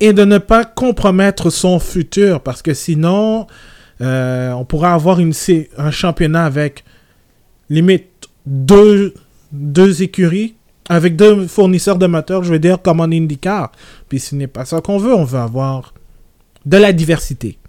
et 0.00 0.12
de 0.12 0.24
ne 0.24 0.38
pas 0.38 0.64
compromettre 0.64 1.50
son 1.50 1.78
futur 1.78 2.42
parce 2.42 2.62
que 2.62 2.74
sinon, 2.74 3.46
euh, 4.00 4.50
on 4.52 4.64
pourra 4.64 4.94
avoir 4.94 5.18
un 5.20 5.90
championnat 5.90 6.44
avec 6.44 6.84
limite 7.68 8.28
deux, 8.46 9.14
deux 9.52 10.02
écuries, 10.02 10.54
avec 10.88 11.16
deux 11.16 11.46
fournisseurs 11.46 11.98
de 11.98 12.06
moteurs, 12.06 12.42
je 12.42 12.52
veux 12.52 12.58
dire, 12.58 12.80
comme 12.82 13.00
en 13.00 13.04
IndyCar. 13.04 13.72
Puis 14.08 14.18
ce 14.20 14.34
n'est 14.34 14.46
pas 14.46 14.64
ça 14.64 14.80
qu'on 14.80 14.98
veut, 14.98 15.14
on 15.14 15.24
veut 15.24 15.38
avoir 15.38 15.94
de 16.66 16.76
la 16.76 16.92
diversité. 16.92 17.59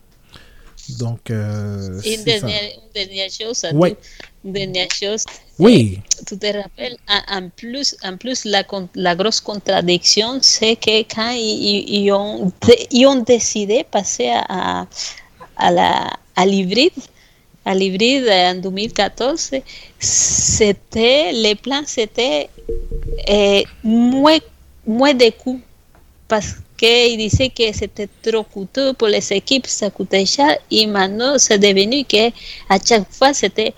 Donc, 0.89 1.29
euh, 1.29 2.01
une 2.05 2.23
dernière, 2.23 2.63
une 2.75 2.91
dernière 2.93 3.29
chose, 3.29 3.65
Ouais. 3.73 3.91
tout- 3.91 3.97
une 4.45 4.51
dernière 4.53 4.87
chose. 4.91 5.23
Oui, 5.59 5.99
Tu 6.27 6.37
te 6.37 6.45
rappelles, 6.47 6.97
en, 7.07 7.49
plus, 7.49 7.95
en 8.03 8.17
plus 8.17 8.45
la, 8.45 8.63
la 8.95 9.15
grosse 9.15 9.39
contradiction, 9.39 10.39
c'est 10.41 10.75
que 10.75 11.01
quand 11.03 11.31
ils, 11.31 11.85
ils- 11.87 12.11
ont, 12.11 12.51
ils 12.91 13.05
ont 13.05 13.21
décidé 13.21 13.79
de 13.79 13.83
passer 13.83 14.29
à, 14.49 14.87
à, 15.57 15.71
la, 15.71 16.09
à 16.35 16.45
l'hybride, 16.45 16.91
à 17.65 17.75
l'hybride 17.75 18.27
en 18.27 18.55
2014, 18.55 19.51
c'était, 19.99 21.31
les 21.31 21.55
plans, 21.55 21.83
c'était 21.85 22.49
eh, 23.27 23.63
moins, 23.83 24.39
moins 24.87 25.13
de 25.13 25.29
coûts 25.29 25.61
parce 26.27 26.55
qu'ils 26.81 27.17
disaient 27.17 27.49
que 27.49 27.71
c'était 27.79 28.09
trop 28.25 28.43
coûteux 28.43 28.93
pour 28.93 29.07
les 29.07 29.25
équipes, 29.39 29.67
ça 29.67 29.89
coûtait 29.91 30.25
cher, 30.25 30.51
et 30.69 30.85
maintenant 30.87 31.33
c'est 31.37 31.59
devenu 31.59 32.03
que 32.05 32.23
à 32.69 32.77
chaque 32.83 33.09
fois 33.17 33.31
c'était 33.33 33.73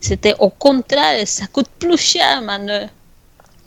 c'était 0.00 0.34
au 0.38 0.50
contraire, 0.50 1.26
ça 1.26 1.46
coûte 1.54 1.68
plus 1.78 1.98
cher 2.12 2.40
maintenant. 2.42 2.88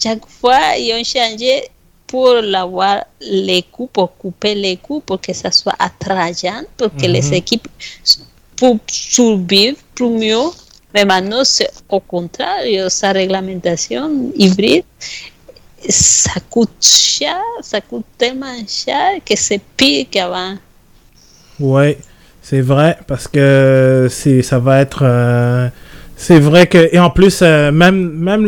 Chaque 0.02 0.26
fois, 0.28 0.62
ils 0.78 0.94
ont 0.94 1.04
changé 1.04 1.68
pour 2.08 2.30
avoir 2.56 3.04
les 3.22 3.64
coûts, 3.64 3.88
pour 3.88 4.16
couper 4.18 4.56
les 4.56 4.78
coûts, 4.78 5.02
pour 5.02 5.20
que 5.20 5.34
ça 5.34 5.52
soit 5.52 5.76
attrayant, 5.78 6.64
pour 6.78 6.90
que 6.96 7.06
les 7.16 7.22
Mhm. 7.28 7.34
équipes 7.42 7.68
s- 8.06 8.20
pour 8.56 8.78
survivre 8.88 9.78
plus 9.96 10.10
mieux. 10.10 10.48
Mais 10.94 11.04
maintenant, 11.04 11.44
c'est 11.44 11.70
au 11.90 12.00
contraire, 12.00 12.90
sa 12.90 13.12
réglementation 13.12 14.32
hybride, 14.36 14.86
ça 15.88 16.40
coûte 16.50 16.76
cher, 16.82 17.38
ça 17.62 17.82
coûte 17.82 18.06
tellement 18.18 18.58
cher 18.68 19.20
que 19.26 19.36
c'est 19.38 19.62
pire 19.78 20.08
qu'avant. 20.12 20.56
ouais, 21.60 21.98
c'est 22.42 22.62
vrai 22.62 22.98
parce 23.08 23.28
que 23.28 24.08
c'est 24.10 24.42
ça 24.42 24.60
va 24.60 24.80
être 24.82 25.02
euh, 25.04 25.70
c'est 26.16 26.40
vrai 26.40 26.68
que 26.68 26.90
et 26.94 27.00
en 27.00 27.10
plus 27.10 27.40
euh, 27.42 27.72
même 27.72 28.12
même 28.14 28.46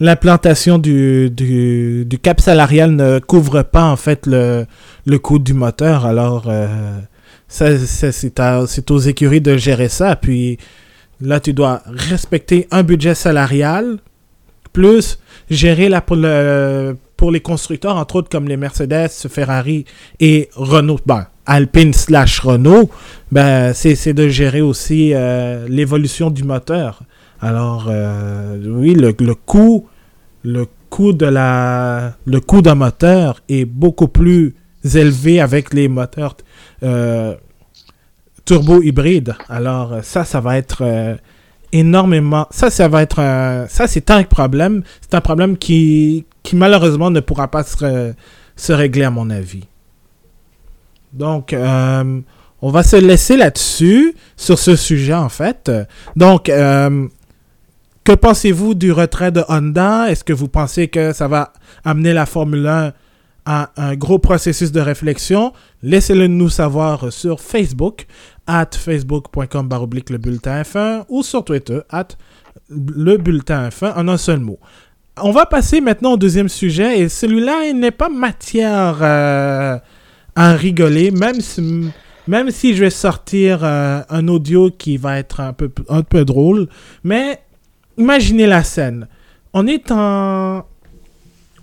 l'implantation 0.00 0.78
du, 0.78 1.30
du 1.30 2.04
du 2.04 2.18
cap 2.18 2.40
salarial 2.40 2.90
ne 2.94 3.18
couvre 3.20 3.62
pas 3.62 3.84
en 3.84 3.96
fait 3.96 4.26
le 4.26 4.66
le 5.06 5.18
coût 5.18 5.38
du 5.38 5.54
moteur 5.54 6.04
alors 6.06 6.44
euh, 6.48 6.66
c'est 7.48 8.40
à- 8.40 8.66
c'est 8.66 8.90
aux 8.90 8.98
écuries 8.98 9.40
de 9.40 9.56
gérer 9.56 9.88
ça 9.88 10.16
puis 10.16 10.58
là 11.20 11.40
tu 11.40 11.52
dois 11.54 11.82
respecter 11.86 12.66
un 12.70 12.82
budget 12.82 13.14
salarial 13.14 13.98
plus 14.72 15.18
gérer 15.50 15.88
la 15.88 16.00
pour 16.00 16.16
le 16.16 16.96
les 17.30 17.40
constructeurs 17.40 17.96
entre 17.96 18.16
autres 18.16 18.28
comme 18.28 18.48
les 18.48 18.56
Mercedes, 18.56 19.08
Ferrari 19.28 19.84
et 20.20 20.48
Renault. 20.54 21.00
Ben, 21.06 21.26
Alpine 21.46 21.92
slash 21.92 22.40
Renault 22.40 22.90
ben 23.30 23.72
c'est 23.72 24.12
de 24.12 24.28
gérer 24.28 24.60
aussi 24.60 25.12
euh, 25.14 25.66
l'évolution 25.68 26.30
du 26.30 26.42
moteur. 26.44 27.02
Alors 27.40 27.86
euh, 27.88 28.58
oui 28.66 28.94
le, 28.94 29.14
le 29.18 29.34
coût 29.34 29.86
le 30.42 30.66
coût 30.90 31.12
de 31.12 31.26
la 31.26 32.14
le 32.24 32.40
coût 32.40 32.62
d'un 32.62 32.74
moteur 32.74 33.40
est 33.48 33.64
beaucoup 33.64 34.08
plus 34.08 34.54
élevé 34.94 35.40
avec 35.40 35.72
les 35.72 35.88
moteurs 35.88 36.36
euh, 36.82 37.34
turbo 38.44 38.82
hybrides 38.82 39.34
alors 39.48 39.98
ça 40.02 40.24
ça 40.24 40.40
va 40.40 40.56
être 40.56 40.82
énormément. 41.72 42.46
Ça 42.50 42.70
ça 42.70 42.88
va 42.88 43.02
être 43.02 43.16
ça 43.68 43.86
c'est 43.86 44.10
un 44.10 44.22
problème. 44.22 44.82
C'est 45.00 45.14
un 45.14 45.20
problème 45.20 45.56
qui 45.56 46.24
qui 46.42 46.56
malheureusement 46.56 47.10
ne 47.10 47.20
pourra 47.20 47.48
pas 47.48 47.64
se, 47.64 48.14
se 48.54 48.72
régler 48.72 49.04
à 49.04 49.10
mon 49.10 49.30
avis. 49.30 49.64
Donc 51.12 51.52
euh, 51.52 52.20
on 52.62 52.70
va 52.70 52.82
se 52.82 52.96
laisser 52.96 53.36
là-dessus 53.36 54.14
sur 54.36 54.58
ce 54.58 54.76
sujet 54.76 55.14
en 55.14 55.28
fait. 55.28 55.70
Donc 56.14 56.48
euh, 56.48 57.08
que 58.04 58.12
pensez-vous 58.12 58.74
du 58.74 58.92
retrait 58.92 59.32
de 59.32 59.42
Honda? 59.48 60.10
Est-ce 60.10 60.24
que 60.24 60.32
vous 60.32 60.48
pensez 60.48 60.88
que 60.88 61.12
ça 61.12 61.26
va 61.26 61.52
amener 61.84 62.12
la 62.12 62.26
Formule 62.26 62.66
1 62.66 62.92
un 63.46 63.94
gros 63.94 64.18
processus 64.18 64.72
de 64.72 64.80
réflexion 64.80 65.52
Laissez-le 65.86 66.26
nous 66.26 66.48
savoir 66.48 67.12
sur 67.12 67.40
Facebook, 67.40 68.06
at 68.48 68.70
facebook.com 68.76 69.68
baroblique 69.68 70.10
le 70.10 70.18
bulletin 70.18 70.62
F1 70.62 71.04
ou 71.08 71.22
sur 71.22 71.44
Twitter, 71.44 71.78
at 71.90 72.08
le 72.68 73.16
bulletin 73.18 73.68
F1 73.68 73.94
en 73.94 74.08
un 74.08 74.16
seul 74.16 74.40
mot. 74.40 74.58
On 75.22 75.30
va 75.30 75.46
passer 75.46 75.80
maintenant 75.80 76.14
au 76.14 76.16
deuxième 76.16 76.48
sujet 76.48 76.98
et 76.98 77.08
celui-là, 77.08 77.66
il 77.68 77.78
n'est 77.78 77.92
pas 77.92 78.08
matière 78.08 78.98
euh, 79.00 79.78
à 80.34 80.52
rigoler, 80.54 81.12
même 81.12 81.40
si, 81.40 81.90
même 82.26 82.50
si 82.50 82.74
je 82.74 82.82
vais 82.82 82.90
sortir 82.90 83.60
euh, 83.62 84.00
un 84.08 84.28
audio 84.28 84.70
qui 84.70 84.96
va 84.96 85.18
être 85.18 85.40
un 85.40 85.52
peu, 85.52 85.70
un 85.88 86.02
peu 86.02 86.24
drôle. 86.24 86.68
Mais 87.04 87.40
imaginez 87.96 88.46
la 88.46 88.64
scène. 88.64 89.06
On 89.52 89.66
est 89.66 89.90
en... 89.92 90.66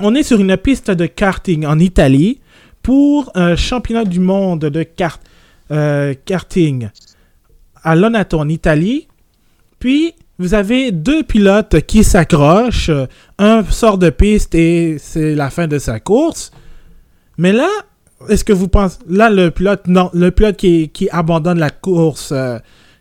On 0.05 0.15
est 0.15 0.23
sur 0.23 0.41
une 0.41 0.57
piste 0.57 0.91
de 0.91 1.05
karting 1.05 1.65
en 1.65 1.79
Italie 1.79 2.41
pour 2.81 3.31
un 3.35 3.55
championnat 3.55 4.03
du 4.03 4.19
monde 4.19 4.59
de 4.59 4.83
kart, 4.83 5.21
euh, 5.71 6.13
karting 6.25 6.89
à 7.81 7.95
Lonato 7.95 8.37
en 8.37 8.49
Italie. 8.49 9.07
Puis, 9.79 10.13
vous 10.39 10.55
avez 10.55 10.91
deux 10.91 11.23
pilotes 11.23 11.79
qui 11.87 12.03
s'accrochent. 12.03 12.91
Un 13.39 13.63
sort 13.63 13.97
de 13.97 14.09
piste 14.09 14.53
et 14.55 14.97
c'est 14.99 15.35
la 15.35 15.49
fin 15.49 15.67
de 15.67 15.79
sa 15.79 16.01
course. 16.01 16.51
Mais 17.37 17.53
là, 17.53 17.69
est-ce 18.27 18.43
que 18.43 18.51
vous 18.51 18.67
pensez... 18.67 18.97
Là, 19.07 19.29
le 19.29 19.51
pilote, 19.51 19.87
non, 19.87 20.09
le 20.13 20.31
pilote 20.31 20.57
qui, 20.57 20.89
qui 20.89 21.09
abandonne 21.11 21.59
la 21.59 21.69
course, 21.69 22.33
euh, 22.33 22.59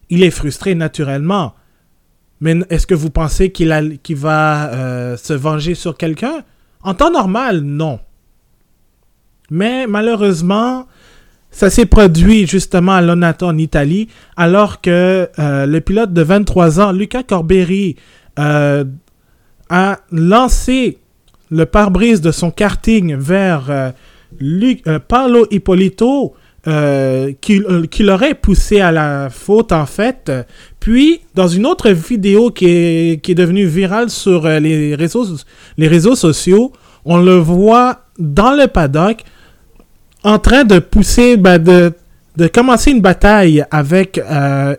il 0.08 0.22
est 0.22 0.30
frustré 0.30 0.76
naturellement. 0.76 1.54
Mais 2.40 2.60
est-ce 2.70 2.86
que 2.86 2.94
vous 2.94 3.10
pensez 3.10 3.50
qu'il 3.50 3.70
va 4.10 4.72
euh, 4.72 5.16
se 5.16 5.32
venger 5.32 5.74
sur 5.74 5.96
quelqu'un? 5.96 6.44
En 6.82 6.94
temps 6.94 7.10
normal, 7.10 7.60
non. 7.60 8.00
Mais 9.50 9.86
malheureusement, 9.86 10.86
ça 11.50 11.68
s'est 11.70 11.86
produit 11.86 12.46
justement 12.46 12.92
à 12.92 13.02
Lonato 13.02 13.46
en 13.46 13.58
Italie, 13.58 14.08
alors 14.36 14.80
que 14.80 15.28
euh, 15.38 15.66
le 15.66 15.80
pilote 15.80 16.12
de 16.12 16.22
23 16.22 16.80
ans, 16.80 16.92
Luca 16.92 17.22
Corberi, 17.22 17.96
euh, 18.38 18.84
a 19.68 19.98
lancé 20.10 20.98
le 21.50 21.66
pare-brise 21.66 22.22
de 22.22 22.30
son 22.30 22.50
karting 22.50 23.14
vers 23.16 23.70
euh, 23.70 24.98
Paolo 25.06 25.46
Ippolito, 25.50 26.34
qui 27.40 28.02
l'aurait 28.02 28.34
poussé 28.34 28.80
à 28.80 28.92
la 28.92 29.28
faute 29.30 29.72
en 29.72 29.84
fait. 29.84 30.32
Puis, 30.82 31.20
dans 31.36 31.46
une 31.46 31.64
autre 31.64 31.90
vidéo 31.90 32.50
qui 32.50 32.66
est, 32.66 33.34
devenue 33.34 33.66
virale 33.66 34.10
sur 34.10 34.46
euh, 34.46 34.58
les, 34.58 34.96
réseaux, 34.96 35.24
les 35.78 35.86
réseaux 35.86 36.16
sociaux, 36.16 36.72
on 37.04 37.18
le 37.18 37.36
voit 37.36 38.00
dans 38.18 38.50
le 38.50 38.66
paddock 38.66 39.18
en 40.24 40.40
train 40.40 40.64
de 40.64 40.80
pousser, 40.80 41.36
ben, 41.36 41.60
de, 41.60 41.92
de 42.36 42.48
commencer 42.48 42.90
une 42.90 43.00
bataille 43.00 43.64
avec 43.70 44.18
euh. 44.18 44.74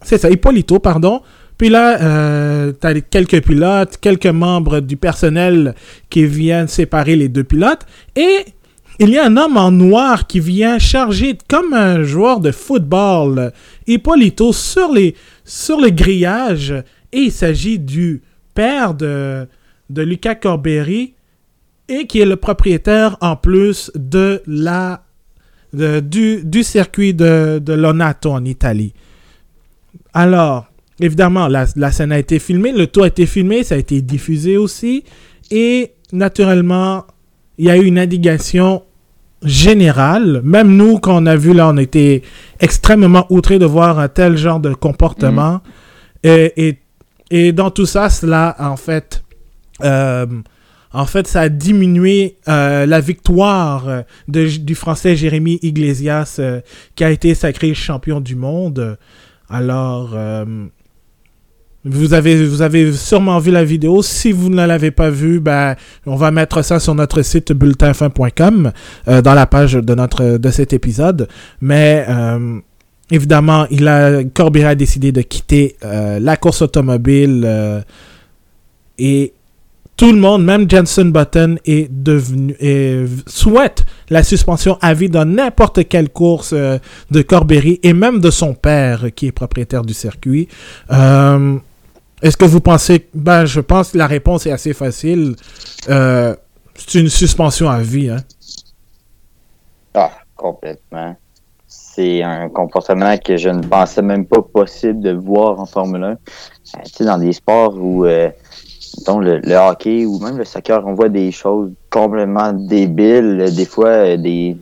C'est 0.00 0.16
ça, 0.16 0.30
Hippolito, 0.30 0.78
pardon. 0.78 1.20
Puis 1.58 1.68
là, 1.68 2.00
euh, 2.00 2.72
t'as 2.72 2.94
les- 2.94 3.02
quelques 3.02 3.42
pilotes, 3.44 3.98
quelques 4.00 4.24
membres 4.24 4.80
du 4.80 4.96
personnel 4.96 5.74
qui 6.08 6.24
viennent 6.24 6.68
séparer 6.68 7.16
les 7.16 7.28
deux 7.28 7.44
pilotes. 7.44 7.84
Et 8.16 8.46
il 8.98 9.10
y 9.10 9.18
a 9.18 9.26
un 9.26 9.36
homme 9.36 9.56
en 9.56 9.70
noir 9.70 10.26
qui 10.26 10.40
vient 10.40 10.78
charger 10.78 11.36
comme 11.48 11.74
un 11.74 12.02
joueur 12.02 12.40
de 12.40 12.50
football 12.50 13.52
Hippolito 13.86 14.52
sur, 14.52 14.92
les, 14.92 15.14
sur. 15.44 15.78
Et 15.84 16.82
il 17.12 17.32
s'agit 17.32 17.78
du 17.78 18.22
père 18.54 18.94
de, 18.94 19.46
de 19.90 20.02
Luca 20.02 20.34
Corberi 20.34 21.14
et 21.88 22.06
qui 22.06 22.20
est 22.20 22.26
le 22.26 22.36
propriétaire 22.36 23.16
en 23.20 23.36
plus 23.36 23.90
de 23.94 24.42
la, 24.46 25.04
de- 25.72 26.00
du, 26.00 26.42
du 26.44 26.62
circuit 26.62 27.14
de, 27.14 27.58
de 27.58 27.72
Lonato 27.74 28.32
en 28.32 28.44
Italie. 28.44 28.92
Alors, 30.14 30.66
évidemment, 30.98 31.48
la, 31.48 31.66
la 31.76 31.92
scène 31.92 32.12
a 32.12 32.18
été 32.18 32.38
filmée, 32.38 32.72
le 32.72 32.86
tour 32.86 33.04
a 33.04 33.08
été 33.08 33.26
filmé, 33.26 33.62
ça 33.62 33.74
a 33.74 33.78
été 33.78 34.00
diffusé 34.00 34.56
aussi. 34.56 35.04
Et 35.50 35.92
naturellement, 36.12 37.04
il 37.58 37.66
y 37.66 37.70
a 37.70 37.76
eu 37.76 37.84
une 37.84 37.98
indignation 37.98 38.82
générale. 39.42 40.40
Même 40.44 40.76
nous, 40.76 40.98
quand 40.98 41.22
on 41.22 41.26
a 41.26 41.36
vu 41.36 41.52
là, 41.52 41.68
on 41.68 41.76
était 41.76 42.22
extrêmement 42.60 43.26
outrés 43.30 43.58
de 43.58 43.66
voir 43.66 43.98
un 43.98 44.08
tel 44.08 44.36
genre 44.36 44.60
de 44.60 44.74
comportement. 44.74 45.60
Et, 46.22 46.52
et, 46.56 46.78
et 47.30 47.52
dans 47.52 47.70
tout 47.70 47.86
ça, 47.86 48.08
cela, 48.08 48.56
en 48.58 48.76
fait, 48.76 49.22
euh, 49.84 50.26
en 50.92 51.04
fait, 51.04 51.26
ça 51.26 51.42
a 51.42 51.48
diminué 51.50 52.38
euh, 52.48 52.86
la 52.86 53.00
victoire 53.00 53.88
euh, 53.88 54.02
de, 54.28 54.46
du 54.46 54.74
Français 54.74 55.14
Jérémy 55.14 55.58
Iglesias, 55.60 56.36
euh, 56.38 56.62
qui 56.94 57.04
a 57.04 57.10
été 57.10 57.34
sacré 57.34 57.74
champion 57.74 58.20
du 58.20 58.34
monde. 58.34 58.96
Alors, 59.50 60.16
vous, 61.86 62.14
avez, 62.14 62.44
vous 62.44 62.62
avez 62.62 62.92
sûrement 62.92 63.38
vu 63.38 63.52
la 63.52 63.64
vidéo. 63.64 64.02
Si 64.02 64.32
vous 64.32 64.48
ne 64.48 64.66
l'avez 64.66 64.90
pas 64.90 65.10
vue, 65.10 65.40
ben, 65.40 65.76
on 66.04 66.16
va 66.16 66.30
mettre 66.30 66.62
ça 66.62 66.80
sur 66.80 66.94
notre 66.94 67.22
site 67.22 67.52
bulletinfin.com 67.52 68.72
euh, 69.08 69.22
dans 69.22 69.34
la 69.34 69.46
page 69.46 69.74
de, 69.74 69.94
notre, 69.94 70.36
de 70.38 70.50
cet 70.50 70.72
épisode. 70.72 71.28
Mais 71.60 72.04
euh, 72.08 72.58
évidemment, 73.10 73.66
il 73.70 73.86
a, 73.86 74.24
Corbera 74.24 74.70
a 74.70 74.74
décidé 74.74 75.12
de 75.12 75.22
quitter 75.22 75.76
euh, 75.84 76.18
la 76.18 76.36
course 76.36 76.62
automobile 76.62 77.84
et 78.98 79.32
tout 79.96 80.12
le 80.12 80.18
monde, 80.18 80.44
même 80.44 80.68
Jenson 80.68 81.06
Button, 81.06 81.56
est 81.64 81.90
devenu 81.90 82.54
et 82.60 83.04
souhaite 83.26 83.84
la 84.10 84.22
suspension 84.24 84.76
à 84.82 84.92
vie 84.92 85.08
dans 85.08 85.24
n'importe 85.24 85.88
quelle 85.88 86.10
course 86.10 86.52
de 86.52 87.22
Corberi 87.22 87.80
et 87.82 87.94
même 87.94 88.20
de 88.20 88.30
son 88.30 88.52
père 88.52 89.06
qui 89.14 89.28
est 89.28 89.32
propriétaire 89.32 89.82
du 89.82 89.94
circuit. 89.94 90.48
Est-ce 92.22 92.36
que 92.36 92.44
vous 92.44 92.60
pensez 92.60 93.08
Ben, 93.14 93.44
je 93.44 93.60
pense 93.60 93.90
que 93.92 93.98
la 93.98 94.06
réponse 94.06 94.46
est 94.46 94.52
assez 94.52 94.72
facile. 94.72 95.36
Euh, 95.88 96.34
c'est 96.74 97.00
une 97.00 97.08
suspension 97.08 97.68
à 97.68 97.80
vie. 97.80 98.10
Hein? 98.10 98.18
Ah, 99.94 100.10
complètement. 100.34 101.16
C'est 101.66 102.22
un 102.22 102.48
comportement 102.48 103.16
que 103.18 103.36
je 103.36 103.48
ne 103.48 103.62
pensais 103.62 104.02
même 104.02 104.26
pas 104.26 104.42
possible 104.42 105.00
de 105.00 105.12
voir 105.12 105.58
en 105.60 105.66
Formule 105.66 106.04
1. 106.04 106.10
Euh, 106.10 106.14
tu 106.84 106.90
sais, 106.92 107.04
dans 107.04 107.18
des 107.18 107.32
sports 107.32 107.74
où, 107.76 108.04
euh, 108.04 108.30
le, 109.08 109.54
hockey 109.56 110.04
ou 110.06 110.18
même 110.20 110.36
le 110.38 110.44
soccer, 110.44 110.82
on 110.86 110.94
voit 110.94 111.08
des 111.08 111.32
choses 111.32 111.72
complètement 111.90 112.52
débiles. 112.52 113.40
euh, 113.40 113.50
Des 113.50 113.64
fois, 113.66 114.16
des, 114.16 114.56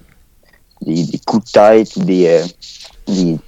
des, 0.83 1.21
coups 1.27 1.45
de 1.47 1.53
tête 1.53 1.97
ou 1.97 2.05
des, 2.05 2.43
des, 3.07 3.39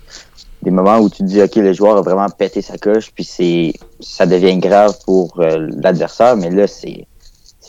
des 0.66 0.72
moments 0.72 0.98
où 0.98 1.08
tu 1.08 1.18
te 1.18 1.22
dis, 1.22 1.40
OK, 1.40 1.54
le 1.54 1.72
joueur 1.72 1.96
a 1.96 2.02
vraiment 2.02 2.28
pété 2.28 2.60
sa 2.60 2.76
coche, 2.76 3.12
puis 3.14 3.22
c'est 3.22 3.72
ça 4.00 4.26
devient 4.26 4.58
grave 4.58 4.98
pour 5.06 5.38
euh, 5.38 5.68
l'adversaire. 5.80 6.36
Mais 6.36 6.50
là, 6.50 6.66
c'est 6.66 7.06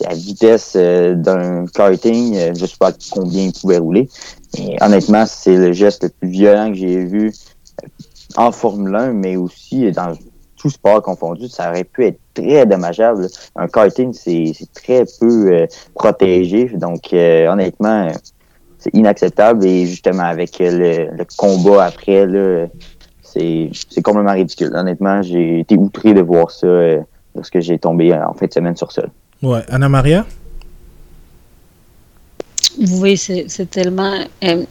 à 0.04 0.16
vitesse 0.16 0.74
euh, 0.76 1.14
d'un 1.14 1.68
karting, 1.68 2.36
euh, 2.36 2.54
je 2.58 2.66
sais 2.66 2.76
pas 2.80 2.92
combien 3.12 3.44
il 3.44 3.54
pouvait 3.54 3.78
rouler. 3.78 4.10
Mais 4.58 4.78
honnêtement, 4.82 5.28
c'est 5.28 5.56
le 5.56 5.74
geste 5.74 6.06
le 6.06 6.10
plus 6.10 6.30
violent 6.30 6.72
que 6.72 6.78
j'ai 6.78 7.06
vu 7.06 7.28
euh, 7.84 7.88
en 8.36 8.52
Formule 8.52 8.96
1, 8.96 9.14
mais 9.14 9.36
aussi 9.36 9.92
dans 9.92 10.14
tout 10.56 10.72
sport 10.72 11.04
confondu. 11.04 11.50
Ça 11.50 11.70
aurait 11.70 11.84
pu 11.84 12.04
être 12.04 12.20
très 12.34 12.66
dommageable. 12.66 13.28
Un 13.56 13.68
karting, 13.68 14.12
c'est 14.12 14.54
très 14.74 15.06
peu 15.20 15.68
protégé. 15.94 16.66
Donc, 16.70 17.14
honnêtement, 17.14 18.12
c'est 18.88 18.98
inacceptable. 18.98 19.66
Et 19.66 19.86
justement, 19.86 20.24
avec 20.24 20.60
euh, 20.62 20.72
le, 21.12 21.18
le 21.18 21.26
combat 21.36 21.86
après, 21.86 22.26
là, 22.26 22.68
c'est 23.22 23.70
c'est 23.90 24.02
complètement 24.02 24.34
ridicule. 24.34 24.72
Honnêtement, 24.74 25.22
j'ai 25.22 25.60
été 25.60 25.76
outré 25.76 26.14
de 26.14 26.22
voir 26.22 26.52
ça 26.52 26.68
euh, 26.68 27.02
lorsque 27.36 27.60
j'ai 27.60 27.78
tombé 27.78 28.14
euh, 28.14 28.28
en 28.28 28.34
fin 28.34 28.46
de 28.48 28.54
semaine 28.54 28.76
sur 28.76 28.92
ça. 28.92 29.04
Ouais, 29.42 29.62
Anna 29.70 29.90
Maria? 29.90 30.26
Oui, 32.80 33.18
c'est 33.18 33.46
c'est 33.48 33.70
tellement 33.70 34.20
euh, 34.44 34.64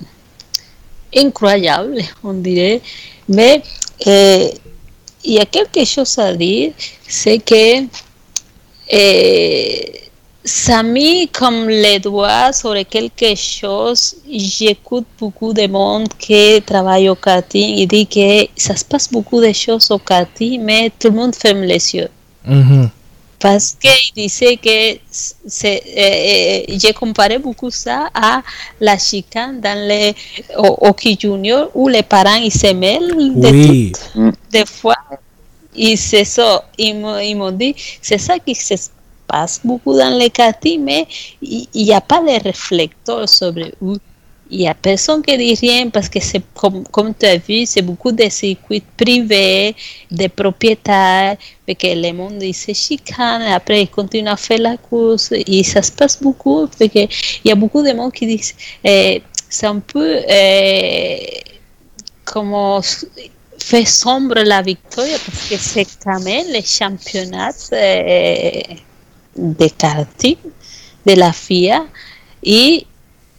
incroyable, 1.14 1.98
on 2.24 2.32
dirait. 2.34 2.80
Mais 3.28 3.62
euh, 4.06 4.48
il 5.24 5.34
y 5.34 5.40
a 5.40 5.46
quelque 5.46 5.84
chose 5.84 6.18
à 6.18 6.32
dire, 6.34 6.72
c'est 7.06 7.38
que 7.38 7.82
euh, 8.92 9.80
ça 10.46 10.82
mis 10.82 11.28
comme 11.28 11.68
les 11.68 11.98
doigts 11.98 12.52
sur 12.52 12.74
quelque 12.88 13.34
chose. 13.34 14.16
J'écoute 14.30 15.06
beaucoup 15.18 15.52
de 15.52 15.66
monde 15.66 16.08
qui 16.18 16.62
travaille 16.64 17.08
au 17.08 17.16
karting 17.16 17.78
et 17.78 17.86
dit 17.86 18.06
que 18.06 18.46
ça 18.56 18.76
se 18.76 18.84
passe 18.84 19.10
beaucoup 19.10 19.40
de 19.40 19.52
choses 19.52 19.90
au 19.90 19.98
karting, 19.98 20.62
mais 20.62 20.90
tout 20.98 21.08
le 21.08 21.14
monde 21.16 21.34
ferme 21.34 21.62
les 21.62 21.94
yeux. 21.96 22.08
Mhm. 22.46 22.88
Parce 23.40 23.76
qu'il 23.80 24.14
disait 24.16 24.56
que 24.56 24.98
c'est, 25.10 25.82
euh, 25.98 26.70
euh, 26.72 26.78
j'ai 26.80 26.92
comparé 26.94 27.38
beaucoup 27.38 27.70
ça 27.70 28.08
à 28.14 28.40
la 28.80 28.96
chicane 28.96 29.60
dans 29.60 29.78
les 29.86 30.14
hockey 30.56 31.16
junior 31.20 31.70
où 31.74 31.88
les 31.88 32.02
parents 32.02 32.36
ils 32.36 32.52
se 32.52 32.72
mêlent 32.72 33.14
de 33.34 33.48
Oui. 33.48 33.92
tout, 33.92 34.32
des 34.50 34.64
fois. 34.64 34.96
Et 35.76 35.96
c'est 35.96 36.24
ça, 36.24 36.64
ils 36.78 36.94
m'ont 36.98 37.18
ils 37.18 37.34
m'ont 37.34 37.50
dit, 37.52 37.74
c'est 38.00 38.16
ça 38.16 38.38
qui 38.38 38.54
se 38.54 38.74
passe 39.28 39.60
beaucoup 39.64 39.94
dans 39.94 40.16
les 40.18 40.30
quartiers, 40.30 40.78
mais 40.78 41.06
il 41.42 41.68
n'y 41.74 41.92
a 41.92 42.00
pas 42.00 42.20
de 42.20 42.42
réflecteurs 42.42 43.28
sobre 43.28 43.66
eux. 43.82 43.98
Il 44.48 44.58
n'y 44.58 44.68
a 44.68 44.74
personne 44.74 45.22
qui 45.22 45.36
dit 45.36 45.54
rien 45.54 45.90
parce 45.90 46.08
que 46.08 46.20
c'est 46.20 46.40
comme, 46.54 46.84
tu 47.18 47.26
as 47.26 47.36
vu, 47.36 47.66
c'est 47.66 47.82
beaucoup 47.82 48.12
de 48.12 48.28
circuits 48.28 48.82
privés, 48.96 49.74
des 50.08 50.28
propriétaires, 50.28 51.36
et 51.66 51.74
que 51.74 51.88
le 51.88 52.12
monde 52.12 52.40
il 52.40 52.54
se 52.54 52.72
chicane, 52.72 53.42
après 53.42 53.82
ils 53.82 53.88
continuent 53.88 54.28
à 54.28 54.36
faire 54.36 54.60
la 54.60 54.76
course, 54.76 55.32
et 55.32 55.64
ça 55.64 55.82
se 55.82 55.90
passe 55.90 56.22
beaucoup, 56.22 56.68
parce 56.68 56.90
que 56.92 57.00
il 57.00 57.08
y 57.44 57.50
a 57.50 57.56
beaucoup 57.56 57.82
de 57.82 57.92
monde 57.92 58.12
qui 58.12 58.26
disent, 58.26 58.54
eh, 58.84 59.20
c'est 59.48 59.66
un 59.66 59.80
peu 59.80 60.20
eh, 60.28 61.40
comme 62.24 62.80
fait 63.58 63.84
sombre 63.84 64.36
la 64.44 64.62
victoire, 64.62 65.08
parce 65.26 65.48
que 65.48 65.56
c'est 65.56 65.88
quand 66.04 66.20
même 66.20 66.46
les 66.52 66.62
championnats 66.62 67.50
eh, 67.72 68.62
de 69.36 69.68
karting 69.68 70.36
de 71.06 71.12
la 71.14 71.32
FIA, 71.32 71.84
et 72.42 72.86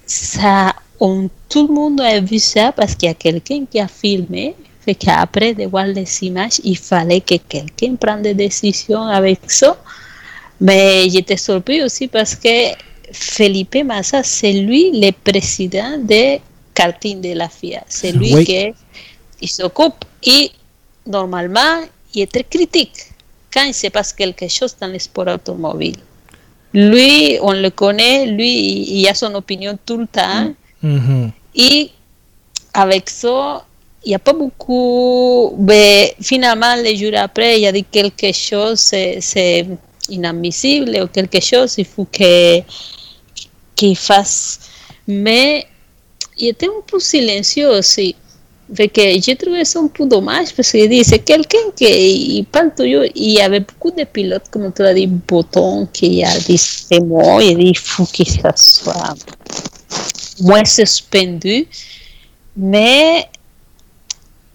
ça, 0.05 0.73
on, 0.99 1.29
tout 1.49 1.67
le 1.67 1.73
monde 1.73 2.01
a 2.01 2.19
vu 2.19 2.39
ça 2.39 2.71
parce 2.71 2.95
qu'il 2.95 3.07
y 3.07 3.11
a 3.11 3.15
quelqu'un 3.15 3.65
qui 3.69 3.79
a 3.79 3.87
filmé. 3.87 4.55
Fait 4.81 4.95
qu'après 4.95 5.53
de 5.53 5.65
voir 5.65 5.85
les 5.85 6.23
images, 6.23 6.61
il 6.63 6.77
fallait 6.77 7.19
que 7.19 7.35
quelqu'un 7.35 7.95
prenne 7.95 8.21
des 8.21 8.33
décisions 8.33 9.01
avec 9.03 9.39
ça. 9.51 9.77
Mais 10.61 11.09
j'étais 11.09 11.35
surpris 11.37 11.83
aussi 11.83 12.07
parce 12.07 12.35
que 12.35 12.73
Felipe 13.11 13.83
Massa, 13.85 14.23
c'est 14.23 14.53
lui 14.53 14.91
le 14.93 15.11
président 15.11 15.97
de 15.99 16.39
karting 16.73 17.19
de 17.21 17.33
la 17.33 17.49
FIA. 17.49 17.83
C'est 17.89 18.13
lui 18.13 18.33
Oui. 18.33 18.73
qui 19.39 19.47
s'occupe. 19.47 20.05
Et 20.23 20.51
normalement, 21.05 21.81
il 22.13 22.21
est 22.21 22.31
très 22.31 22.43
critique 22.43 23.11
quand 23.57 23.65
il 23.65 23.73
se 23.73 23.87
passe 23.87 24.13
quelque 24.13 24.47
chose 24.47 24.75
dans 24.79 24.87
le 24.87 24.99
sport 24.99 25.27
automobile. 25.27 25.95
Lui, 26.73 27.39
on 27.41 27.53
le 27.53 27.69
connaît, 27.71 28.27
lui, 28.27 28.99
il 28.99 29.07
a 29.07 29.15
son 29.15 29.33
opinion 29.33 29.77
tout 29.83 29.97
le 29.97 30.05
temps. 30.05 30.53
Mhm. 30.83 31.31
Et 31.55 31.89
avec 32.73 33.09
ça, 33.09 33.65
il 34.05 34.09
n'y 34.09 34.15
a 34.15 34.19
pas 34.19 34.33
beaucoup. 34.33 35.55
Mais 35.57 36.13
finalement, 36.21 36.75
les 36.75 36.95
jours 36.95 37.17
après, 37.17 37.59
il 37.59 37.65
a 37.65 37.71
dit 37.71 37.83
quelque 37.83 38.31
chose, 38.31 38.79
c'est 38.79 39.17
c'est 39.21 39.65
inadmissible 40.09 41.01
ou 41.03 41.07
quelque 41.07 41.41
chose, 41.41 41.73
il 41.79 41.85
faut 41.85 42.05
que- 42.05 42.61
qu'il 43.75 43.95
fasse. 43.95 44.59
Mais 45.07 45.65
il 46.37 46.49
était 46.49 46.67
un 46.67 46.81
peu 46.85 46.99
silencieux 46.99 47.69
aussi. 47.69 48.15
Fait 48.75 48.89
que 48.89 49.01
j'ai 49.21 49.35
trouvé 49.35 49.63
ça 49.63 49.79
un 49.79 49.87
peu 49.87 50.05
dommage 50.05 50.53
parce 50.55 50.71
que 50.73 50.87
dit, 50.87 51.03
c'est 51.03 51.19
quelqu'un 51.19 51.71
qui 51.75 51.85
il 52.39 52.43
parle 52.45 52.73
toujours. 52.75 53.05
Il 53.15 53.31
y 53.31 53.39
avait 53.41 53.61
beaucoup 53.61 53.91
de 53.91 54.03
pilotes, 54.03 54.49
comme 54.51 54.73
tu 54.73 54.81
l'as 54.81 54.93
dit, 54.93 55.07
Botton, 55.07 55.87
qui 55.93 56.23
a 56.23 56.37
dit 56.39 56.57
ces 56.57 56.99
mots. 56.99 57.39
Il 57.39 57.57
dit 57.57 57.69
il 57.69 57.77
faut 57.77 58.05
que 58.05 58.25
ça 58.29 58.51
soit 58.55 59.15
moins 60.41 60.65
suspendu. 60.65 61.67
Mais 62.57 63.25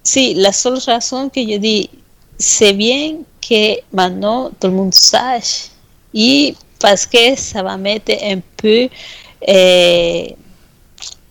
si, 0.02 0.34
la 0.34 0.52
seule 0.52 0.78
raison 0.78 1.28
que 1.30 1.40
je 1.40 1.56
dis, 1.56 1.88
c'est 2.38 2.72
bien 2.74 3.18
que 3.40 3.80
maintenant 3.92 4.50
tout 4.60 4.68
le 4.68 4.74
monde 4.74 4.94
sache. 4.94 5.68
Et 6.14 6.54
parce 6.78 7.06
que 7.06 7.34
ça 7.36 7.62
va 7.62 7.76
mettre 7.78 8.12
un 8.22 8.40
peu. 8.56 8.88
euh, 9.48 10.26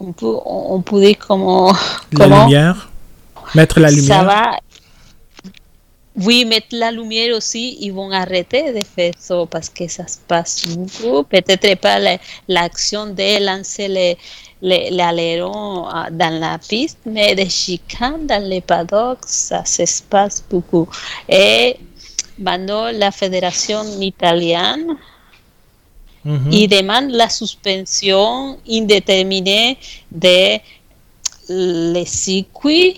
on, 0.02 0.12
peut, 0.14 0.36
on 0.46 0.76
on 0.78 1.14
comment. 1.28 1.72
La 2.12 2.26
comment 2.26 2.44
lumière. 2.46 2.90
Mettre 3.56 3.80
la 3.80 3.90
ça 3.90 3.96
lumière. 3.96 4.24
va. 4.26 4.52
Oui, 6.18 6.44
mettre 6.44 6.68
la 6.74 6.92
lumière 6.92 7.36
aussi, 7.38 7.78
ils 7.80 7.92
vont 7.94 8.12
arrêter 8.12 8.74
de 8.74 8.84
faire 8.84 9.14
ça 9.18 9.46
parce 9.50 9.70
que 9.70 9.88
ça 9.88 10.06
se 10.08 10.18
passe 10.28 10.66
beaucoup. 10.68 11.24
Peut-être 11.24 11.80
pas 11.80 12.00
la- 12.00 12.18
l'action 12.50 13.06
de 13.08 13.46
lancer 13.46 13.88
les, 13.88 14.18
ailerons 15.18 15.86
ah, 15.88 16.08
dans 16.12 16.38
la 16.40 16.58
piste, 16.58 17.00
mais 17.06 17.34
des 17.34 17.50
chicanes 17.50 18.28
dans 18.28 18.44
les 18.44 18.60
paddocks, 18.62 19.20
ça 19.26 19.64
se 19.64 20.04
passe 20.04 20.44
beaucoup. 20.50 20.88
Et 21.30 21.78
maintenant, 22.38 22.92
la 22.92 23.12
fédération 23.12 23.84
italienne 24.02 24.86
Mhm. 26.24 26.52
il 26.52 26.68
demande 26.68 27.12
la 27.12 27.30
suspension 27.30 28.58
indéterminée 28.70 29.78
de 30.12 30.60
les 31.50 32.06
circuits 32.06 32.96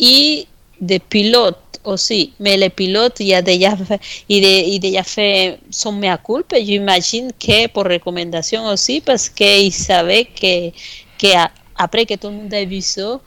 et 0.00 0.46
des 0.80 0.98
pilotes 0.98 1.80
aussi. 1.84 2.32
Mais 2.40 2.56
les 2.56 2.68
pilotes, 2.70 3.20
il 3.20 3.32
a 3.34 3.42
déjà 3.42 3.76
fait, 3.76 4.00
il 4.28 4.44
a, 4.44 4.58
il 4.58 4.96
a 4.96 5.02
fait 5.02 5.58
son 5.70 5.92
mea 5.92 6.18
culpa, 6.18 6.56
j'imagine 6.60 7.30
que 7.38 7.68
pour 7.68 7.84
recommandation 7.84 8.66
aussi, 8.66 9.00
parce 9.00 9.28
qu'il 9.28 9.72
savait 9.72 10.24
que, 10.24 10.70
que 11.18 11.32
après 11.76 12.04
que 12.06 12.14
tout 12.14 12.28
le 12.28 12.34
monde 12.34 12.54
a 12.54 12.64
vu 12.64 12.80
ça, 12.80 13.20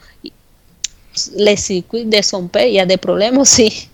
les 1.36 1.56
circuits 1.56 2.04
de 2.04 2.22
son 2.22 2.46
père, 2.48 2.66
il 2.66 2.74
y 2.74 2.80
a 2.80 2.86
des 2.86 2.96
problèmes 2.96 3.38
aussi. 3.38 3.88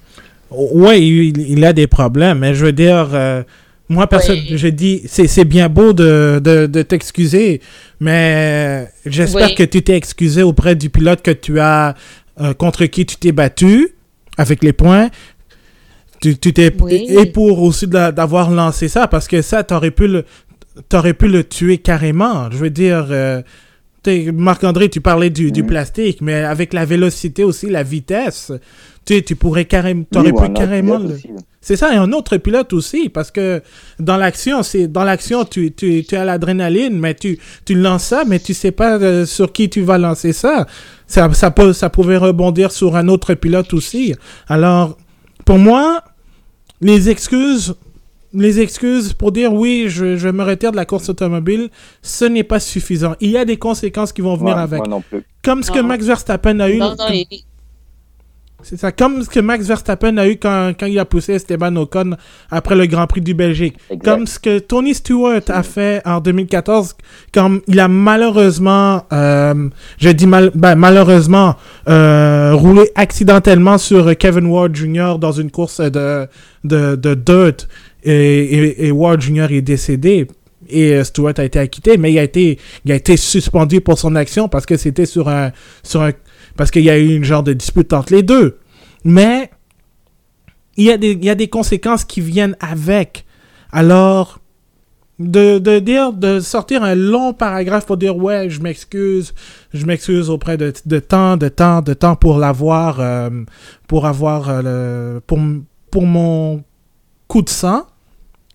Oui, 0.51 1.33
il, 1.37 1.51
il 1.51 1.65
a 1.65 1.73
des 1.73 1.87
problèmes, 1.87 2.39
mais 2.39 2.55
je 2.55 2.65
veux 2.67 2.73
dire, 2.73 3.11
euh, 3.13 3.43
moi, 3.89 4.07
personne, 4.07 4.39
Oui. 4.51 4.59
je 4.59 4.69
dis, 4.69 5.03
c'est 5.07 5.27
c'est 5.27 5.45
bien 5.45 5.69
beau 5.69 5.93
de, 5.93 6.41
de, 6.45 6.67
de 6.67 6.83
t'excuser, 6.83 7.61
mais 8.01 8.89
j'espère 9.07 9.49
Oui. 9.49 9.55
que 9.55 9.63
tu 9.63 9.83
t'es 9.83 9.97
excusé 9.97 10.43
auprès 10.43 10.75
du 10.77 10.91
pilote 10.91 11.23
que 11.23 11.31
tu 11.31 11.59
as, 11.61 11.95
euh, 12.41 12.53
contre 12.55 12.85
qui 12.87 13.07
tu 13.07 13.17
t'es 13.17 13.33
battu 13.33 13.91
avec 14.37 14.63
les 14.63 14.73
points. 14.73 15.09
Tu 16.21 16.37
tu 16.37 16.53
t'es 16.53 16.73
Oui. 16.81 17.07
et 17.09 17.27
pour 17.27 17.63
aussi 17.63 17.87
d'avoir 17.87 18.51
lancé 18.51 18.89
ça 18.89 19.07
parce 19.07 19.29
que 19.29 19.41
ça 19.41 19.63
t'aurais 19.63 19.91
pu 19.93 20.09
le 20.09 20.25
t'aurais 20.89 21.15
pu 21.15 21.29
le 21.29 21.45
tuer 21.45 21.79
carrément. 21.79 22.51
Je 22.51 22.57
veux 22.57 22.71
dire 22.71 23.07
euh, 23.11 23.41
Marc-André, 24.33 24.89
tu 24.89 25.01
parlais 25.01 25.29
du, 25.31 25.53
du 25.53 25.63
Mhm. 25.63 25.69
plastique, 25.69 26.21
mais 26.23 26.35
avec 26.43 26.73
la 26.73 26.85
vélocité 26.87 27.45
aussi, 27.45 27.69
la 27.69 27.83
vitesse, 27.83 28.53
tu 29.05 29.15
sais, 29.15 29.23
tu 29.23 29.37
pourrais 29.37 29.67
carrément, 29.67 30.05
t'aurais 30.11 30.33
pu 30.33 30.53
carrément. 30.55 30.99
le- 30.99 31.15
aussi. 31.15 31.29
C'est 31.61 31.77
ça, 31.77 31.93
et 31.93 31.97
un 31.97 32.13
autre 32.13 32.37
pilote 32.37 32.73
aussi, 32.73 33.09
parce 33.09 33.31
que 33.33 33.61
dans 33.99 34.17
l'action, 34.17 34.63
c'est 34.63 34.87
dans 34.87 35.03
l'action, 35.05 35.45
tu, 35.45 35.73
tu, 35.73 36.05
tu 36.09 36.15
as 36.17 36.25
l'adrénaline, 36.25 36.99
mais 36.99 37.15
tu, 37.15 37.39
tu 37.65 37.75
lances 37.75 38.05
ça, 38.05 38.25
mais 38.27 38.39
tu 38.39 38.55
sais 38.55 38.71
pas 38.71 38.97
euh, 38.99 39.27
sur 39.27 39.53
qui 39.53 39.69
tu 39.69 39.81
vas 39.83 39.99
lancer 39.99 40.33
ça. 40.33 40.67
Ça, 41.09 41.33
ça, 41.35 41.51
peut, 41.51 41.73
ça 41.73 41.91
pouvait 41.91 42.17
rebondir 42.17 42.71
sur 42.71 42.95
un 42.97 43.09
autre 43.09 43.35
pilote 43.35 43.75
aussi. 43.75 44.15
Alors, 44.47 44.97
pour 45.45 45.59
moi, 45.59 46.05
les 46.81 47.11
excuses, 47.11 47.75
les 48.33 48.61
excuses 48.61 49.13
pour 49.13 49.33
dire 49.33 49.53
oui, 49.53 49.87
je, 49.89 50.17
je 50.17 50.29
me 50.29 50.45
retire 50.45 50.71
de 50.71 50.77
la 50.77 50.85
course 50.85 51.09
automobile, 51.09 51.71
ce 52.03 52.25
n'est 52.25 52.45
pas 52.45 52.61
suffisant. 52.61 53.15
Il 53.21 53.31
y 53.31 53.37
a 53.37 53.45
des 53.45 53.57
conséquences 53.57 54.13
qui 54.13 54.21
vont 54.21 54.37
venir 54.37 54.55
Ouais, 54.57 54.63
avec. 54.63 54.79
Moi 54.79 54.89
non 54.89 55.01
plus. 55.01 55.25
Comme 55.43 55.63
ce 55.65 55.73
que. 55.73 55.81
Max 55.81 56.05
Verstappen 56.05 56.61
a 56.61 56.71
eu. 56.71 56.79
Non, 56.79 56.95
non, 56.97 57.09
il- 57.11 57.27
C'est 58.63 58.77
ça, 58.77 58.91
comme 58.91 59.23
ce 59.23 59.29
que 59.29 59.39
Max 59.39 59.67
Verstappen 59.67 60.17
a 60.17 60.27
eu 60.27 60.37
quand, 60.37 60.73
quand 60.79 60.87
il 60.87 60.99
a 60.99 61.05
poussé 61.05 61.35
Esteban 61.35 61.77
Ocon 61.77 62.17
après 62.51 62.75
le 62.75 62.87
Grand 62.87 63.07
Prix 63.07 63.21
du 63.21 63.33
Belgique. 63.33 63.77
Exact. 63.89 64.05
Comme 64.05 64.27
ce 64.27 64.41
que 64.41 64.59
Tony 64.59 64.95
Stewart 64.95 65.43
a 65.47 65.63
fait 65.63 66.03
en 66.05 66.19
2014, 66.21 66.97
quand 67.33 67.61
il 67.69 67.79
a 67.79 67.87
malheureusement, 67.87 69.05
euh, 69.13 69.69
je 69.99 70.09
dis 70.09 70.27
mal, 70.27 70.51
ben, 70.57 70.75
malheureusement, 70.75 71.55
euh, 71.89 72.53
roulé 72.55 72.91
accidentellement 72.97 73.79
sur 73.79 74.17
Kevin 74.17 74.47
Ward 74.47 74.75
Jr. 74.75 75.19
dans 75.21 75.33
une 75.33 75.53
course 75.53 75.81
de, 75.81 76.27
de, 76.65 76.97
de 76.97 77.15
dirt 77.15 77.69
et, 78.03 78.13
et, 78.13 78.87
et 78.87 78.91
Ward 78.91 79.21
Jr. 79.21 79.53
est 79.53 79.63
décédé. 79.63 80.27
Et 80.69 80.95
euh, 80.95 81.05
Stewart 81.05 81.35
a 81.39 81.45
été 81.45 81.59
acquitté, 81.59 81.97
mais 81.97 82.13
il 82.13 82.19
a 82.19 82.25
été, 82.25 82.59
il 82.85 82.93
a 82.93 82.97
été 82.97 83.17
suspendu 83.17 83.81
pour 83.81 83.99
son 83.99 84.17
action 84.17 84.49
parce 84.49 84.67
que 84.67 84.77
c'était 84.77 85.07
sur 85.07 85.29
un, 85.29 85.53
sur 85.83 86.03
un, 86.03 86.11
parce 86.59 86.73
qu'il 86.73 86.83
y 86.83 86.91
a 86.91 86.99
eu 86.99 87.15
une 87.15 87.25
genre 87.25 87.45
de 87.45 87.55
dispute 87.55 87.93
entre 87.95 88.13
les 88.13 88.25
deux. 88.25 88.59
Mais 89.05 89.51
il 90.77 90.85
y 90.85 90.91
a 90.91 90.99
des, 90.99 91.13
il 91.13 91.25
y 91.25 91.31
a 91.31 91.37
des 91.37 91.49
conséquences 91.49 92.05
qui 92.05 92.21
viennent 92.21 92.57
avec. 92.59 93.25
Alors, 93.71 94.41
de, 95.21 95.59
de 95.59 95.79
dire, 95.79 96.13
de 96.13 96.41
sortir 96.41 96.83
un 96.83 96.97
long 96.97 97.33
paragraphe 97.33 97.87
pour 97.87 97.97
dire 97.97 98.17
ouais, 98.17 98.51
je 98.51 98.61
m'excuse, 98.61 99.35
je 99.73 99.87
m'excuse 99.87 100.31
auprès 100.31 100.57
de, 100.57 100.73
de 100.85 100.99
tant, 100.99 101.37
de 101.37 101.49
temps, 101.49 101.81
de 101.81 101.95
temps 101.95 102.17
pour 102.17 102.39
l'avoir, 102.39 102.99
euh, 102.99 103.31
pour 103.87 104.07
avoir 104.07 104.49
euh, 104.49 105.15
le, 105.15 105.21
pour, 105.21 105.39
pour 105.93 106.07
mon 106.07 106.65
coup 107.29 107.43
de 107.43 107.51
sang, 107.51 107.87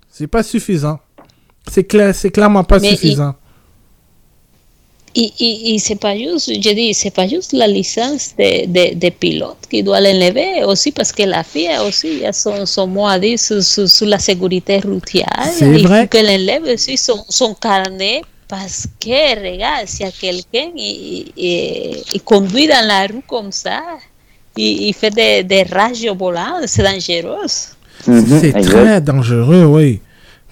c'est 0.10 0.28
pas 0.28 0.44
suffisant. 0.44 1.00
C'est 1.70 1.86
clair, 1.86 2.14
c'est 2.14 2.32
clairement 2.32 2.66
pas 2.66 2.80
Mais 2.80 2.90
suffisant. 2.90 3.36
Y, 5.16 5.32
y, 5.40 5.76
y 5.76 5.80
c'est 5.80 5.96
pas 5.96 6.18
juste, 6.18 6.50
je 6.52 6.74
dis, 6.74 6.92
c'est 6.94 7.12
pas 7.14 7.28
juste 7.28 7.54
la 7.54 7.68
licence 7.68 8.32
de, 8.38 8.66
de, 8.66 8.96
de 8.96 9.10
pilote 9.12 9.58
qui 9.70 9.84
doit 9.84 10.02
l'enlever 10.02 10.64
aussi 10.66 10.92
parce 10.92 11.12
que 11.12 11.22
la 11.22 11.44
FIA 11.44 11.84
aussi 11.86 12.26
a 12.26 12.34
son, 12.34 12.66
son 12.66 12.88
mot 12.88 13.06
à 13.06 13.20
dire 13.20 13.38
sur, 13.38 13.62
sur, 13.62 13.88
sur 13.88 14.08
la 14.08 14.18
sécurité 14.18 14.80
routière. 14.80 15.28
C'est 15.52 15.70
Il 15.70 15.88
faut 15.88 16.08
qu'elle 16.08 16.30
enlève 16.30 16.64
aussi 16.64 16.98
son, 16.98 17.24
son 17.30 17.54
carnet 17.54 18.22
parce 18.48 18.88
que, 19.00 19.52
regarde, 19.52 19.88
si 19.88 20.02
y 20.02 20.06
a 20.06 20.12
quelqu'un 20.12 20.72
il, 20.76 21.32
il, 21.38 22.04
il 22.16 22.22
conduit 22.24 22.68
dans 22.68 22.86
la 22.88 23.06
rue 23.06 23.22
comme 23.28 23.52
ça, 23.52 23.82
il, 24.58 24.88
il 24.88 24.94
fait 24.96 25.12
des, 25.12 25.44
des 25.44 25.64
rages 25.64 26.08
volants, 26.18 26.60
c'est 26.66 26.84
dangereux. 26.84 27.46
C'est 28.04 28.54
très 28.62 29.00
dangereux, 29.00 29.66
oui. 29.66 30.02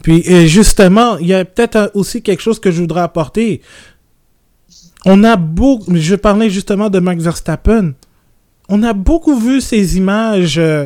Puis, 0.03 0.23
et 0.25 0.47
justement, 0.47 1.17
il 1.17 1.27
y 1.27 1.33
a 1.33 1.45
peut-être 1.45 1.91
aussi 1.93 2.21
quelque 2.23 2.41
chose 2.41 2.59
que 2.59 2.71
je 2.71 2.81
voudrais 2.81 3.01
apporter. 3.01 3.61
On 5.05 5.23
a 5.23 5.35
beaucoup, 5.35 5.95
je 5.95 6.15
parlais 6.15 6.49
justement 6.49 6.89
de 6.89 6.99
Max 6.99 7.23
Verstappen. 7.23 7.93
On 8.69 8.83
a 8.83 8.93
beaucoup 8.93 9.37
vu 9.37 9.59
ces 9.61 9.97
images 9.97 10.57
euh, 10.59 10.85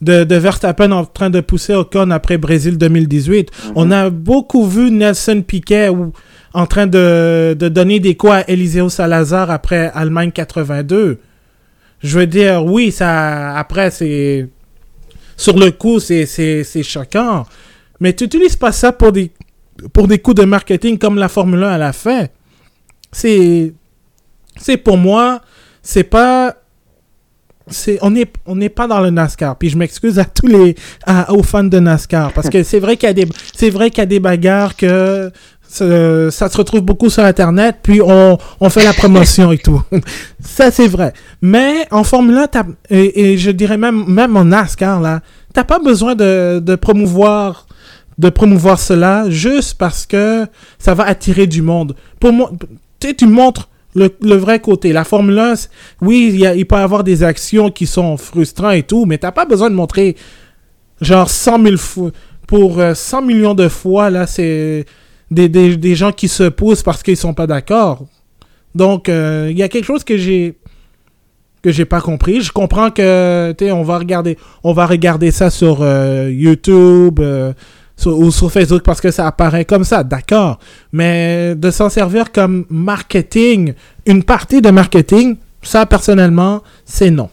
de, 0.00 0.24
de 0.24 0.34
Verstappen 0.36 0.90
en 0.92 1.04
train 1.04 1.30
de 1.30 1.40
pousser 1.40 1.74
Ocon 1.74 2.10
après 2.10 2.38
Brésil 2.38 2.78
2018. 2.78 3.50
On 3.74 3.90
a 3.90 4.08
beaucoup 4.10 4.66
vu 4.66 4.90
Nelson 4.90 5.42
Piquet 5.46 5.88
ou- 5.88 6.12
en 6.54 6.66
train 6.66 6.86
de, 6.86 7.54
de 7.58 7.68
donner 7.68 8.00
des 8.00 8.16
coups 8.16 8.32
à 8.32 8.44
Eliseo 8.48 8.88
Salazar 8.88 9.50
après 9.50 9.90
Allemagne 9.94 10.32
82. 10.32 11.18
Je 12.02 12.18
veux 12.18 12.26
dire, 12.26 12.64
oui, 12.64 12.90
ça, 12.90 13.56
après, 13.56 13.90
c'est, 13.90 14.48
sur 15.36 15.56
le 15.58 15.70
coup, 15.70 16.00
c'est, 16.00 16.24
choquant. 16.82 17.46
Mais 18.00 18.14
tu 18.14 18.24
n'utilises 18.24 18.56
pas 18.56 18.72
ça 18.72 18.90
pour 18.92 19.12
des, 19.12 19.30
pour 19.92 20.08
des 20.08 20.18
coups 20.18 20.40
de 20.40 20.44
marketing 20.46 20.98
comme 20.98 21.16
la 21.18 21.28
Formule 21.28 21.62
1 21.62 21.78
l'a 21.78 21.92
fait. 21.92 22.32
C'est, 23.12 23.72
c'est 24.56 24.76
pour 24.76 24.96
moi, 24.96 25.40
c'est 25.82 26.04
pas, 26.04 26.54
c'est, 27.66 27.98
on 28.02 28.10
n'est 28.10 28.30
on 28.46 28.56
n'est 28.56 28.68
pas 28.68 28.86
dans 28.86 29.00
le 29.00 29.10
NASCAR. 29.10 29.56
Puis 29.56 29.70
je 29.70 29.78
m'excuse 29.78 30.18
à 30.18 30.24
tous 30.24 30.46
les, 30.46 30.74
aux 31.28 31.42
fans 31.42 31.64
de 31.64 31.78
NASCAR. 31.78 32.32
Parce 32.32 32.48
que 32.50 32.62
c'est 32.62 32.80
vrai 32.80 32.96
qu'il 32.96 33.08
y 33.08 33.10
a 33.10 33.14
des, 33.14 33.26
c'est 33.54 33.70
vrai 33.70 33.90
qu'il 33.90 33.98
y 33.98 34.02
a 34.02 34.06
des 34.06 34.20
bagarres 34.20 34.76
que, 34.76 35.30
ça, 35.70 36.48
se 36.48 36.56
retrouve 36.56 36.80
beaucoup 36.80 37.10
sur 37.10 37.22
Internet, 37.22 37.76
puis 37.80 38.00
on, 38.02 38.38
on 38.58 38.70
fait 38.70 38.82
la 38.82 38.92
promotion 38.92 39.52
et 39.52 39.58
tout. 39.58 39.80
Ça, 40.40 40.72
c'est 40.72 40.88
vrai. 40.88 41.12
Mais 41.42 41.86
en 41.92 42.02
Formule 42.02 42.38
1, 42.38 42.46
t'as- 42.48 42.64
et, 42.90 43.32
et 43.34 43.38
je 43.38 43.52
dirais 43.52 43.76
même, 43.78 44.04
même 44.08 44.36
en 44.36 44.44
NASCAR, 44.46 45.00
là, 45.00 45.20
t'as 45.54 45.62
pas 45.62 45.78
besoin 45.78 46.16
de, 46.16 46.58
de 46.60 46.74
promouvoir 46.74 47.66
de 48.18 48.28
promouvoir 48.28 48.78
cela 48.78 49.30
juste 49.30 49.78
parce 49.78 50.04
que 50.06 50.44
ça 50.78 50.92
va 50.92 51.04
attirer 51.04 51.46
du 51.46 51.62
monde. 51.62 51.94
Pour 52.18 52.32
moi, 52.34 52.50
tu, 53.00 53.16
tu 53.16 53.26
montres 53.26 53.68
le, 53.94 54.10
le, 54.22 54.36
vrai 54.36 54.60
côté. 54.60 54.92
La 54.92 55.04
Formule 55.04 55.38
1, 55.38 55.54
oui, 56.02 56.30
il, 56.32 56.52
il 56.56 56.66
peut 56.66 56.76
y 56.76 56.78
avoir 56.78 57.02
des 57.02 57.22
actions 57.22 57.70
qui 57.70 57.86
sont 57.86 58.16
frustrantes 58.16 58.74
et 58.74 58.82
tout, 58.82 59.04
mais 59.04 59.18
t'as 59.18 59.32
pas 59.32 59.46
besoin 59.46 59.70
de 59.70 59.74
montrer 59.74 60.16
genre 61.00 61.28
100 61.28 61.62
000 61.62 61.76
fois. 61.76 62.10
Pour 62.46 62.80
100 62.94 63.22
millions 63.22 63.54
de 63.54 63.68
fois, 63.68 64.10
là, 64.10 64.26
c'est 64.26 64.84
des, 65.30 65.48
des, 65.48 65.76
des, 65.76 65.94
gens 65.94 66.10
qui 66.10 66.26
se 66.26 66.42
poussent 66.44 66.82
parce 66.82 67.02
qu'ils 67.02 67.16
sont 67.16 67.32
pas 67.32 67.46
d'accord. 67.46 68.06
Donc, 68.74 69.08
il 69.08 69.14
euh, 69.14 69.52
y 69.52 69.62
a 69.62 69.68
quelque 69.68 69.84
chose 69.84 70.04
que 70.04 70.16
j'ai 70.16 70.56
que 71.62 71.70
j'ai 71.70 71.84
pas 71.84 72.00
compris. 72.00 72.40
Je 72.40 72.52
comprends 72.52 72.90
que, 72.90 73.52
tu 73.52 73.70
on 73.70 73.82
va 73.82 73.98
regarder, 73.98 74.38
on 74.64 74.72
va 74.72 74.86
regarder 74.86 75.30
ça 75.30 75.50
sur 75.50 75.80
euh, 75.82 76.30
YouTube 76.32 77.20
euh, 77.20 77.52
ou 78.06 78.30
sur 78.30 78.50
Facebook 78.50 78.82
parce 78.82 79.00
que 79.00 79.10
ça 79.10 79.26
apparaît 79.26 79.64
comme 79.64 79.84
ça, 79.84 80.02
d'accord. 80.04 80.58
Mais 80.92 81.54
de 81.54 81.70
s'en 81.70 81.88
servir 81.88 82.32
comme 82.32 82.64
marketing, 82.70 83.74
une 84.06 84.22
partie 84.22 84.60
de 84.60 84.70
marketing, 84.70 85.36
ça 85.62 85.86
personnellement, 85.86 86.62
c'est 86.84 87.10
non. 87.10 87.30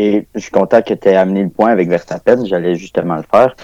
Et 0.00 0.28
je 0.32 0.40
suis 0.40 0.52
content 0.52 0.80
que 0.80 0.94
tu 0.94 1.08
aies 1.08 1.16
amené 1.16 1.42
le 1.42 1.48
point 1.48 1.70
avec 1.70 1.88
Verstappen. 1.88 2.44
J'allais 2.44 2.76
justement 2.76 3.16
le 3.16 3.24
faire. 3.28 3.56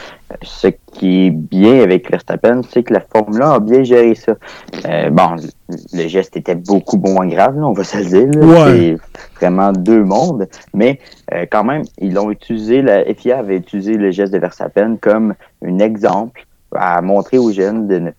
Ce 0.42 0.66
qui 0.66 1.26
est 1.26 1.30
bien 1.30 1.80
avec 1.80 2.10
Verstappen, 2.10 2.62
c'est 2.68 2.82
que 2.82 2.92
la 2.92 2.98
Formule 3.00 3.40
1 3.40 3.50
a 3.52 3.60
bien 3.60 3.84
géré 3.84 4.16
ça. 4.16 4.34
Euh, 4.84 5.10
bon, 5.10 5.36
le 5.68 6.08
geste 6.08 6.36
était 6.36 6.56
beaucoup 6.56 6.96
moins 6.96 7.28
grave, 7.28 7.56
on 7.58 7.72
va 7.72 7.84
se 7.84 7.98
le 7.98 8.04
dire. 8.04 8.30
C'est 8.66 8.96
vraiment 9.36 9.70
deux 9.70 10.02
mondes. 10.02 10.48
Mais 10.74 10.98
euh, 11.32 11.46
quand 11.48 11.62
même, 11.62 11.84
ils 11.98 12.12
l'ont 12.12 12.32
utilisé, 12.32 12.82
la 12.82 13.04
FIA 13.14 13.38
avait 13.38 13.58
utilisé 13.58 13.94
le 13.94 14.10
geste 14.10 14.32
de 14.32 14.38
Verstappen 14.38 14.96
comme 15.00 15.34
un 15.64 15.78
exemple 15.78 16.44
à 16.74 17.00
montrer 17.00 17.38
aux 17.38 17.52
jeunes 17.52 17.86
de 17.86 17.98
ne, 18.00 18.10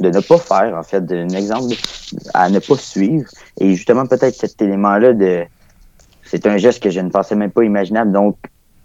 de 0.00 0.08
ne 0.08 0.20
pas 0.20 0.38
faire, 0.38 0.74
en 0.74 0.82
fait, 0.82 1.04
un 1.12 1.28
exemple 1.28 1.74
à 2.32 2.48
ne 2.48 2.60
pas 2.60 2.76
suivre. 2.76 3.28
Et 3.60 3.74
justement, 3.74 4.06
peut-être 4.06 4.36
cet 4.36 4.62
élément-là 4.62 5.12
de 5.12 5.44
c'est 6.32 6.46
un 6.46 6.56
geste 6.56 6.82
que 6.82 6.88
je 6.88 7.00
ne 7.00 7.10
pensais 7.10 7.36
même 7.36 7.50
pas 7.50 7.62
imaginable. 7.62 8.10
Donc, 8.10 8.38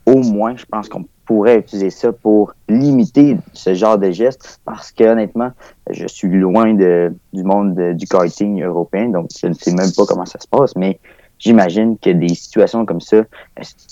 au 0.05 0.17
moins, 0.21 0.57
je 0.57 0.65
pense 0.65 0.89
qu'on 0.89 1.05
pourrait 1.25 1.59
utiliser 1.59 1.91
ça 1.91 2.11
pour 2.11 2.53
limiter 2.67 3.37
ce 3.53 3.73
genre 3.73 3.97
de 3.97 4.11
gestes 4.11 4.59
parce 4.65 4.91
que 4.91 5.05
honnêtement, 5.05 5.51
je 5.89 6.07
suis 6.07 6.27
loin 6.27 6.73
de, 6.73 7.13
du 7.31 7.43
monde 7.43 7.93
du 7.93 8.05
karting 8.05 8.61
européen, 8.61 9.07
donc 9.07 9.29
je 9.39 9.47
ne 9.47 9.53
sais 9.53 9.73
même 9.73 9.91
pas 9.95 10.05
comment 10.05 10.25
ça 10.25 10.39
se 10.41 10.47
passe, 10.47 10.75
mais 10.75 10.99
j'imagine 11.39 11.97
que 11.97 12.09
des 12.09 12.35
situations 12.35 12.85
comme 12.85 12.99
ça, 12.99 13.23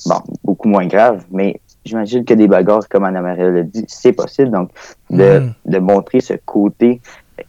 bon, 0.05 0.19
beaucoup 0.43 0.67
moins 0.67 0.87
graves, 0.87 1.23
mais 1.31 1.61
j'imagine 1.85 2.25
que 2.25 2.33
des 2.33 2.49
bagarres, 2.49 2.89
comme 2.89 3.05
Anna 3.05 3.21
Maria 3.21 3.49
l'a 3.51 3.63
dit, 3.63 3.85
c'est 3.87 4.13
possible. 4.13 4.51
Donc, 4.51 4.71
de, 5.09 5.39
mm. 5.39 5.53
de 5.65 5.79
montrer 5.79 6.19
ce 6.19 6.33
côté 6.45 6.99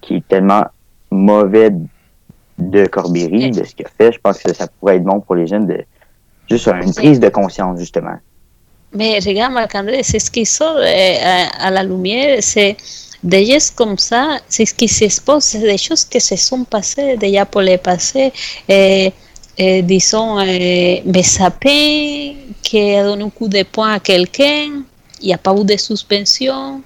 qui 0.03 0.17
est 0.17 0.29
tellement 0.29 0.67
mauvais 1.11 1.73
de 2.59 2.87
Corbéry, 2.87 3.51
de 3.51 3.65
ce 3.65 3.75
qu'il 3.75 3.87
a 3.87 3.91
fait, 3.91 4.13
je 4.13 4.21
pense 4.21 4.41
que 4.41 4.55
ça 4.55 4.69
pourrait 4.69 4.97
être 4.97 5.05
bon 5.05 5.21
pour 5.21 5.35
les 5.35 5.47
jeunes 5.47 5.67
de, 5.67 5.85
Juste 6.51 6.69
une 6.69 6.95
prise 6.95 7.21
de 7.21 7.29
conscience, 7.29 7.79
justement. 7.79 8.17
Mais 8.93 9.19
regarde, 9.19 9.53
Marc-André, 9.53 10.03
c'est 10.03 10.19
ce 10.19 10.31
qui 10.31 10.47
sort 10.47 10.79
à, 10.79 11.71
la 11.71 11.83
lumière, 11.83 12.39
c'est 12.41 12.77
des 13.23 13.45
gestes 13.45 13.75
comme 13.75 13.99
ça, 13.99 14.39
c'est 14.49 14.65
ce 14.65 14.73
qui 14.73 14.89
s'expose, 14.89 15.43
c'est 15.43 15.61
des 15.61 15.79
choses 15.79 16.05
qui 16.05 16.21
se 16.21 16.37
sont 16.37 16.65
passées 16.65 17.17
déjà 17.17 17.45
pour 17.45 17.63
le 17.63 17.77
passé. 17.77 18.33
Et, 18.69 19.13
et 19.59 19.83
disons, 19.83 20.37
Bessapé, 21.05 22.37
qui 22.63 22.95
a 22.95 23.05
donné 23.05 23.25
un 23.25 23.31
coup 23.31 23.49
de 23.49 23.63
poing 23.65 23.95
à 23.95 24.01
quelqu'un, 24.01 24.83
il 25.21 25.27
n'y 25.27 25.35
a 25.35 25.39
pas 25.39 25.55
eu 25.55 25.65
de 25.65 25.77
suspension. 25.77 26.83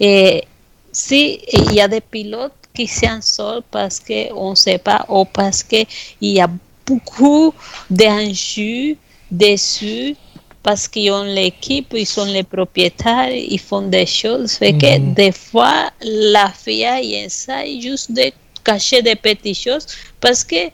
Et 0.00 0.44
si 0.92 1.40
il 1.52 1.72
y 1.72 1.80
a 1.80 1.88
des 1.88 2.00
pilotes 2.00 2.52
qui 2.74 2.86
s'en 2.86 3.20
sortent 3.20 3.66
parce 3.70 4.00
qu'on 4.00 4.50
ne 4.50 4.54
sait 4.54 4.78
pas 4.78 5.04
ou 5.08 5.24
parce 5.24 5.62
qu'il 5.62 5.86
y 6.20 6.40
a 6.40 6.48
beaucoup 6.86 7.54
d'enjeux 7.88 8.96
dessus 9.36 10.16
parce 10.62 10.88
qu'ils 10.88 11.12
ont 11.12 11.24
l'équipe, 11.24 11.92
ils 11.94 12.06
sont 12.06 12.24
les 12.24 12.42
propriétaires, 12.42 13.30
ils 13.30 13.60
font 13.60 13.82
des 13.82 14.06
choses. 14.06 14.52
Fait 14.52 14.72
que 14.72 14.98
mhm. 14.98 15.12
des 15.12 15.30
fois, 15.30 15.90
la 16.00 16.50
FIA 16.50 17.02
essaye 17.02 17.82
juste 17.82 18.10
de 18.12 18.32
cacher 18.64 19.02
des 19.02 19.14
petites 19.14 19.58
choses 19.58 19.86
parce 20.20 20.42
que, 20.42 20.70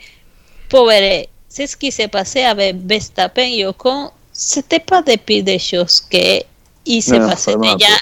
pauvre, 0.68 0.92
c'est 1.48 1.66
ce 1.66 1.76
qui 1.76 1.90
s'est 1.90 2.08
passé 2.08 2.42
avec 2.42 2.76
Verstappen 2.86 3.42
et 3.42 3.66
Ocon. 3.66 4.10
C'était 4.32 4.78
pas 4.78 5.02
des 5.02 5.58
choses 5.58 6.00
que 6.00 6.40
il 6.86 7.02
s'est 7.02 7.18
passé 7.18 7.54
déjà 7.56 7.94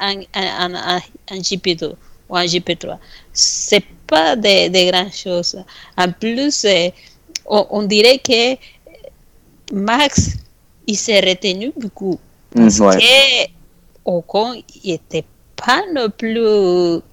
en, 0.00 0.14
en, 0.34 0.74
en, 0.74 1.00
en, 1.30 1.36
GP2 1.36 1.92
ou 2.28 2.36
en 2.38 2.44
GP3. 2.44 2.96
C'est 3.32 3.84
pas 4.06 4.36
de, 4.36 4.68
de 4.68 4.90
grandes 4.90 5.12
choses. 5.12 5.62
En 5.96 6.10
plus, 6.12 6.64
eh, 6.64 6.92
on, 7.46 7.66
on 7.70 7.82
dirait 7.82 8.18
que 8.18 8.56
Max, 9.72 10.36
il 10.86 10.96
s'est 10.96 11.20
retenu 11.20 11.72
beaucoup. 11.76 12.18
Parce 12.54 12.80
ouais. 12.80 12.96
que 12.96 13.50
Ocon, 14.04 14.62
il 14.82 14.92
n'était 14.92 15.24
pas 15.54 15.82
non 15.92 16.08
plus 16.10 16.40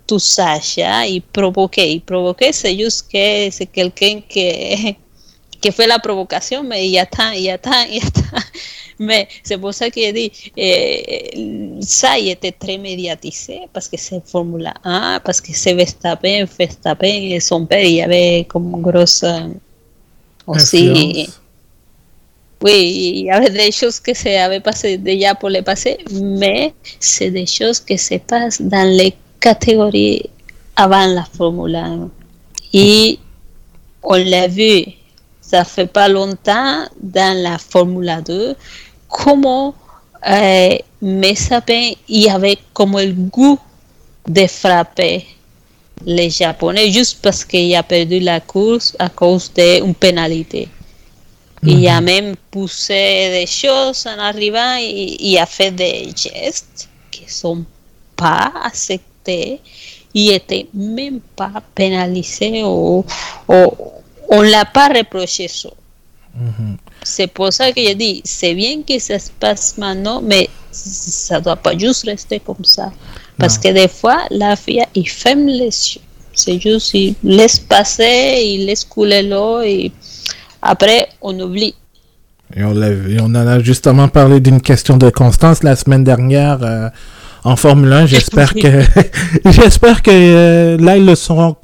tout 0.07 0.19
sage, 0.19 0.77
il 0.77 1.21
provoquait. 1.21 1.93
Il 1.93 2.01
provoquait, 2.01 2.53
c'est 2.53 2.77
juste 2.77 3.11
que 3.11 3.49
c'est 3.51 3.65
quelqu'un 3.65 4.21
qui, 4.27 4.95
qui 5.61 5.71
fait 5.71 5.87
la 5.87 5.99
provocation, 5.99 6.63
mais 6.63 6.85
il 6.85 6.91
y 6.91 6.99
a 6.99 7.05
tant, 7.05 7.31
il 7.31 7.43
y 7.43 7.49
a 7.49 7.57
tant, 7.57 7.83
il 7.89 7.95
y 7.95 7.99
a 7.99 8.09
tant. 8.09 8.37
Mais 8.99 9.27
c'est 9.43 9.57
pour 9.57 9.73
ça 9.73 9.89
que 9.89 9.99
je 9.99 10.11
dis, 10.11 10.31
eh, 10.55 11.73
ça 11.81 12.17
il 12.17 12.29
était 12.29 12.53
très 12.53 12.77
médiatisé 12.77 13.61
parce 13.73 13.89
que 13.89 13.97
c'est 13.97 14.25
Formule 14.25 14.71
1, 14.85 15.19
parce 15.19 15.41
que 15.41 15.51
c'est 15.53 15.73
Verstappen, 15.73 16.45
Verstappen 16.57 17.07
et 17.07 17.39
son 17.41 17.65
père, 17.65 17.83
il 17.83 17.95
y 17.95 18.01
avait 18.01 18.45
comme 18.47 18.81
grosse 18.81 19.25
aussi. 20.47 21.27
Oui, 22.63 23.13
il 23.17 23.25
y 23.25 23.31
avait 23.31 23.49
des 23.49 23.71
choses 23.71 23.99
que 23.99 24.13
se 24.13 24.29
avaient 24.29 24.59
passé 24.59 24.97
déjà 24.97 25.35
pour 25.35 25.49
le 25.49 25.61
passé, 25.61 25.97
mais 26.11 26.73
c'est 26.99 27.29
des 27.31 27.45
choses 27.45 27.79
qui 27.79 27.97
se 27.97 28.15
passent 28.15 28.61
dans 28.61 28.89
les 28.97 29.13
catégories 29.39 30.29
avant 30.75 31.05
la 31.05 31.25
Formule 31.37 31.75
1. 31.75 32.09
Et 32.73 33.19
on 34.03 34.15
l'a 34.15 34.47
vu, 34.47 34.85
ça 35.41 35.63
fait 35.63 35.87
pas 35.87 36.07
longtemps 36.07 36.85
dans 37.01 37.37
la 37.43 37.57
Formule 37.57 38.23
2, 38.25 38.55
comment 39.09 39.75
euh, 40.27 40.77
Messapen 41.01 41.93
y 42.09 42.29
avait 42.29 42.57
comme 42.73 42.97
le 42.97 43.13
goût 43.13 43.59
de 44.27 44.47
frapper 44.47 45.25
les 46.05 46.29
Japonais 46.29 46.91
juste 46.91 47.19
parce 47.21 47.45
qu'il 47.45 47.75
a 47.75 47.83
perdu 47.83 48.19
la 48.19 48.39
course 48.39 48.95
à 48.99 49.09
cause 49.09 49.51
d'une 49.53 49.93
pénalité. 49.93 50.67
Il 51.65 51.87
a 51.87 52.01
même 52.01 52.35
poussé 52.51 53.29
des 53.31 53.47
choses 53.47 54.05
en 54.07 54.19
arrivant 54.19 54.77
et, 54.79 55.37
a 55.39 55.45
fait 55.45 55.71
des 55.71 56.09
gestes 56.15 56.89
qui 57.11 57.23
sont 57.27 57.65
pas 58.15 58.51
acceptés 58.63 59.59
y 60.15 60.29
était 60.29 60.67
même 60.73 61.19
pas 61.35 61.61
pénalisé 61.75 62.63
ou, 62.63 63.05
on 63.47 64.41
l'a 64.41 64.65
pas 64.65 64.87
reproché 64.87 65.47
ça. 65.47 65.69
C'est 67.03 67.27
pour 67.27 67.53
ça 67.53 67.71
que 67.71 67.81
je 67.81 67.93
dis, 67.93 68.21
c'est 68.23 68.53
bien 68.55 68.81
que 68.81 68.97
ça 68.97 69.19
se 69.19 69.29
passe 69.39 69.77
maintenant, 69.77 70.21
mais 70.21 70.49
ça 70.71 71.39
doit 71.39 71.55
pas 71.55 71.77
juste 71.77 72.05
rester 72.05 72.39
comme 72.39 72.63
ça. 72.63 72.91
Parce 73.37 73.57
que 73.57 73.67
des 73.71 73.87
fois, 73.87 74.23
la 74.31 74.55
fille, 74.55 74.83
il 74.95 75.07
ferme 75.07 75.45
les 75.45 75.65
yeux. 75.65 76.01
C'est 76.33 76.59
juste, 76.59 76.93
il 76.93 77.15
laisse 77.23 77.59
passer, 77.59 78.41
il 78.43 78.65
laisse 78.65 78.83
couler 78.83 79.23
l'eau 79.23 79.61
et 79.61 79.91
après, 80.65 81.07
on 81.21 81.39
oublie. 81.39 81.75
Et 82.55 82.63
on, 82.63 82.73
on 82.75 83.35
en 83.35 83.47
a 83.47 83.59
justement 83.59 84.07
parlé 84.07 84.39
d'une 84.39 84.61
question 84.61 84.97
de 84.97 85.09
constance 85.09 85.63
la 85.63 85.75
semaine 85.75 86.03
dernière 86.03 86.59
euh, 86.63 86.89
en 87.43 87.55
Formule 87.55 87.91
1. 87.91 88.05
J'espère 88.07 88.53
que 88.63 88.81
j'espère 89.45 90.01
que 90.01 90.11
euh, 90.11 90.77
là 90.77 90.97
ils 90.97 91.05
le 91.05 91.15
seront 91.15 91.55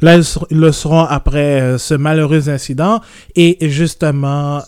là 0.00 0.16
ils 0.16 0.58
le 0.58 0.72
seront 0.72 1.04
après 1.04 1.60
euh, 1.60 1.78
ce 1.78 1.94
malheureux 1.94 2.48
incident 2.48 3.00
et 3.34 3.58
justement 3.68 4.62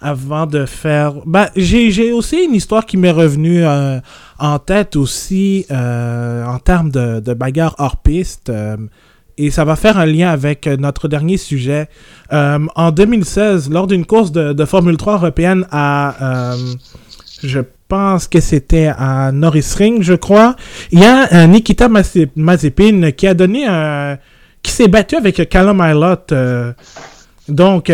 avant 0.00 0.46
de 0.46 0.66
faire 0.66 1.14
bah 1.26 1.50
j'ai 1.56 2.12
aussi 2.12 2.44
une 2.44 2.54
histoire 2.54 2.86
qui 2.86 2.96
m'est 2.96 3.10
revenue 3.12 3.64
en 3.66 4.58
tête 4.58 4.96
aussi 4.96 5.66
en 5.70 6.58
termes 6.64 6.90
de, 6.90 7.20
de 7.20 7.34
bagarre 7.34 7.74
hors 7.78 7.96
piste 7.96 8.50
et 9.38 9.50
ça 9.50 9.64
va 9.64 9.76
faire 9.76 9.98
un 9.98 10.06
lien 10.06 10.30
avec 10.30 10.66
euh, 10.66 10.76
notre 10.76 11.08
dernier 11.08 11.36
sujet. 11.36 11.88
Euh, 12.32 12.58
en 12.74 12.90
2016, 12.90 13.70
lors 13.70 13.86
d'une 13.86 14.06
course 14.06 14.32
de, 14.32 14.64
Formule 14.64 14.96
3 14.96 15.14
européenne 15.14 15.66
à, 15.70 16.52
euh, 16.52 16.56
je 17.42 17.60
pense 17.88 18.28
que 18.28 18.40
c'était 18.40 18.90
à 18.96 19.32
Norris 19.32 19.74
Ring, 19.76 20.02
je 20.02 20.14
crois, 20.14 20.56
il 20.92 21.00
y 21.00 21.04
a 21.04 21.46
Nikita 21.46 21.88
Mazepin 21.88 23.10
qui 23.10 23.26
a 23.26 23.34
donné 23.34 23.66
un, 23.66 24.16
qui 24.62 24.72
s'est 24.72 24.88
battu 24.88 25.16
avec 25.16 25.48
Callum 25.48 25.82
Ilott. 25.84 26.32
donc, 27.48 27.92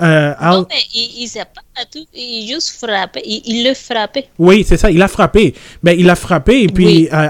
Euh, 0.00 0.34
Al- 0.38 0.56
Non, 0.56 0.66
mais 0.68 0.74
il, 0.92 1.22
il 1.22 1.28
pas 1.54 1.62
battu, 1.76 1.98
il 2.14 2.48
juste 2.52 2.70
frappé, 2.84 3.22
il, 3.24 3.42
il 3.46 3.64
le 3.68 3.74
frappait. 3.74 4.26
Oui, 4.40 4.64
c'est 4.66 4.76
ça, 4.76 4.90
il 4.90 5.00
a 5.00 5.06
frappé. 5.06 5.54
Mais 5.84 5.96
il 5.96 6.10
a 6.10 6.16
frappé 6.16 6.62
et 6.62 6.66
puis 6.66 6.84
Oui. 6.86 7.08
euh, 7.12 7.28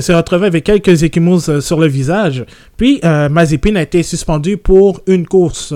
s'est 0.00 0.14
retrouvé 0.14 0.46
avec 0.46 0.64
quelques 0.64 1.02
échymoses 1.02 1.50
euh, 1.50 1.60
sur 1.60 1.78
le 1.80 1.86
visage. 1.86 2.46
Puis 2.78 2.98
euh, 3.04 3.28
Mazepin 3.28 3.76
a 3.76 3.82
été 3.82 4.02
suspendu 4.02 4.56
pour 4.56 5.02
une 5.06 5.26
course. 5.26 5.74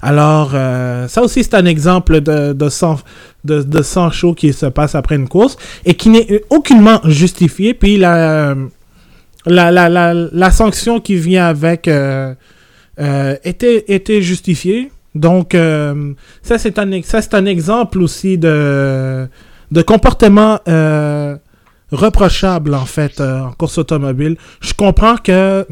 Alors, 0.00 0.52
euh, 0.54 1.08
ça 1.08 1.22
aussi, 1.22 1.42
c'est 1.42 1.54
un 1.54 1.66
exemple 1.66 2.20
de, 2.20 2.52
de, 2.52 2.68
sang, 2.68 3.00
de, 3.44 3.62
de 3.62 3.82
sang 3.82 4.10
chaud 4.12 4.34
qui 4.34 4.52
se 4.52 4.66
passe 4.66 4.94
après 4.94 5.16
une 5.16 5.28
course 5.28 5.56
et 5.84 5.94
qui 5.94 6.10
n'est 6.10 6.42
aucunement 6.48 7.00
justifié. 7.04 7.74
Puis 7.74 7.96
la, 7.96 8.54
la, 9.46 9.72
la, 9.72 9.88
la, 9.88 10.14
la 10.14 10.50
sanction 10.52 11.00
qui 11.00 11.16
vient 11.16 11.46
avec 11.46 11.88
euh, 12.98 13.36
était, 13.44 13.84
était 13.88 14.20
justifiée. 14.20 14.92
Donc, 15.14 15.54
euh, 15.54 16.12
ça, 16.42 16.58
c'est 16.58 16.78
un, 16.78 16.90
un 16.92 17.46
exemple 17.46 18.02
aussi 18.02 18.38
de, 18.38 19.28
de 19.70 19.82
comportement 19.82 20.58
euh, 20.68 21.36
reprochable, 21.90 22.74
en 22.74 22.84
fait, 22.84 23.20
en 23.20 23.52
course 23.52 23.78
automobile. 23.78 24.36
Je 24.60 24.74
comprends 24.74 25.16
que 25.16 25.66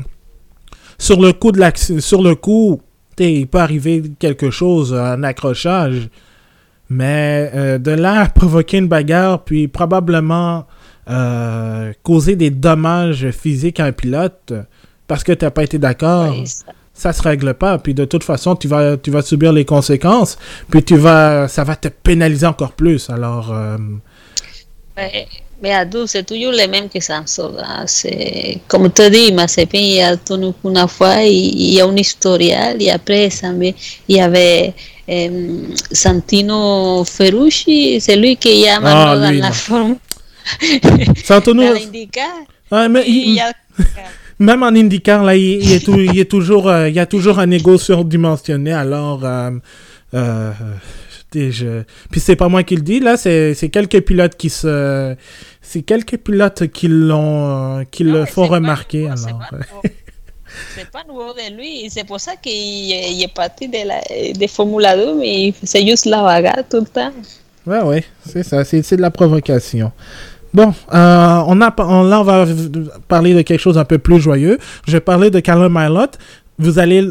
sur 0.99 1.21
le 1.21 1.33
coup, 1.33 1.53
de 1.53 1.63
sur 2.01 2.23
le 2.23 2.35
coup 2.35 2.81
il 3.19 3.47
peut 3.47 3.59
arriver 3.59 4.03
quelque 4.19 4.51
chose, 4.51 4.95
un 4.95 5.23
accrochage, 5.25 6.09
mais 6.89 7.79
de 7.79 7.91
là 7.91 8.21
à 8.23 8.27
provoquer 8.29 8.79
une 8.79 8.89
bagarre, 8.89 9.45
puis 9.45 9.69
probablement 9.69 10.67
causer 12.03 12.35
des 12.37 12.49
dommages 12.49 13.31
physiques 13.31 13.79
à 13.79 13.85
un 13.85 13.93
pilote 13.93 14.55
parce 15.07 15.25
que 15.25 15.33
t'as 15.33 15.51
pas 15.51 15.65
été 15.65 15.77
d'accord 15.79 16.31
Oui, 16.31 16.45
ça 17.01 17.13
se 17.13 17.23
règle 17.23 17.55
pas. 17.55 17.79
Puis 17.79 17.95
de 17.95 18.05
toute 18.05 18.25
façon, 18.25 18.55
tu 18.57 18.69
vas, 18.69 18.97
tu 18.97 19.11
vas 19.11 19.23
subir 19.23 19.53
les 19.53 19.65
conséquences. 19.65 20.37
Puis 20.71 20.83
tu 20.85 20.97
vas, 20.97 21.49
ça 21.49 21.65
va 21.65 21.75
te 21.77 21.89
pénaliser 21.89 22.47
encore 22.47 22.73
plus. 22.73 23.09
Alors, 23.11 23.51
euh, 23.53 23.77
Ouais, 24.97 25.27
Mais 25.63 25.73
à 25.75 25.85
12, 25.85 26.09
c'est 26.11 26.25
toujours 26.27 26.53
les 26.53 26.67
mêmes 26.69 26.89
qui 26.89 27.01
s'en 27.03 27.27
sauvent. 27.27 27.59
hein. 27.63 27.85
C'est- 27.87 28.59
Comme 28.67 28.91
tu 28.93 29.09
dis, 29.11 29.31
Mazepin, 29.33 29.79
il 29.79 29.95
y 29.97 30.01
a 30.03 30.17
tenu 30.17 30.53
une 30.65 30.89
fois, 30.89 31.23
il 31.23 31.73
y 31.75 31.81
a 31.81 31.87
un 31.87 31.97
historial, 31.97 32.81
et 32.83 32.91
après, 32.91 33.29
il 33.53 33.75
y 34.09 34.21
avait 34.21 34.73
euh, 35.09 35.63
Santino 35.93 37.05
Ferrucci, 37.05 38.01
c'est 38.01 38.17
lui 38.17 38.37
qui 38.37 38.67
a 38.69 38.79
maintenant 38.81 39.17
dans 39.21 39.31
la 39.41 39.53
forme. 39.53 39.97
L'IndyCar, 41.75 42.25
ouais, 42.73 42.89
mais 42.89 43.05
il- 43.07 43.29
il 43.29 43.35
y 43.35 43.41
a- 43.41 43.53
même 44.41 44.63
en 44.65 44.69
IndyCar, 44.75 45.23
là, 45.23 45.37
il, 45.37 45.63
il 45.63 45.73
est, 45.73 45.85
tou- 45.85 46.01
il 46.01 46.19
est 46.19 46.29
toujours, 46.31 46.69
euh, 46.69 46.89
il 46.89 46.95
y 46.95 46.99
a 46.99 47.07
toujours 47.07 47.39
un 47.39 47.51
ego 47.51 47.79
surdimensionné. 47.79 48.73
Alors, 48.73 49.25
euh, 49.25 49.51
euh, 50.15 50.51
je- 51.35 51.83
puis 52.11 52.21
c'est 52.21 52.35
pas 52.37 52.49
moi 52.49 52.63
qui 52.65 52.75
le 52.75 52.83
dis, 52.83 52.99
là, 53.01 53.17
c'est 53.17 53.55
quelques 53.73 54.01
pilotes 54.01 54.37
qui 54.37 54.51
se, 54.51 55.15
c'est 55.63 55.83
quelques 55.83 56.17
pilotes 56.19 56.67
qui 56.69 56.89
l'ont, 56.89 57.79
euh, 57.79 57.85
qui 57.91 58.03
Non, 58.05 58.15
le 58.15 58.25
font 58.25 58.47
remarquer. 58.47 59.03
nouveau, 59.09 59.27
alors, 59.27 59.39
pas 59.39 59.57
nouveau. 59.57 59.83
C'est 60.75 60.91
pas 60.91 61.05
nouveau 61.07 61.33
de 61.33 61.57
lui, 61.57 61.89
c'est 61.91 62.05
pour 62.05 62.19
ça 62.19 62.33
qu'il 62.35 62.91
est, 62.93 63.33
parti 63.33 63.69
de 63.69 63.87
la 63.87 64.01
de 64.33 64.47
Formula 64.49 64.97
2, 64.97 65.15
mais 65.15 65.55
c'est 65.63 65.87
juste 65.87 66.07
la 66.07 66.23
bagarre 66.23 66.65
tout 66.69 66.81
le 66.81 66.87
temps. 66.87 67.13
Ouais, 67.67 67.83
ouais, 67.83 68.05
c'est 68.27 68.43
ça, 68.43 68.65
c'est 68.65 68.97
de 68.97 69.01
la 69.03 69.11
provocation. 69.13 69.93
Bon, 70.53 70.75
euh, 70.93 71.43
on 71.47 71.61
a, 71.61 71.73
on, 71.79 72.03
là, 72.03 72.21
on 72.21 72.25
va 72.25 72.45
parler 73.07 73.35
de 73.35 73.43
quelque 73.43 73.61
chose 73.61 73.79
un 73.79 73.85
peu 73.85 73.99
plus 73.99 74.21
joyeux. 74.21 74.59
Je 74.87 74.93
vais 74.93 75.01
parler 75.01 75.31
de 75.31 75.39
Callum 75.39 75.73
Milot. 75.79 76.09
Vous 76.59 76.79
allez, 76.81 77.09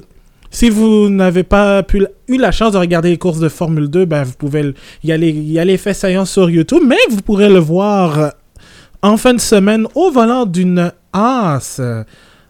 si 0.52 0.70
vous 0.70 1.10
n'avez 1.10 1.44
pas 1.44 1.82
eu 2.28 2.38
la 2.38 2.52
chance 2.52 2.74
de 2.74 2.78
regarder 2.78 3.12
les 3.12 3.18
courses 3.18 3.40
de 3.40 3.48
Formule 3.48 3.88
2, 3.88 4.06
ben, 4.06 4.24
vous 4.24 4.34
pouvez, 4.34 4.74
y 5.04 5.12
aller, 5.14 5.32
y 5.32 5.58
aller 5.58 5.78
fait 5.78 5.94
saillant 5.94 6.26
sur 6.26 6.50
YouTube, 6.50 6.84
mais 6.86 6.98
vous 7.10 7.22
pourrez 7.22 7.48
le 7.50 7.60
voir 7.60 8.20
euh, 8.20 8.30
en 9.02 9.16
fin 9.16 9.34
de 9.34 9.40
semaine 9.40 9.88
au 9.96 10.12
volant 10.12 10.46
d'une 10.46 10.92
Haas. 11.14 11.78
euh, 11.80 12.04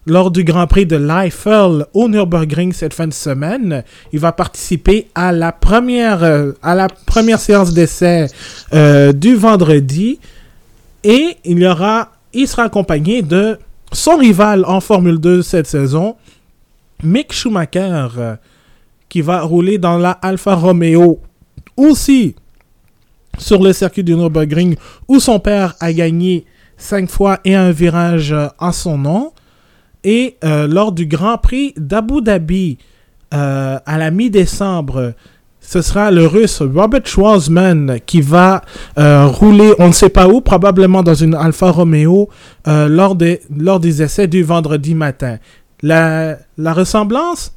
Lors 0.08 0.32
du 0.32 0.44
Grand 0.44 0.66
Prix 0.66 0.88
de 0.88 0.96
l'Eiffel 0.96 1.86
au 1.94 2.10
Nürburgring 2.10 2.74
cette 2.74 2.96
fin 2.96 3.06
de 3.06 3.14
semaine, 3.14 3.84
il 4.12 4.20
va 4.20 4.32
participer 4.32 5.08
à 5.14 5.32
la 5.32 5.52
première, 5.52 6.24
à 6.64 6.74
la 6.74 6.88
première 7.06 7.38
séance 7.40 7.74
d'essai 7.74 8.26
du 9.14 9.36
vendredi. 9.36 10.18
Et 11.04 11.38
il 11.46 11.60
y 11.60 11.68
aura, 11.68 12.12
il 12.34 12.48
sera 12.48 12.64
accompagné 12.64 13.22
de 13.22 13.58
son 13.92 14.18
rival 14.18 14.66
en 14.66 14.82
Formule 14.82 15.20
2 15.20 15.42
cette 15.42 15.68
saison, 15.68 16.16
Mick 17.04 17.34
Schumacher, 17.34 18.08
euh, 18.18 18.36
qui 19.08 19.22
va 19.22 19.42
rouler 19.42 19.78
dans 19.78 19.98
la 19.98 20.12
Alfa 20.12 20.56
Romeo 20.56 21.20
aussi 21.78 22.36
sur 23.38 23.64
le 23.64 23.72
circuit 23.74 24.04
du 24.04 24.16
Nürburgring 24.16 24.76
où 25.08 25.20
son 25.20 25.40
père 25.40 25.76
a 25.80 25.94
gagné 25.94 26.46
cinq 26.78 27.10
fois 27.10 27.40
et 27.46 27.56
un 27.56 27.72
virage 27.72 28.34
euh, 28.34 28.48
en 28.60 28.72
son 28.72 28.98
nom. 28.98 29.32
Et 30.04 30.38
euh, 30.44 30.68
lors 30.68 30.92
du 30.92 31.06
Grand 31.06 31.38
Prix 31.38 31.74
d'Abu 31.78 32.22
Dhabi 32.22 32.78
à 33.32 33.98
la 34.00 34.10
mi-décembre, 34.10 35.14
ce 35.70 35.84
sera 35.84 36.10
le 36.10 36.26
russe 36.26 36.64
Robert 36.64 37.06
Schwarzman 37.06 38.00
qui 38.08 38.22
va 38.22 38.64
euh, 38.98 39.28
rouler, 39.28 39.74
on 39.78 39.90
ne 39.90 39.94
sait 39.94 40.10
pas 40.10 40.28
où, 40.28 40.42
probablement 40.42 41.04
dans 41.04 41.14
une 41.14 41.36
Alfa 41.36 41.70
Romeo 41.70 42.28
euh, 42.68 42.88
lors, 42.88 43.14
des, 43.16 43.42
lors 43.56 43.80
des 43.80 44.02
essais 44.02 44.26
du 44.26 44.42
vendredi 44.42 44.96
matin. 44.96 45.38
La, 45.84 46.40
la 46.58 46.74
ressemblance, 46.74 47.54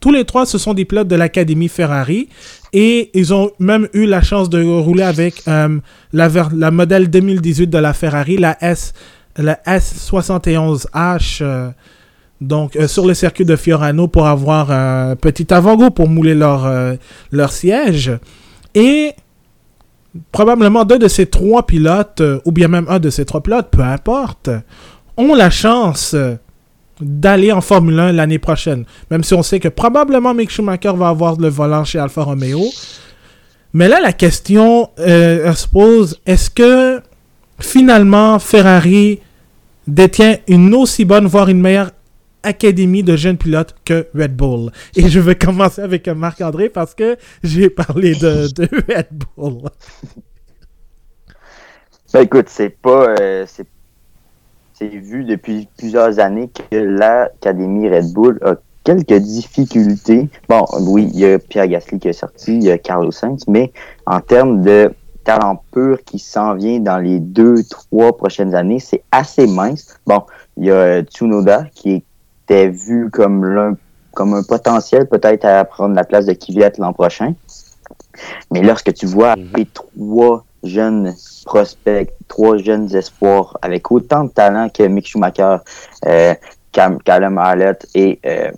tous 0.00 0.12
les 0.12 0.24
trois, 0.24 0.46
ce 0.46 0.56
sont 0.56 0.72
des 0.72 0.86
de 0.86 1.14
l'Académie 1.14 1.68
Ferrari 1.68 2.30
et 2.72 3.10
ils 3.12 3.34
ont 3.34 3.50
même 3.58 3.86
eu 3.92 4.06
la 4.06 4.22
chance 4.22 4.48
de 4.48 4.62
rouler 4.62 5.02
avec 5.02 5.42
euh, 5.46 5.78
la, 6.14 6.30
la 6.54 6.70
modèle 6.70 7.10
2018 7.10 7.66
de 7.66 7.76
la 7.76 7.92
Ferrari, 7.92 8.38
la 8.38 8.56
S, 8.64 8.94
la 9.36 9.56
S71H. 9.66 11.42
Donc, 12.40 12.76
euh, 12.76 12.86
sur 12.86 13.06
le 13.06 13.14
circuit 13.14 13.44
de 13.44 13.56
Fiorano 13.56 14.08
pour 14.08 14.26
avoir 14.26 14.70
un 14.70 15.16
petit 15.16 15.52
avant-goût 15.52 15.90
pour 15.90 16.08
mouler 16.08 16.34
leur, 16.34 16.66
euh, 16.66 16.94
leur 17.32 17.52
siège. 17.52 18.12
Et 18.74 19.12
probablement 20.32 20.84
deux 20.84 20.98
de 20.98 21.08
ces 21.08 21.26
trois 21.26 21.64
pilotes, 21.64 22.20
euh, 22.20 22.40
ou 22.44 22.52
bien 22.52 22.68
même 22.68 22.86
un 22.88 22.98
de 22.98 23.10
ces 23.10 23.24
trois 23.24 23.42
pilotes, 23.42 23.68
peu 23.70 23.82
importe, 23.82 24.50
ont 25.16 25.34
la 25.34 25.48
chance 25.48 26.14
d'aller 27.00 27.52
en 27.52 27.62
Formule 27.62 27.98
1 27.98 28.12
l'année 28.12 28.38
prochaine. 28.38 28.84
Même 29.10 29.24
si 29.24 29.32
on 29.32 29.42
sait 29.42 29.60
que 29.60 29.68
probablement 29.68 30.34
Mick 30.34 30.50
Schumacher 30.50 30.92
va 30.94 31.08
avoir 31.08 31.36
le 31.36 31.48
volant 31.48 31.84
chez 31.84 31.98
Alfa 31.98 32.22
Romeo. 32.22 32.64
Mais 33.72 33.88
là, 33.88 33.98
la 34.00 34.12
question 34.12 34.90
se 34.96 35.68
pose, 35.68 36.20
est-ce 36.26 36.48
que 36.50 37.00
finalement 37.60 38.38
Ferrari 38.38 39.20
détient 39.86 40.36
une 40.48 40.74
aussi 40.74 41.04
bonne, 41.04 41.26
voire 41.26 41.48
une 41.48 41.60
meilleure 41.60 41.90
académie 42.46 43.02
de 43.02 43.16
jeunes 43.16 43.36
pilotes 43.36 43.74
que 43.84 44.06
Red 44.14 44.36
Bull. 44.36 44.70
Et 44.94 45.08
je 45.08 45.20
vais 45.20 45.34
commencer 45.34 45.82
avec 45.82 46.08
Marc-André 46.08 46.68
parce 46.68 46.94
que 46.94 47.16
j'ai 47.42 47.68
parlé 47.68 48.14
de, 48.14 48.48
Red 48.88 49.08
Bull. 49.36 49.68
Ben 52.12 52.20
écoute, 52.22 52.48
c'est 52.48 52.70
pas. 52.70 53.16
euh, 53.20 53.44
c'est 53.46 54.86
vu 54.86 55.24
depuis 55.24 55.68
plusieurs 55.76 56.18
années 56.18 56.48
que 56.48 56.76
l'Académie 56.76 57.88
Red 57.88 58.12
Bull 58.12 58.38
a 58.42 58.54
quelques 58.84 59.18
difficultés. 59.18 60.28
Bon, 60.48 60.64
oui, 60.80 61.10
il 61.12 61.20
y 61.20 61.26
a 61.26 61.38
Pierre 61.38 61.66
Gasly 61.66 61.98
qui 61.98 62.08
est 62.08 62.12
sorti, 62.12 62.56
il 62.56 62.62
y 62.62 62.70
a 62.70 62.78
Carlos 62.78 63.10
Sainz, 63.10 63.44
mais 63.48 63.72
en 64.06 64.20
termes 64.20 64.62
de 64.62 64.92
talent 65.24 65.62
pur 65.72 65.98
qui 66.04 66.20
s'en 66.20 66.54
vient 66.54 66.78
dans 66.78 66.98
les 66.98 67.18
deux, 67.18 67.56
trois 67.68 68.16
prochaines 68.16 68.54
années, 68.54 68.78
c'est 68.78 69.02
assez 69.10 69.46
mince. 69.46 69.98
Bon, 70.06 70.22
il 70.56 70.66
y 70.66 70.70
a 70.70 71.02
Tsunoda 71.02 71.64
qui 71.74 72.04
était 72.46 72.68
vu 72.68 73.10
comme 73.10 73.44
l'un 73.44 73.76
comme 74.14 74.32
un 74.32 74.42
potentiel 74.42 75.06
peut-être 75.08 75.44
à 75.44 75.64
prendre 75.64 75.94
la 75.94 76.04
place 76.04 76.24
de 76.24 76.32
Kvyat 76.32 76.72
l'an 76.78 76.94
prochain. 76.94 77.34
Mais 78.50 78.62
lorsque 78.62 78.94
tu 78.94 79.04
vois 79.04 79.34
les 79.54 79.66
trois 79.66 80.44
jeunes 80.62 81.14
prospects, 81.44 82.10
trois 82.26 82.56
jeunes 82.56 82.94
espoirs 82.94 83.58
avec 83.60 83.90
autant 83.92 84.24
de 84.24 84.30
talent 84.30 84.68
que 84.70 84.84
Mick 84.84 85.06
Schumacher, 85.06 85.58
euh, 86.06 86.34
Cam- 86.72 86.98
Callum 87.02 87.36
Hallett 87.38 87.86
et 87.94 88.18
euh, 88.24 88.50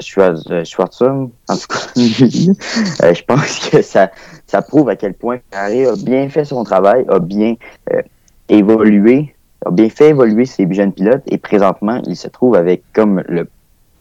Schwarz- 0.00 0.46
euh, 0.50 1.26
en 1.48 1.56
tout 1.56 1.66
cas, 1.66 1.86
euh, 1.96 3.14
je 3.14 3.22
pense 3.24 3.68
que 3.68 3.82
ça, 3.82 4.12
ça 4.46 4.62
prouve 4.62 4.88
à 4.90 4.96
quel 4.96 5.14
point 5.14 5.38
Ferrari 5.50 5.86
a 5.86 5.96
bien 5.96 6.28
fait 6.30 6.44
son 6.44 6.62
travail, 6.62 7.04
a 7.08 7.18
bien 7.18 7.56
euh, 7.92 8.00
évolué, 8.48 9.34
a 9.66 9.70
bien 9.70 9.88
fait 9.90 10.08
évoluer 10.10 10.46
ses 10.46 10.66
jeunes 10.72 10.92
pilotes 10.92 11.22
et 11.26 11.38
présentement, 11.38 12.00
il 12.06 12.16
se 12.16 12.28
trouve 12.28 12.54
avec 12.56 12.82
comme 12.92 13.22
le 13.28 13.48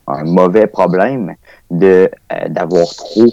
un 0.07 0.23
mauvais 0.23 0.65
problème 0.65 1.35
de 1.69 2.09
euh, 2.33 2.47
d'avoir 2.49 2.87
trop 2.87 3.25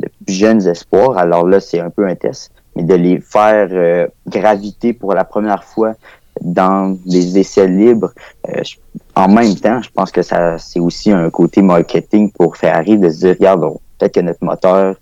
de 0.00 0.08
jeunes 0.26 0.66
espoirs. 0.66 1.16
Alors 1.16 1.46
là, 1.46 1.60
c'est 1.60 1.78
un 1.78 1.90
peu 1.90 2.06
un 2.08 2.16
test, 2.16 2.50
mais 2.74 2.82
de 2.82 2.94
les 2.94 3.20
faire 3.20 3.68
euh, 3.70 4.08
graviter 4.26 4.92
pour 4.92 5.14
la 5.14 5.24
première 5.24 5.62
fois 5.62 5.94
dans 6.40 6.96
des 7.06 7.38
essais 7.38 7.68
libres. 7.68 8.10
euh, 8.48 8.62
je- 8.64 8.76
en 9.14 9.28
même 9.28 9.54
temps, 9.54 9.80
je 9.80 9.90
pense 9.90 10.10
que 10.10 10.22
ça 10.22 10.58
c'est 10.58 10.80
aussi 10.80 11.12
un 11.12 11.30
côté 11.30 11.62
marketing 11.62 12.32
pour 12.32 12.56
Ferrari 12.56 12.98
de 12.98 13.08
se 13.10 13.18
dire, 13.20 13.36
regarde, 13.38 13.62
peut-être 13.98 14.14
que 14.14 14.20
notre 14.20 14.44
moteur 14.44 14.96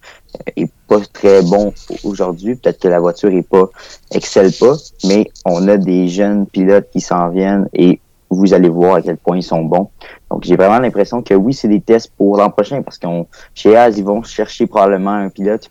est 0.57 0.71
pas 0.89 1.01
très 1.13 1.43
bon 1.43 1.73
aujourd'hui, 2.05 2.57
peut-être 2.57 2.81
que 2.81 2.89
la 2.89 3.01
voiture 3.01 3.31
est 3.31 3.49
pas 3.49 3.71
excelle 4.13 4.53
pas, 4.53 4.77
mais 5.05 5.31
on 5.45 5.67
a 5.69 5.77
des 5.77 6.09
jeunes 6.09 6.47
pilotes 6.47 6.89
qui 6.93 7.01
s'en 7.01 7.29
viennent 7.29 7.69
et 7.75 8.01
vous 8.31 8.55
allez 8.55 8.69
voir 8.69 8.97
à 8.97 9.03
quel 9.03 9.19
point 9.19 9.37
ils 9.37 9.43
sont 9.43 9.63
bons. 9.63 9.91
Donc 10.31 10.45
j'ai 10.45 10.57
vraiment 10.57 10.79
l'impression 10.79 11.23
que 11.23 11.35
oui, 11.35 11.53
c'est 11.53 11.69
des 11.69 11.81
tests 11.81 12.11
pour 12.17 12.37
l'an 12.37 12.51
prochain 12.51 12.83
parce 12.83 12.99
qu'on 12.99 13.27
chez 13.55 13.77
Az, 13.77 13.99
ils 13.99 14.05
vont 14.05 14.23
chercher 14.23 14.67
probablement 14.67 15.13
un 15.13 15.29
pilote 15.29 15.71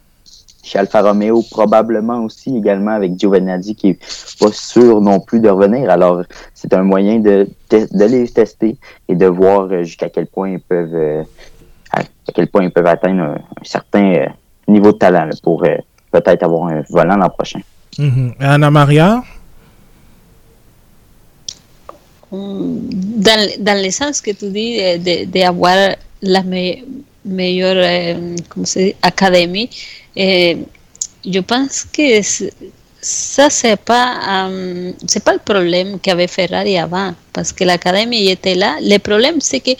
chez 0.64 0.78
Alfa 0.78 1.01
Romeo, 1.01 1.43
probablement 1.49 2.24
aussi 2.24 2.55
également 2.55 2.91
avec 2.91 3.20
Giovinazzi 3.20 3.76
qui 3.76 3.89
est 3.89 4.38
pas 4.39 4.51
sûr 4.51 5.01
non 5.01 5.20
plus 5.20 5.39
de 5.39 5.49
revenir. 5.49 5.89
Alors, 5.89 6.24
c'est 6.53 6.74
un 6.74 6.84
moyen 6.84 7.20
de, 7.20 7.47
de, 7.72 8.05
les 8.05 8.28
tester 8.30 8.78
et 9.07 9.16
de 9.16 9.26
voir 9.26 9.68
euh, 9.72 9.84
jusqu'à 9.84 10.09
quel 10.09 10.28
point 10.28 10.51
ils 10.51 10.59
peuvent 10.59 10.93
euh, 10.93 11.24
à 11.91 12.03
quel 12.34 12.47
point 12.47 12.64
ils 12.64 12.72
peuvent 12.72 12.86
atteindre 12.86 13.24
un, 13.24 13.38
certain 13.64 14.14
euh, 14.14 14.28
niveau 14.68 14.91
de 14.91 14.97
talent 14.97 15.30
pour 15.41 15.64
peut-être 16.12 16.43
avoir 16.43 16.68
un 16.70 16.84
volant 16.89 17.16
l'an 17.16 17.30
prochain. 17.30 17.62
Mm-hmm. 17.97 18.34
Anna 18.39 18.72
Maria? 18.72 19.24
Dans, 22.32 23.49
dans 23.59 23.84
le 23.84 23.91
sens 23.91 24.22
que 24.22 24.32
tu 24.32 24.49
dis 24.49 24.80
d'avoir 25.28 25.76
de, 25.76 26.26
de 26.26 26.32
la 26.32 26.43
meilleure 27.26 28.18
comment 28.47 28.66
académie, 29.01 29.70
et 30.16 30.57
je 31.26 31.39
pense 31.39 31.84
que 31.84 32.22
ça, 33.01 33.49
c'est 33.49 33.76
pas, 33.76 34.45
um, 34.45 34.93
c'est 35.07 35.24
pas 35.24 35.34
le 35.34 35.39
problème 35.39 35.99
qu'avait 35.99 36.28
Ferrari 36.28 36.78
avant, 36.78 37.14
parce 37.34 37.51
que 37.51 37.64
l'académie 37.64 38.30
était 38.30 38.55
là. 38.55 38.78
Le 38.82 38.97
problème, 38.99 39.41
c'est 39.41 39.59
que 39.59 39.72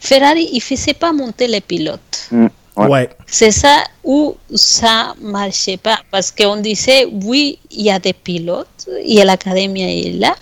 Ferrari, 0.00 0.48
il 0.52 0.60
faisait 0.60 0.94
pas 0.94 1.12
monter 1.12 1.46
les 1.46 1.60
pilotes. 1.60 2.28
Mm, 2.32 2.46
ouais. 2.76 3.08
C'est 3.26 3.50
ça 3.50 3.84
où 4.02 4.36
ça 4.54 5.14
marchait 5.20 5.76
pas, 5.76 5.98
parce 6.10 6.30
qu'on 6.30 6.56
disait, 6.56 7.06
oui, 7.10 7.58
il 7.70 7.86
y 7.86 7.90
a 7.90 7.98
des 7.98 8.12
pilotes, 8.12 8.88
et 9.04 9.22
l'académie 9.24 10.08
est 10.08 10.12
là, 10.12 10.34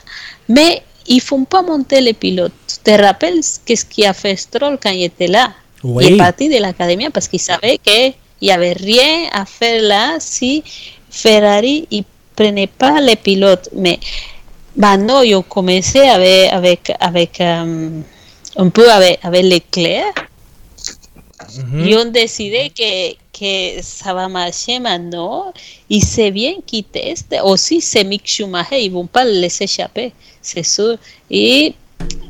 mais 0.48 0.82
ils 1.06 1.20
font 1.20 1.44
pas 1.44 1.62
monter 1.62 2.00
les 2.00 2.12
pilotes. 2.12 2.52
Tu 2.66 2.76
te 2.78 3.02
rappelles 3.02 3.40
qu'est-ce 3.64 3.84
qui 3.84 4.04
a 4.04 4.12
fait 4.12 4.36
Stroll 4.36 4.78
quand 4.82 4.90
il 4.90 5.04
était 5.04 5.26
là 5.26 5.50
Oui. 5.82 6.06
Il 6.06 6.14
est 6.14 6.16
parti 6.16 6.48
de 6.48 6.60
l'académie 6.60 7.10
parce 7.10 7.28
qu'il 7.28 7.40
savait 7.40 7.78
que 7.78 8.12
il 8.40 8.46
n'y 8.46 8.50
avait 8.50 8.72
rien 8.72 9.28
à 9.32 9.44
faire 9.44 9.80
là 9.82 10.16
si 10.18 10.64
Ferrari 11.08 11.86
ne 11.92 12.00
prenait 12.34 12.66
pas 12.66 13.00
les 13.00 13.16
pilotes. 13.16 13.68
Mais 13.74 14.00
maintenant, 14.76 15.22
yo 15.22 15.42
commencé 15.42 16.00
avec, 16.00 16.52
avec, 16.52 16.92
avec 16.98 17.40
um, 17.40 18.02
un 18.56 18.68
peu 18.68 18.90
avec, 18.90 19.20
avec 19.22 19.44
Leclerc. 19.44 20.12
Mm 21.48 21.62
-hmm. 21.62 21.88
Ils 21.88 21.96
ont 21.98 22.10
décidé 22.10 22.70
que, 22.78 22.92
que 23.38 23.82
ça 23.82 24.14
va 24.14 24.28
marcher 24.28 24.78
maintenant. 24.78 25.52
Et 25.90 26.00
c'est 26.00 26.30
bien 26.30 26.54
qu'ils 26.66 26.84
testent. 26.84 27.36
Aussi, 27.44 27.80
c'est 27.80 28.04
Mick 28.04 28.26
Schumacher. 28.26 28.78
Ils 28.84 28.90
ne 28.90 28.94
vont 28.98 29.06
pas 29.06 29.24
le 29.24 29.32
laisser 29.42 29.64
échapper, 29.64 30.12
c'est 30.40 30.62
sûr. 30.76 30.96
Et 31.30 31.74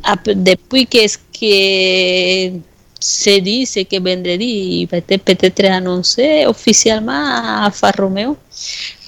après, 0.04 0.34
depuis 0.34 0.86
qu'est-ce 0.86 1.18
que 1.38 2.60
se 3.02 3.40
dit 3.40 3.64
que 3.90 3.98
vendredi 3.98 4.80
il 4.80 4.86
va 4.86 4.98
être 4.98 5.16
peut-être 5.24 5.64
annoncé 5.64 6.46
officiellement 6.46 7.12
à 7.12 7.64
Alfa 7.66 7.90
Romeo 7.98 8.36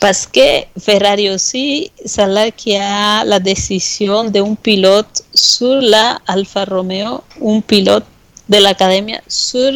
parce 0.00 0.26
que 0.26 0.64
Ferrari 0.78 1.30
aussi 1.30 1.90
c'est 2.04 2.26
là 2.26 2.50
qu'il 2.50 2.72
y 2.72 2.76
a 2.76 3.24
la 3.24 3.38
décision 3.38 4.24
d'un 4.24 4.54
pilote 4.54 5.22
sur 5.32 5.80
la 5.80 6.18
Alfa 6.26 6.64
Romeo, 6.64 7.22
un 7.44 7.60
pilote 7.60 8.04
de 8.48 8.56
l'académie 8.58 9.16
sur 9.28 9.72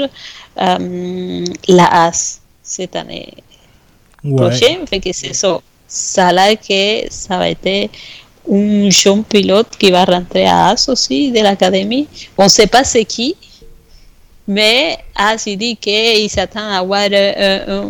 um, 0.57 1.45
la 1.69 2.07
AS 2.07 2.41
cette 2.63 2.97
année 2.97 3.33
Ouais. 4.25 4.35
prochaine. 4.37 4.87
Fait 4.87 4.99
que 5.01 5.13
c'est 5.13 5.33
ça. 5.33 5.61
Ça 5.87 6.33
là 6.33 6.55
que 6.57 7.05
ça 7.11 7.39
va 7.39 7.49
être 7.51 7.89
un 8.51 8.91
jeune 8.91 9.23
pilote 9.25 9.69
qui 9.79 9.91
va 9.91 10.05
rentrer 10.05 10.47
à 10.47 10.71
AS 10.71 10.89
aussi 10.89 11.31
de 11.31 11.41
l'académie. 11.41 12.09
On 12.37 12.45
ne 12.45 12.49
sait 12.49 12.67
pas 12.67 12.83
c'est 12.85 13.05
qui, 13.05 13.37
mais 14.47 14.99
AS 15.15 15.47
il 15.47 15.57
dit 15.57 15.77
qu'il 15.77 16.29
s'attend 16.31 16.69
à 16.69 16.79
avoir 16.79 17.09
euh, 17.13 17.83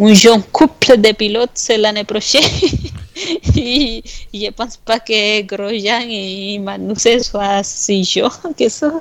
un, 0.00 0.04
un 0.04 0.14
jeune 0.14 0.42
couple 0.52 0.98
de 1.00 1.12
pilotes 1.12 1.70
l'année 1.78 2.04
prochaine. 2.04 2.42
Et 3.56 4.02
je 4.32 4.46
ne 4.46 4.50
pense 4.50 4.76
pas 4.76 5.00
que 5.00 5.42
Grosjean 5.42 6.08
et 6.08 6.58
Magnussen 6.58 7.20
soient 7.22 7.62
si 7.62 8.04
jeunes 8.04 8.30
que 8.58 8.68
ça. 8.68 8.92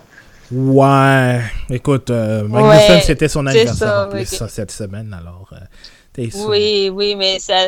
Ouais, 0.52 1.42
écoute, 1.70 2.10
euh, 2.10 2.44
Magnussen, 2.48 2.96
Ouais, 2.96 3.02
c'était 3.02 3.28
son 3.28 3.46
anniversaire 3.46 3.76
ça, 3.78 4.08
en 4.08 4.10
plus, 4.10 4.26
ça, 4.26 4.48
cette 4.48 4.72
semaine, 4.72 5.14
alors. 5.14 5.50
euh. 5.54 6.28
Oui, 6.48 6.90
oui, 6.92 7.16
mais 7.16 7.38
ça, 7.40 7.68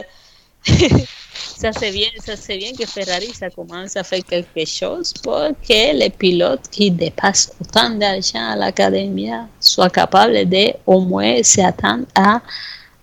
ça 0.65 1.71
c'est 1.71 1.91
bien, 1.91 2.07
ça 2.25 2.35
c'est 2.35 2.57
bien 2.57 2.71
que 2.73 2.85
Ferrari 2.85 3.31
ça 3.33 3.49
commence 3.49 3.95
à 3.95 4.03
faire 4.03 4.23
quelque 4.27 4.65
chose 4.65 5.13
pour 5.21 5.49
que 5.67 5.95
les 5.95 6.09
pilotes 6.09 6.67
qui 6.71 6.89
dépassent 6.89 7.51
autant 7.61 7.91
d'argent 7.91 8.51
à 8.51 8.55
l'académie 8.55 9.29
soient 9.59 9.89
capables 9.89 10.49
de 10.49 10.73
au 10.85 10.99
moins 11.01 11.43
s'attendre 11.43 12.05
à 12.15 12.41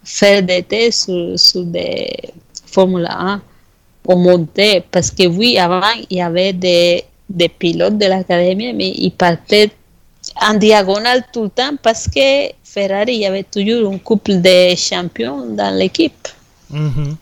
faire 0.03 0.43
des 0.43 0.63
tests 0.63 1.05
sur, 1.05 1.39
sur 1.39 1.65
des 1.65 2.13
Formule 2.77 3.09
1 3.09 3.41
au 4.07 4.17
monter. 4.17 4.85
Parce 4.91 5.11
que 5.11 5.27
oui, 5.27 5.59
avant, 5.59 5.81
il 6.11 6.19
y 6.19 6.21
avait 6.21 6.53
des, 6.53 7.05
des 7.29 7.49
pilotes 7.49 7.97
de 7.97 8.05
l'académie, 8.05 8.75
mais 8.75 8.91
ils 8.91 9.13
partaient 9.13 9.71
en 10.43 10.55
diagonale 10.55 11.25
tout 11.33 11.45
le 11.45 11.49
temps 11.49 11.75
parce 11.83 12.07
que 12.07 12.51
Ferrari, 12.63 13.15
il 13.15 13.21
y 13.21 13.27
avait 13.27 13.45
toujours 13.45 13.91
un 13.91 13.97
couple 13.97 14.43
de 14.43 14.77
champions 14.77 15.47
dans 15.47 15.75
l'équipe. 15.75 16.29
Mhm. 16.69 17.17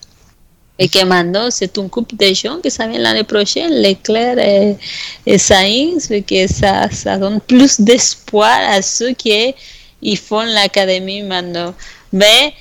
Et 0.81 0.89
que 0.89 1.05
maintenant, 1.05 1.49
c'est 1.51 1.79
un 1.79 1.87
couple 1.87 2.17
de 2.17 2.35
gens 2.35 2.59
ça 2.69 2.89
vient 2.89 2.99
l'année 2.99 3.23
prochaine, 3.23 3.73
Leclerc 3.81 4.39
et, 4.39 4.77
et 5.25 5.39
Sainz, 5.39 6.09
que 6.27 6.49
ça, 6.49 6.91
ça 6.91 7.17
donne 7.17 7.41
plus 7.41 7.81
d'espoir 7.81 8.59
à 8.71 8.83
ceux 8.83 9.13
qui 9.13 9.55
ils 10.03 10.19
font 10.19 10.43
l'académie 10.43 11.23
maintenant. 11.23 11.73
Mais 12.13 12.53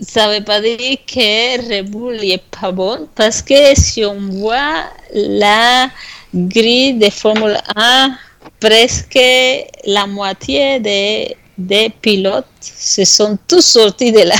ça 0.00 0.28
ne 0.28 0.38
veut 0.38 0.44
pas 0.44 0.60
dire 0.60 0.98
que 1.06 1.68
Red 1.68 1.90
Bull 1.90 2.16
n'est 2.20 2.42
pas 2.60 2.70
bon, 2.72 3.08
parce 3.14 3.42
que 3.42 3.74
si 3.74 4.04
on 4.04 4.20
voit 4.30 4.84
la 5.14 5.88
grille 6.34 6.94
de 6.94 7.10
Formule 7.10 7.56
1, 7.74 8.16
presque 8.60 9.18
la 9.86 10.06
moitié 10.06 10.80
des, 10.80 11.36
des 11.56 11.90
pilotes 11.90 12.46
se 12.60 13.04
sont 13.04 13.38
tous 13.48 13.64
sortis 13.64 14.12
de 14.12 14.20
là. 14.20 14.36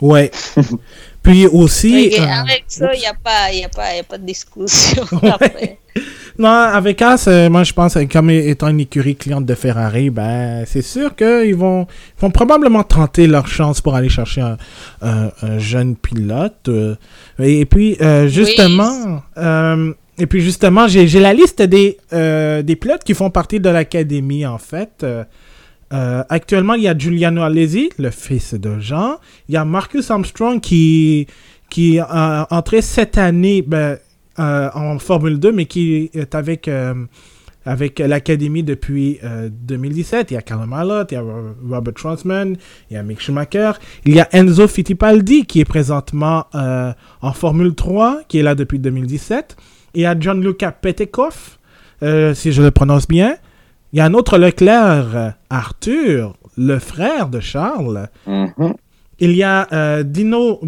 Ouais. 0.00 0.30
Puis 1.22 1.46
aussi. 1.46 2.14
Euh, 2.14 2.22
avec 2.22 2.64
ça, 2.68 2.94
il 2.94 3.00
n'y 3.00 3.06
a, 3.06 3.14
a, 3.24 3.98
a 3.98 4.02
pas 4.04 4.18
de 4.18 4.26
discussion 4.26 5.04
Ouais. 5.22 5.30
après. 5.30 5.78
Non, 6.38 6.48
avec 6.48 7.00
As, 7.00 7.28
euh, 7.28 7.48
moi 7.48 7.64
je 7.64 7.72
pense, 7.72 7.96
euh, 7.96 8.04
comme 8.04 8.28
étant 8.30 8.68
une 8.68 8.80
écurie 8.80 9.16
cliente 9.16 9.46
de 9.46 9.54
Ferrari, 9.54 10.10
ben 10.10 10.64
c'est 10.66 10.82
sûr 10.82 11.14
qu'ils 11.16 11.54
vont, 11.56 11.86
ils 12.18 12.20
vont 12.20 12.30
probablement 12.30 12.82
tenter 12.82 13.26
leur 13.26 13.46
chance 13.48 13.80
pour 13.80 13.94
aller 13.94 14.10
chercher 14.10 14.42
un, 14.42 14.56
un- 15.00 15.30
un 15.42 15.58
jeune 15.58 15.96
pilote. 15.96 16.68
euh, 16.68 16.94
et, 17.38 17.64
puis 17.64 17.96
euh, 18.02 18.28
justement, 18.28 19.22
euh, 19.38 19.92
et 20.18 20.26
puis 20.26 20.42
justement, 20.42 20.86
j'ai 20.88 21.06
la 21.20 21.32
liste 21.32 21.62
des 21.62 21.96
euh, 22.12 22.60
des 22.62 22.76
pilotes 22.76 23.04
qui 23.04 23.14
font 23.14 23.30
partie 23.30 23.58
de 23.60 23.70
l'académie 23.70 24.44
en 24.46 24.58
fait. 24.58 25.04
Euh, 25.92 26.22
actuellement, 26.28 26.74
il 26.74 26.82
y 26.82 26.88
a 26.88 26.98
Giuliano 26.98 27.42
Alesi, 27.42 27.90
le 27.98 28.10
fils 28.10 28.54
de 28.54 28.78
Jean. 28.80 29.16
Il 29.48 29.54
y 29.54 29.56
a 29.58 29.64
Marcus 29.64 30.10
Armstrong 30.10 30.60
qui 30.60 31.26
qui 31.70 31.96
est 31.96 32.02
entré 32.50 32.80
cette 32.82 33.18
année 33.18 33.62
ben, 33.62 33.96
euh, 34.38 34.68
en 34.74 34.98
Formule 34.98 35.38
2, 35.38 35.52
mais 35.52 35.66
qui 35.66 36.10
est 36.14 36.34
avec, 36.34 36.68
euh, 36.68 36.94
avec 37.64 37.98
l'Académie 37.98 38.62
depuis 38.62 39.18
euh, 39.24 39.48
2017. 39.50 40.30
Il 40.30 40.34
y 40.34 40.36
a 40.36 40.42
Callum 40.42 40.72
Allott, 40.72 41.10
il 41.10 41.14
y 41.14 41.18
a 41.18 41.22
Ro- 41.22 41.54
Robert 41.68 41.94
Schwarzman, 41.96 42.56
il 42.90 42.94
y 42.94 42.96
a 42.96 43.02
Mick 43.02 43.20
Schumacher. 43.20 43.72
Il 44.04 44.14
y 44.14 44.20
a 44.20 44.28
Enzo 44.32 44.68
Fittipaldi 44.68 45.46
qui 45.46 45.60
est 45.60 45.64
présentement 45.64 46.46
euh, 46.54 46.92
en 47.22 47.32
Formule 47.32 47.74
3, 47.74 48.20
qui 48.28 48.38
est 48.38 48.42
là 48.42 48.54
depuis 48.54 48.78
2017. 48.78 49.56
Il 49.94 50.02
y 50.02 50.06
a 50.06 50.18
Gianluca 50.18 50.72
Petekoff, 50.72 51.58
euh, 52.02 52.34
si 52.34 52.52
je 52.52 52.62
le 52.62 52.70
prononce 52.70 53.08
bien. 53.08 53.36
Il 53.92 53.98
y 53.98 54.00
a 54.00 54.04
un 54.04 54.14
autre 54.14 54.36
Leclerc, 54.36 55.06
euh, 55.16 55.30
Arthur, 55.48 56.36
le 56.58 56.78
frère 56.78 57.28
de 57.28 57.40
Charles. 57.40 58.08
Mhm. 58.26 58.74
Il 59.18 59.32
y 59.32 59.42
a 59.42 59.66
euh, 59.72 60.02
Dino, 60.02 60.60
euh, 60.62 60.66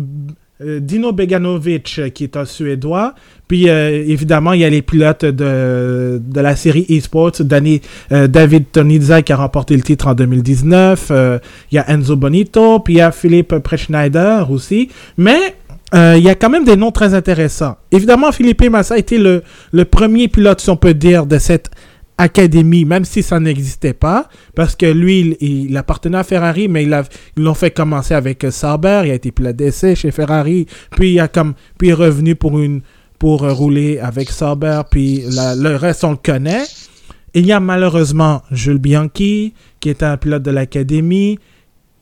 Dino 0.61 1.12
Beganovic 1.12 1.96
euh, 1.98 2.09
qui 2.09 2.24
est 2.24 2.36
un 2.36 2.44
Suédois. 2.44 3.14
Puis 3.46 3.68
euh, 3.68 4.04
évidemment, 4.06 4.52
il 4.52 4.61
y 4.61 4.64
a 4.64 4.70
les 4.70 4.82
pilotes 4.82 5.24
de, 5.24 6.20
de 6.22 6.40
la 6.40 6.56
série 6.56 6.84
eSports. 6.88 7.40
Danny, 7.40 7.80
euh, 8.12 8.26
David 8.26 8.64
Tonizza 8.72 9.22
qui 9.22 9.32
a 9.32 9.36
remporté 9.36 9.76
le 9.76 9.82
titre 9.82 10.09
en 10.09 10.14
2019. 10.14 11.09
Euh, 11.11 11.38
il 11.70 11.76
y 11.76 11.78
a 11.78 11.88
Enzo 11.88 12.16
Bonito. 12.16 12.80
Puis 12.80 12.94
il 12.94 12.96
y 12.98 13.00
a 13.00 13.12
Philippe 13.12 13.59
Preschneider 13.59 14.42
aussi. 14.50 14.88
Mais 15.16 15.54
euh, 15.94 16.16
il 16.18 16.22
y 16.22 16.28
a 16.28 16.34
quand 16.34 16.50
même 16.50 16.64
des 16.64 16.76
noms 16.76 16.90
très 16.90 17.14
intéressants. 17.14 17.76
Évidemment, 17.92 18.30
Philippe 18.30 18.62
Massa 18.68 18.94
a 18.94 18.98
été 18.98 19.16
le, 19.16 19.42
le 19.72 19.84
premier 19.86 20.28
pilote, 20.28 20.61
si 20.61 20.68
on 20.68 20.76
peut 20.76 20.92
dire, 20.92 21.24
de 21.24 21.38
cette 21.38 21.70
académie, 22.18 22.84
même 22.84 23.04
si 23.04 23.22
ça 23.22 23.38
n'existait 23.38 23.94
pas, 23.94 24.28
parce 24.56 24.74
que 24.74 24.86
lui, 24.86 25.36
il, 25.40 25.76
appartenait 25.76 26.18
à 26.18 26.24
Ferrari, 26.24 26.68
mais 26.68 26.82
il 26.82 26.92
a, 26.92 27.04
ils 27.36 27.44
l'ont 27.44 27.54
fait 27.54 27.70
commencer 27.70 28.12
avec 28.12 28.42
euh, 28.44 28.50
Sauber, 28.50 29.02
il 29.04 29.10
a 29.12 29.14
été 29.14 29.30
pilote 29.30 29.54
d'essai 29.56 29.94
chez 29.94 30.10
Ferrari, 30.10 30.66
puis 30.90 31.12
il 31.12 31.20
a 31.20 31.28
comme, 31.28 31.54
puis 31.78 31.90
est 31.90 31.94
revenu 31.94 32.34
pour 32.34 32.58
une, 32.58 32.80
pour 33.20 33.44
euh, 33.44 33.52
rouler 33.52 34.00
avec 34.00 34.30
Sauber, 34.30 34.82
puis 34.90 35.22
le 35.28 35.76
reste 35.76 36.02
on 36.02 36.10
le 36.10 36.16
connaît. 36.16 36.64
Il 37.34 37.46
y 37.46 37.52
a 37.52 37.60
malheureusement 37.60 38.42
Jules 38.50 38.78
Bianchi, 38.78 39.54
qui 39.78 39.88
est 39.88 40.02
un 40.02 40.16
pilote 40.16 40.42
de 40.42 40.50
l'académie. 40.50 41.38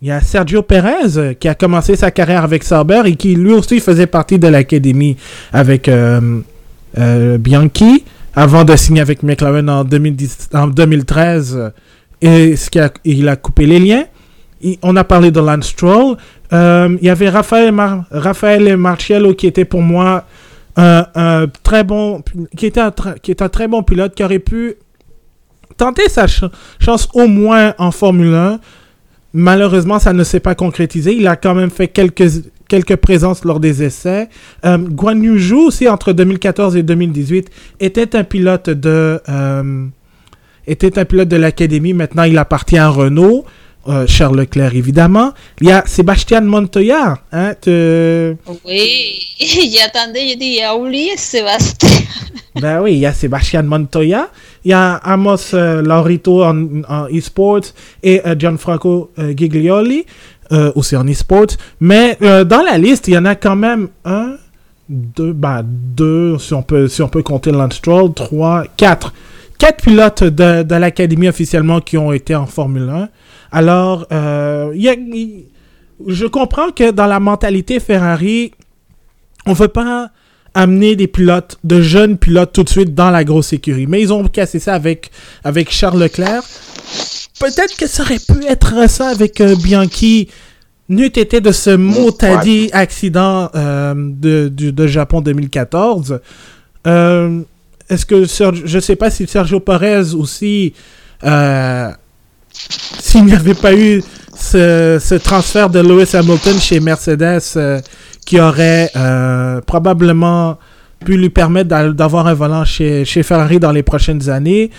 Il 0.00 0.08
y 0.08 0.10
a 0.10 0.20
Sergio 0.20 0.62
Perez, 0.62 1.18
euh, 1.18 1.34
qui 1.34 1.48
a 1.48 1.54
commencé 1.54 1.94
sa 1.94 2.10
carrière 2.10 2.42
avec 2.42 2.64
Sauber 2.64 3.02
et 3.04 3.16
qui 3.16 3.34
lui 3.34 3.52
aussi 3.52 3.80
faisait 3.80 4.06
partie 4.06 4.38
de 4.38 4.48
l'académie 4.48 5.16
avec 5.52 5.90
Bianchi 6.94 8.04
avant 8.36 8.64
de 8.64 8.76
signer 8.76 9.00
avec 9.00 9.22
McLaren 9.22 9.68
en, 9.68 9.82
2010 9.84 10.50
en 10.54 10.66
2013. 10.68 11.56
euh, 11.56 11.70
et 12.20 12.56
ce 12.56 12.70
qui 12.70 12.78
a, 12.78 12.90
il 13.04 13.28
a 13.28 13.36
coupé 13.36 13.66
les 13.66 13.78
liens. 13.78 14.04
On 14.82 14.96
a 14.96 15.04
parlé 15.04 15.30
de 15.30 15.40
Lance 15.40 15.68
Stroll. 15.68 16.16
Euh, 16.52 16.96
il 17.00 17.06
y 17.06 17.10
avait 17.10 17.28
Raphaël, 17.28 17.72
Mar 17.72 18.04
Marciello 18.78 19.34
qui 19.34 19.46
était 19.46 19.64
pour 19.66 19.82
moi 19.82 20.24
un, 20.76 21.06
un 21.14 21.46
très 21.62 21.84
bon, 21.84 22.22
qui 22.56 22.66
était 22.66 22.80
un, 22.80 22.90
très 23.48 23.68
bon 23.68 23.82
pilote 23.82 24.14
qui 24.14 24.24
aurait 24.24 24.38
pu 24.38 24.74
tenter 25.76 26.08
sa 26.08 26.26
ch- 26.26 26.50
chance 26.78 27.08
au 27.14 27.26
moins 27.26 27.74
en 27.78 27.90
Formule 27.90 28.34
1. 28.34 28.60
Malheureusement, 29.34 29.98
ça 29.98 30.14
ne 30.14 30.24
s'est 30.24 30.40
pas 30.40 30.54
concrétisé. 30.54 31.14
Il 31.14 31.26
a 31.28 31.36
quand 31.36 31.54
même 31.54 31.70
fait 31.70 31.88
quelques, 31.88 32.30
quelques 32.68 32.96
présences 32.96 33.44
lors 33.44 33.60
des 33.60 33.82
essais. 33.82 34.28
Euh, 34.64 34.78
Guan 34.78 35.22
Yu 35.22 35.38
Zhou 35.38 35.66
aussi, 35.66 35.88
entre 35.88 36.12
2014 36.12 36.76
et 36.76 36.82
2018, 36.82 37.50
était 37.80 38.16
un 38.16 38.24
pilote 38.24 38.70
de, 38.70 39.20
euh, 39.28 39.86
était 40.66 40.98
un 40.98 41.04
pilote 41.04 41.28
de 41.28 41.36
l'académie. 41.36 41.92
Maintenant, 41.92 42.24
il 42.24 42.38
appartient 42.38 42.78
à 42.78 42.88
Renault. 42.88 43.44
Euh, 43.88 44.04
Charles 44.08 44.36
Leclerc, 44.40 44.74
évidemment. 44.74 45.32
Il 45.60 45.68
y 45.68 45.70
a 45.70 45.84
Sébastien 45.86 46.40
Montoya. 46.40 47.18
Hein, 47.30 47.54
te- 47.60 48.34
Oui, 48.64 49.20
j'attendais, 49.38 50.30
je 50.30 50.36
dis, 50.36 50.56
j'ai 50.56 50.68
oublié 50.76 51.16
Sébastien. 51.16 51.88
Ben 52.60 52.80
oui, 52.80 52.94
il 52.94 52.98
y 53.00 53.06
a 53.06 53.12
Sébastien 53.12 53.60
Montoya, 53.62 54.30
il 54.64 54.70
y 54.70 54.72
a 54.72 54.94
Amos 54.94 55.52
euh, 55.52 55.82
Laurito 55.82 56.42
en, 56.42 56.82
en 56.88 57.06
e-sports 57.14 57.60
et 58.02 58.26
euh, 58.26 58.34
Gianfranco 58.36 59.12
Giglioli 59.36 60.06
euh, 60.52 60.72
aussi 60.74 60.96
en 60.96 61.06
e-sports. 61.06 61.56
Mais 61.80 62.16
euh, 62.22 62.44
dans 62.44 62.62
la 62.62 62.78
liste, 62.78 63.08
il 63.08 63.14
y 63.14 63.18
en 63.18 63.24
a 63.24 63.34
quand 63.34 63.56
même 63.56 63.88
un, 64.04 64.36
deux, 64.88 65.32
ben 65.32 65.62
deux, 65.64 66.38
si 66.38 66.54
on 66.54 66.62
peut, 66.62 66.88
si 66.88 67.02
on 67.02 67.08
peut 67.08 67.22
compter 67.22 67.50
Lance 67.50 67.80
trois, 67.80 68.64
quatre. 68.76 69.12
Quatre 69.58 69.82
pilotes 69.82 70.24
de, 70.24 70.62
de 70.62 70.74
l'académie 70.74 71.28
officiellement 71.28 71.80
qui 71.80 71.96
ont 71.96 72.12
été 72.12 72.34
en 72.34 72.46
Formule 72.46 72.90
1. 72.90 73.08
Alors, 73.52 74.06
euh, 74.12 74.72
je 76.06 76.26
comprends 76.26 76.70
que 76.70 76.90
dans 76.90 77.06
la 77.06 77.20
mentalité 77.20 77.80
Ferrari, 77.80 78.52
on 79.46 79.54
veut 79.54 79.68
pas 79.68 80.10
amener 80.52 80.96
des 80.96 81.06
pilotes, 81.06 81.58
de 81.64 81.80
jeunes 81.80 82.18
pilotes 82.18 82.52
tout 82.52 82.64
de 82.64 82.68
suite 82.68 82.94
dans 82.94 83.10
la 83.10 83.24
grosse 83.24 83.52
écurie. 83.52 83.86
Mais 83.86 84.00
ils 84.00 84.12
ont 84.12 84.26
cassé 84.26 84.58
ça 84.58 84.74
avec, 84.74 85.10
avec 85.44 85.70
Charles 85.70 86.02
Leclerc. 86.02 86.42
Peut-être 87.40 87.76
que 87.76 87.86
ça 87.86 88.02
aurait 88.02 88.18
pu 88.18 88.44
être 88.46 88.88
ça 88.88 89.08
avec 89.08 89.40
euh, 89.40 89.54
Bianchi. 89.56 90.28
N'eût 90.88 91.06
été 91.06 91.40
de 91.40 91.50
ce 91.52 91.70
mot 91.70 92.10
dit 92.44 92.70
accident 92.72 93.50
euh, 93.54 93.92
de, 93.96 94.48
du- 94.48 94.72
de 94.72 94.86
Japon 94.86 95.20
2014. 95.20 96.20
Euh, 96.86 97.40
Est-ce 97.90 98.06
que 98.06 98.24
Sergio- 98.26 98.62
je 98.66 98.78
sais 98.78 98.94
pas 98.96 99.10
si 99.10 99.26
Sergio 99.26 99.58
Perez 99.60 100.14
aussi, 100.14 100.74
euh, 101.24 101.90
s'il 103.00 103.24
n'y 103.24 103.32
avait 103.34 103.54
pas 103.54 103.74
eu 103.74 104.00
ce, 104.38 104.98
ce 105.02 105.14
transfert 105.16 105.70
de 105.70 105.80
Lewis 105.80 106.14
Hamilton 106.14 106.58
chez 106.60 106.78
Mercedes 106.80 107.40
euh, 107.56 107.80
qui 108.24 108.40
aurait 108.40 108.90
euh, 108.96 109.60
probablement 109.62 110.56
pu 111.04 111.16
lui 111.16 111.30
permettre 111.30 111.68
d'a- 111.68 111.90
d'avoir 111.92 112.28
un 112.28 112.34
volant 112.34 112.64
chez, 112.64 113.04
chez 113.04 113.22
Ferrari 113.24 113.58
dans 113.58 113.72
les 113.72 113.82
prochaines 113.82 114.28
années. 114.30 114.70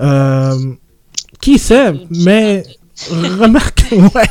Euh, 0.00 0.54
qui 1.42 1.58
sait, 1.58 1.92
mais 2.10 2.62
remarque, 3.10 3.84
ouais, 3.90 4.30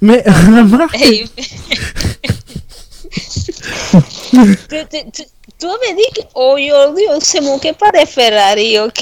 mais 0.00 0.22
remarque, 0.26 1.00
Hey. 1.00 1.24
tu, 4.30 4.76
tu- 4.90 5.10
tu- 5.12 5.28
tú 5.58 5.66
me 5.66 5.96
dis 5.96 6.10
que 6.20 6.22
aujourd'hui 6.34 7.04
on 7.10 7.20
se 7.20 7.40
moque 7.42 7.72
pas 7.78 7.90
de 7.92 8.06
Ferrari, 8.06 8.78
ok? 8.80 9.00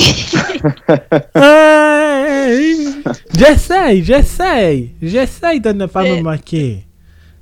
Hey, 1.35 2.89
j'essaye, 3.35 4.05
j'essaye, 4.05 4.91
j'essaye 5.01 5.61
de 5.61 5.73
ne 5.73 5.87
pas 5.87 6.03
me 6.03 6.21
moquer. 6.21 6.85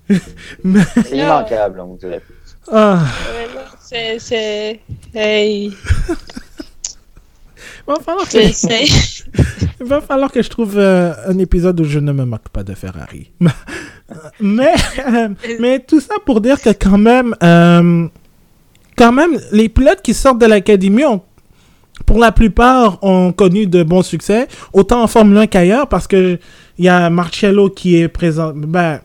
Mais- 0.64 0.80
C'est 0.94 1.16
immanquable, 1.16 1.80
on 1.80 1.94
dirait. 1.94 2.22
ah, 2.72 3.04
C'est, 3.82 4.18
c'est, 4.18 4.80
hey, 5.14 5.72
que, 7.86 8.24
je 8.30 8.52
sais. 8.52 8.84
il 9.80 9.86
va 9.86 10.00
falloir 10.00 10.30
que 10.30 10.42
je 10.42 10.48
trouve 10.48 10.78
euh, 10.78 11.12
un 11.26 11.38
épisode 11.38 11.80
où 11.80 11.84
je 11.84 11.98
ne 11.98 12.12
me 12.12 12.24
moque 12.24 12.48
pas 12.50 12.62
de 12.62 12.74
Ferrari. 12.74 13.30
mais, 14.40 14.74
euh, 15.06 15.28
mais 15.60 15.80
tout 15.80 16.00
ça 16.00 16.14
pour 16.24 16.40
dire 16.40 16.60
que 16.60 16.70
quand 16.70 16.98
même, 16.98 17.34
euh, 17.42 18.06
quand 18.96 19.12
même, 19.12 19.38
les 19.52 19.68
pilotes 19.68 20.02
qui 20.02 20.14
sortent 20.14 20.40
de 20.40 20.46
l'académie 20.46 21.04
ont, 21.04 21.22
pour 22.06 22.18
la 22.18 22.32
plupart, 22.32 23.02
ont 23.02 23.32
connu 23.32 23.66
de 23.66 23.82
bons 23.82 24.02
succès, 24.02 24.48
autant 24.72 25.02
en 25.02 25.06
Formule 25.06 25.38
1 25.38 25.46
qu'ailleurs, 25.46 25.88
parce 25.88 26.06
que 26.06 26.38
il 26.78 26.84
y 26.84 26.88
a 26.88 27.10
Marcello 27.10 27.70
qui 27.70 27.96
est 27.96 28.08
présent, 28.08 28.52
ben, 28.54 29.00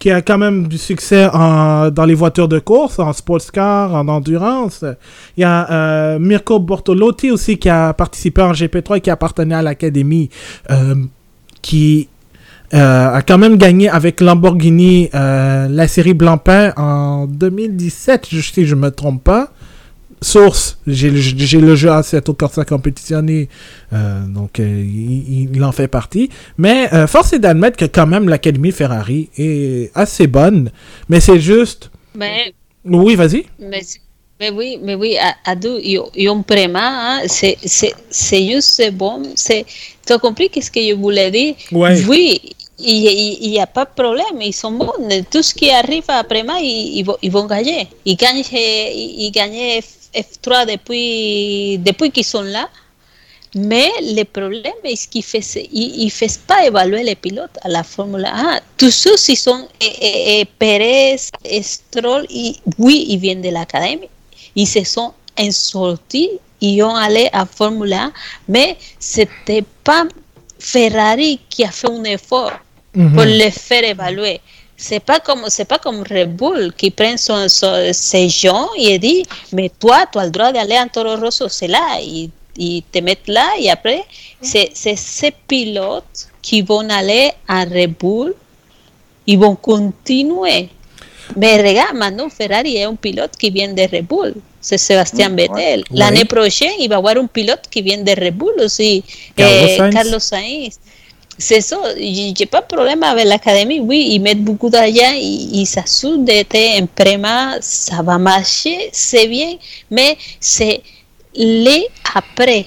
qui 0.00 0.10
a 0.10 0.22
quand 0.22 0.38
même 0.38 0.66
du 0.66 0.78
succès 0.78 1.28
en, 1.32 1.90
dans 1.90 2.06
les 2.06 2.14
voitures 2.14 2.48
de 2.48 2.58
course, 2.58 2.98
en 2.98 3.12
sports 3.12 3.52
car, 3.52 3.94
en 3.94 4.08
endurance. 4.08 4.82
Il 5.36 5.42
y 5.42 5.44
a 5.44 5.70
euh, 5.70 6.18
Mirko 6.18 6.58
Bortolotti 6.58 7.30
aussi 7.30 7.58
qui 7.58 7.68
a 7.68 7.92
participé 7.92 8.40
en 8.42 8.52
GP3 8.52 8.96
et 8.96 9.00
qui 9.02 9.10
appartenait 9.10 9.54
à 9.54 9.62
l'académie, 9.62 10.30
euh, 10.70 10.94
qui 11.62 12.08
euh, 12.72 13.14
a 13.14 13.20
quand 13.22 13.36
même 13.36 13.56
gagné 13.58 13.88
avec 13.90 14.20
Lamborghini 14.22 15.10
la 15.12 15.86
série 15.86 16.14
Blancpain 16.14 16.72
en 16.76 17.26
2017, 17.26 18.26
je- 18.32 18.40
si 18.40 18.64
je 18.64 18.74
me 18.74 18.90
trompe 18.90 19.22
pas. 19.22 19.50
Source, 20.22 20.76
j'ai 20.86 21.08
le, 21.10 21.16
j'ai 21.18 21.60
le 21.60 21.74
jeu 21.74 21.90
Assetto 21.90 22.34
Corsa 22.34 22.64
Competizione, 22.66 23.46
euh, 23.92 24.26
donc 24.26 24.60
euh, 24.60 24.64
il, 24.84 25.48
il 25.54 25.64
en 25.64 25.72
fait 25.72 25.88
partie. 25.88 26.28
Mais 26.58 26.92
euh, 26.92 27.06
force 27.06 27.32
est 27.32 27.38
d'admettre 27.38 27.78
que 27.78 27.86
quand 27.86 28.06
même 28.06 28.28
l'Académie 28.28 28.72
Ferrari 28.72 29.30
est 29.38 29.90
assez 29.94 30.26
bonne, 30.26 30.70
mais 31.08 31.20
c'est 31.20 31.40
juste... 31.40 31.90
Mais, 32.14 32.52
Oui, 32.84 33.14
vas-y. 33.16 33.46
mais, 33.58 33.80
mais 34.38 34.50
oui, 34.50 34.78
mais 34.82 34.94
oui, 34.94 35.16
à, 35.16 35.34
à 35.50 35.54
deux, 35.56 35.80
ils, 35.82 36.28
ont 36.28 36.44
vraiment, 36.46 36.80
hein, 36.82 37.20
c'est, 37.26 37.56
juste 38.30 38.90
bon. 38.92 39.22
Tu 39.36 40.12
as 40.12 40.18
compris 40.18 40.50
qu'est-ce 40.50 40.70
que 40.70 40.80
je 40.86 40.94
voulais 40.94 41.30
dire? 41.30 41.54
Ouais. 41.72 42.04
Oui, 42.06 42.40
il 42.78 43.50
n'y 43.50 43.60
a 43.60 43.66
pas 43.66 43.86
de 43.86 43.90
problème, 43.94 44.40
ils 44.40 44.52
sont 44.52 44.72
bons. 44.72 44.92
Tout 45.30 45.42
ce 45.42 45.54
qui 45.54 45.70
arrive 45.70 46.04
après 46.08 46.42
moi, 46.42 46.56
ils, 46.60 46.98
ils 46.98 47.04
vont, 47.04 47.16
ils 47.22 47.30
vont 47.30 47.46
gagner. 47.46 47.88
Ils 48.04 48.16
gagnent, 48.16 48.42
ils 48.52 49.30
gagnent 49.30 49.80
F3 50.14 50.66
depuis, 50.72 51.78
depuis 51.78 52.10
qu'ils 52.10 52.24
sont 52.24 52.42
là. 52.42 52.68
Mais 53.54 53.90
le 54.02 54.22
problème 54.22 54.72
est 54.84 55.08
qu'ils 55.10 55.24
ne 55.24 56.08
font 56.10 56.26
pas 56.46 56.66
évaluer 56.66 57.02
les 57.02 57.16
pilotes 57.16 57.58
à 57.62 57.68
la 57.68 57.82
Formule 57.82 58.24
1. 58.24 58.60
Tous 58.76 58.92
ceux 58.92 59.16
qui 59.16 59.34
sont 59.34 59.66
eh, 59.80 59.86
eh, 60.00 60.40
eh, 60.40 60.44
Pérez, 60.44 61.16
Stroll, 61.62 62.26
ils- 62.30 62.56
oui, 62.78 63.06
ils 63.08 63.18
viennent 63.18 63.42
de 63.42 63.48
l'académie. 63.50 64.08
Ils 64.54 64.68
se 64.68 64.84
sont 64.84 65.12
sortis, 65.50 66.30
ils 66.60 66.80
ont 66.82 66.94
allé 66.94 67.28
à 67.32 67.44
Formule 67.44 67.92
1, 67.92 68.12
mais 68.48 68.76
ce 69.00 69.20
n'était 69.22 69.64
pas 69.82 70.04
Ferrari 70.58 71.40
qui 71.48 71.64
a 71.64 71.70
fait 71.72 71.90
un 71.90 72.04
effort 72.04 72.52
pour 73.14 73.22
les 73.24 73.50
faire 73.50 73.82
évaluer. 73.84 74.40
C'est 74.82 75.00
pas 75.00 75.20
comme 75.20 75.44
c'est 75.48 75.66
pas 75.66 75.78
comme 75.78 76.02
Red 76.08 76.34
Bull 76.34 76.72
qui 76.74 76.90
prend 76.90 77.16
son, 77.18 77.48
son- 77.48 77.90
ses 77.92 78.28
gens 78.30 78.66
et 78.78 78.98
dit 78.98 79.22
mais 79.52 79.68
toi 79.78 80.06
tu 80.10 80.18
as 80.18 80.24
le 80.24 80.30
droit 80.30 80.52
d'aller 80.52 80.78
en 80.78 80.88
Toro 80.88 81.16
Rosso 81.16 81.48
c'est 81.48 81.68
là 81.68 81.98
ils, 82.00 82.30
ils 82.56 82.82
te 82.90 82.98
mettent 83.00 83.28
là 83.28 83.46
et 83.58 83.70
après 83.70 84.02
c'est 84.40 84.70
ces 84.74 85.32
pilotes 85.46 86.28
qui 86.40 86.62
vont 86.62 86.88
aller 86.88 87.30
à 87.46 87.64
Red 87.64 87.94
Bull. 88.00 88.34
Ils 89.26 89.38
vont 89.38 89.54
continuer 89.54 90.70
mais 91.36 91.56
regarde 91.68 91.94
maintenant 91.96 92.28
Ferrari 92.30 92.78
est 92.78 92.84
un 92.84 92.94
pilote 92.96 93.32
qui 93.38 93.50
vient 93.50 93.72
de 93.72 93.82
Red 93.82 94.06
Bull. 94.06 94.34
C'est 94.62 94.78
Sébastien. 94.78 95.28
Vettel. 95.28 95.84
l'année 95.90 96.24
prochaine 96.24 96.72
il 96.80 96.88
va 96.88 96.94
y 96.96 96.98
avoir 96.98 97.16
un 97.18 97.26
pilote 97.26 97.64
qui 97.70 97.82
vient 97.82 97.98
de 98.02 98.10
Red 98.12 98.34
Bull 98.34 98.54
aussi 98.64 99.04
Carlos 99.36 99.66
eh, 99.68 99.76
Sainz. 99.76 99.94
Carlos 99.94 100.18
Sainz 100.20 100.78
c'est 101.40 101.60
ça, 101.60 101.78
j'ai 101.96 102.46
pas 102.46 102.60
de 102.60 102.66
problème 102.66 103.02
avec 103.02 103.24
l'académie. 103.24 103.80
Oui, 103.80 104.10
ils 104.12 104.20
mettent 104.20 104.44
beaucoup 104.44 104.70
d'argent, 104.70 105.12
ils 105.14 105.66
s'assurent 105.66 106.18
d'être 106.18 106.54
un 106.54 106.86
préma, 106.86 107.56
ça 107.60 108.02
va 108.02 108.18
marcher, 108.18 108.90
c'est 108.92 109.26
bien, 109.26 109.56
mais 109.90 110.16
c'est 110.38 110.82
les 111.34 111.86
après 112.14 112.66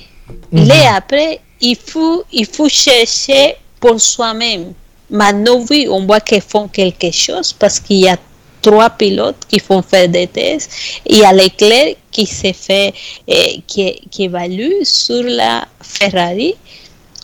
Mm 0.51 0.71
après, 0.95 1.39
il 1.61 1.75
faut, 1.75 2.23
il 2.31 2.45
faut 2.45 2.69
chercher 2.69 3.55
pour 3.79 3.99
soi-même. 3.99 4.73
Maintenant, 5.09 5.63
oui, 5.69 5.87
on 5.89 6.05
voit 6.05 6.19
qu'ils 6.19 6.41
font 6.41 6.67
quelque 6.67 7.11
chose 7.11 7.53
parce 7.53 7.79
qu'il 7.79 7.97
y 7.97 8.07
a 8.07 8.17
trois 8.61 8.89
pilotes 8.89 9.45
qui 9.47 9.59
font 9.59 9.81
faire 9.81 10.07
des 10.07 10.27
tests. 10.27 10.71
Il 11.05 11.17
y 11.17 11.23
a 11.23 11.33
l'éclair 11.33 11.95
qui 12.11 12.25
s'est 12.25 12.53
fait, 12.53 12.93
eh, 13.27 13.61
qui, 13.67 14.01
qui 14.09 14.23
évalue 14.25 14.83
sur 14.83 15.23
la 15.23 15.67
Ferrari, 15.81 16.55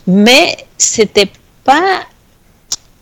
mais 0.06 0.58
c'était 0.78 1.30
pas 1.70 2.02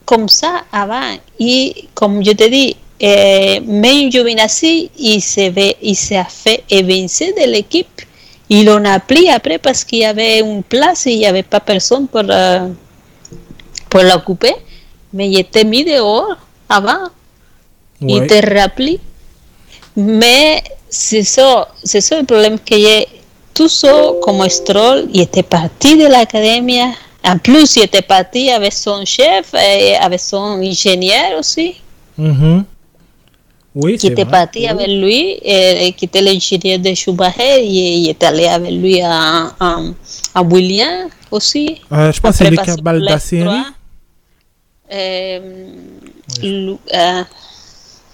comme 0.03 0.27
ça 0.27 0.63
avant. 0.71 1.15
Et 1.39 1.87
comme 1.93 2.23
je 2.23 2.31
te 2.31 2.49
dis, 2.49 2.75
eh, 2.99 3.61
même 3.61 4.11
Giovinazzi, 4.11 4.91
il 4.99 5.21
s'est 5.21 5.53
fait 5.53 6.63
évincer 6.69 7.33
de 7.33 7.49
l'équipe. 7.49 8.01
Ils 8.49 8.65
l'ont 8.65 8.83
appelé 8.85 9.29
après 9.29 9.57
parce 9.57 9.83
qu'il 9.85 9.99
y 9.99 10.05
avait 10.05 10.39
une 10.39 10.63
place 10.63 11.07
et 11.07 11.11
il 11.11 11.19
n'y 11.19 11.25
avait 11.25 11.43
pas 11.43 11.61
personne 11.61 12.07
pour, 12.07 12.23
euh, 12.29 12.67
pour 13.89 14.01
l'occuper. 14.01 14.55
Mais 15.13 15.29
il 15.29 15.39
était 15.39 15.63
mis 15.63 15.85
dehors 15.85 16.35
avant. 16.67 17.07
Il 18.01 18.23
était 18.23 18.41
rappelé. 18.41 18.99
Mais 19.95 20.61
c'est 20.89 21.23
ça, 21.23 21.69
c'est 21.83 22.01
ça 22.01 22.19
le 22.19 22.25
problème 22.25 22.59
que 22.59 22.75
j'ai. 22.75 23.07
Tout 23.53 23.69
ça, 23.69 24.11
comme 24.21 24.47
Stroll, 24.49 25.07
il 25.13 25.21
était 25.21 25.41
parti 25.41 25.97
de 25.97 26.05
l'académie. 26.05 26.81
En 27.27 27.37
plus, 27.37 27.75
il 27.75 27.83
était 27.83 28.01
parti 28.01 28.49
avec 28.51 28.71
son 28.71 29.03
chef 29.03 29.53
et 29.53 29.95
avec 29.97 30.19
son 30.19 30.61
ingénieur 30.61 31.37
aussi. 31.39 31.75
Mm-hmm. 32.17 32.63
Oui, 33.75 33.97
qui 33.97 34.07
était 34.07 34.25
parti 34.25 34.65
avec 34.65 34.87
lui, 34.87 35.37
et, 35.43 35.93
qui 35.95 36.05
était 36.05 36.21
l'ingénieur 36.21 36.79
de 36.79 36.93
Schumacher, 36.95 37.59
et 37.59 37.97
il 37.97 38.09
est 38.09 38.23
allé 38.23 38.45
avec 38.45 38.71
lui 38.71 39.01
à, 39.01 39.51
à, 39.59 39.77
à 40.33 40.41
William 40.41 41.09
aussi. 41.29 41.81
Euh, 41.91 42.11
je 42.11 42.19
pense 42.21 42.37
que 42.37 42.45
c'est 42.45 42.49
Lucas 42.49 42.77
Baldasseri. 42.81 43.43
Euh, 44.91 45.39
euh, 46.43 47.23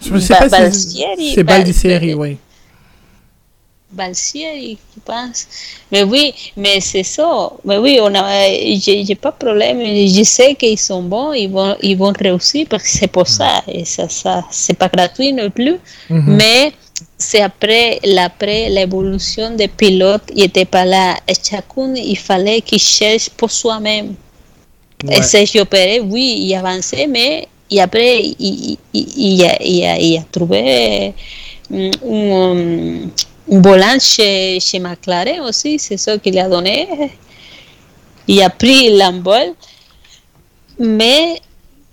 je 0.02 0.14
ne 0.14 0.19
sais 0.19 0.35
pas 0.35 0.72
si 0.72 1.06
c'est 1.35 1.44
Baldasseri, 1.44 2.14
oui. 2.15 2.38
Balsieri, 3.94 4.78
je 4.95 5.02
pense. 5.06 5.48
Mais 5.91 6.03
oui, 6.03 6.34
mais 6.57 6.80
c'est 6.80 7.03
ça. 7.03 7.52
Mais 7.64 7.78
oui, 7.78 7.99
on 8.02 8.14
a, 8.15 8.49
j'ai 8.78 9.15
pas 9.15 9.32
de 9.32 9.38
problème. 9.45 9.80
Je 9.82 10.24
sais 10.24 10.56
qu'ils 10.56 10.80
sont 10.80 11.03
bons, 11.03 11.34
ils 11.34 11.49
vont, 11.49 11.76
ils 11.82 11.98
vont 11.98 12.14
réussir 12.18 12.65
parce 12.70 12.84
que 12.84 12.90
c'est 12.90 13.07
pour 13.07 13.28
ça. 13.28 13.61
Et 13.68 13.86
ça, 13.86 14.10
ça 14.10 14.44
c'est 14.52 14.78
pas 14.78 14.90
gratuit 14.90 15.32
non 15.34 15.49
plus. 15.49 15.78
Mhm. 16.10 16.36
Mais 16.36 16.72
c'est 17.18 17.41
après, 17.41 17.99
après 18.18 18.70
l'évolution 18.70 19.56
des 19.56 19.68
pilotes, 19.68 20.30
il 20.36 20.44
n'était 20.44 20.65
pas 20.65 20.86
là. 20.86 21.15
Et 21.28 21.34
chacun, 21.36 21.94
il 21.95 22.18
fallait 22.18 22.61
qu'il 22.61 22.80
cherche 22.80 23.30
pour 23.30 23.52
soi-même. 23.52 24.15
Ouais. 25.06 25.20
Et 25.20 25.22
Sergio 25.22 25.65
Pérez, 25.65 25.99
oui, 25.99 26.45
il 26.45 26.56
avançait, 26.56 27.07
mais 27.07 27.48
et 27.70 27.82
après, 27.82 28.22
il, 28.22 28.78
il, 28.94 29.07
il, 29.18 29.44
a, 29.44 29.57
il, 29.64 29.84
a, 29.86 29.98
il 29.99 30.18
a 30.18 30.24
trouvé 30.32 31.14
un 31.72 33.10
volant 33.48 33.99
chez, 33.99 34.60
chez 34.60 34.80
McLaren 34.80 35.41
aussi, 35.41 35.80
c'est 35.80 35.98
ça 35.98 36.18
qu'il 36.18 36.38
a 36.40 36.49
donné. 36.49 37.11
Il 38.28 38.41
a 38.41 38.49
pris 38.49 38.98
l'envol, 38.98 39.53
mais 40.80 41.41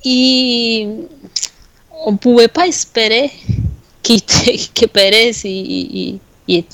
il, 0.04 1.06
on 2.06 2.12
ne 2.12 2.16
pouvait 2.16 2.48
pas 2.48 2.66
espérer 2.68 3.30
qu'il, 4.02 4.22
que 4.74 4.86
Pérez 4.86 5.32
il, 5.44 6.20
il, 6.46 6.64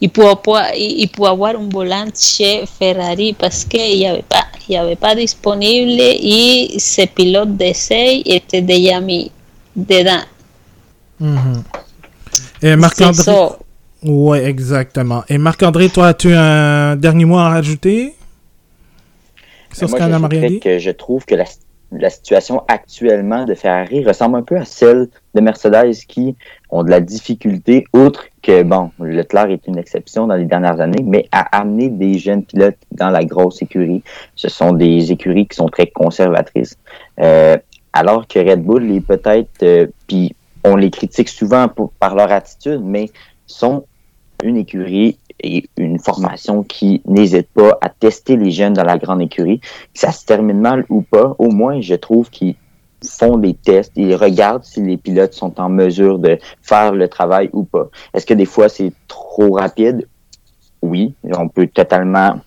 il, 0.00 0.10
pouvait, 0.10 0.34
il 0.76 1.08
pouvait 1.08 1.28
avoir 1.28 1.56
un 1.56 1.68
volant 1.68 2.06
chez 2.14 2.64
Ferrari 2.66 3.32
parce 3.32 3.64
qu'il 3.64 3.98
n'y 3.98 4.06
avait, 4.06 4.22
pas, 4.22 4.44
il 4.68 4.76
avait 4.76 4.96
pas 4.96 5.14
disponible 5.14 5.98
et 5.98 6.78
ce 6.78 7.06
pilote 7.06 7.56
d'essai 7.56 8.22
était 8.26 8.62
déjà 8.62 9.00
mis 9.00 9.30
dedans. 9.74 10.24
Mm 11.20 11.36
-hmm. 11.36 11.87
Et 12.62 12.76
Marc-André. 12.76 13.32
Oui, 14.04 14.38
exactement. 14.38 15.24
Et 15.28 15.38
Marc-André, 15.38 15.88
toi, 15.88 16.08
as-tu 16.08 16.32
un 16.32 16.96
dernier 16.96 17.24
mot 17.24 17.38
à 17.38 17.48
rajouter 17.48 18.14
sur 19.72 19.88
ce 19.88 19.96
qu'on 19.96 20.24
a 20.24 20.28
que 20.60 20.78
je 20.78 20.90
trouve 20.90 21.24
que 21.24 21.34
la, 21.34 21.44
la, 21.92 22.10
situation 22.10 22.64
actuellement 22.68 23.44
de 23.44 23.54
Ferrari 23.54 24.04
ressemble 24.04 24.36
un 24.36 24.42
peu 24.42 24.56
à 24.56 24.64
celle 24.64 25.08
de 25.34 25.40
Mercedes 25.40 25.94
qui 26.08 26.36
ont 26.70 26.82
de 26.82 26.90
la 26.90 27.00
difficulté, 27.00 27.84
outre 27.92 28.24
que, 28.42 28.62
bon, 28.62 28.90
Leclerc 28.98 29.50
est 29.50 29.66
une 29.66 29.78
exception 29.78 30.26
dans 30.26 30.36
les 30.36 30.44
dernières 30.44 30.80
années, 30.80 31.02
mais 31.04 31.28
à 31.32 31.58
amener 31.58 31.88
des 31.88 32.18
jeunes 32.18 32.44
pilotes 32.44 32.78
dans 32.92 33.10
la 33.10 33.24
grosse 33.24 33.62
écurie. 33.62 34.02
Ce 34.34 34.48
sont 34.48 34.72
des 34.72 35.12
écuries 35.12 35.46
qui 35.46 35.56
sont 35.56 35.68
très 35.68 35.86
conservatrices. 35.86 36.76
Euh, 37.20 37.56
alors 37.92 38.26
que 38.26 38.38
Red 38.38 38.62
Bull 38.62 38.90
est 38.92 39.00
peut-être, 39.00 39.62
euh, 39.62 39.86
puis 40.06 40.34
on 40.68 40.76
les 40.76 40.90
critique 40.90 41.28
souvent 41.28 41.68
par 41.98 42.14
leur 42.14 42.30
attitude, 42.30 42.82
mais 42.84 43.10
sont 43.46 43.84
une 44.44 44.56
écurie 44.56 45.18
et 45.40 45.68
une 45.76 45.98
formation 45.98 46.62
qui 46.62 47.00
n'hésite 47.06 47.48
pas 47.48 47.78
à 47.80 47.88
tester 47.88 48.36
les 48.36 48.50
jeunes 48.50 48.74
dans 48.74 48.84
la 48.84 48.98
grande 48.98 49.22
écurie. 49.22 49.60
Que 49.60 49.66
ça 49.94 50.12
se 50.12 50.24
termine 50.24 50.60
mal 50.60 50.84
ou 50.88 51.02
pas, 51.02 51.34
au 51.38 51.50
moins, 51.50 51.80
je 51.80 51.94
trouve 51.94 52.28
qu'ils 52.30 52.56
font 53.04 53.38
des 53.38 53.54
tests, 53.54 53.92
ils 53.96 54.14
regardent 54.14 54.64
si 54.64 54.82
les 54.82 54.96
pilotes 54.96 55.34
sont 55.34 55.60
en 55.60 55.68
mesure 55.68 56.18
de 56.18 56.38
faire 56.62 56.92
le 56.92 57.08
travail 57.08 57.48
ou 57.52 57.64
pas. 57.64 57.88
Est-ce 58.12 58.26
que 58.26 58.34
des 58.34 58.44
fois 58.46 58.68
c'est 58.68 58.92
trop 59.06 59.52
rapide? 59.52 60.06
Oui, 60.82 61.14
on 61.24 61.48
peut 61.48 61.66
totalement 61.68 62.40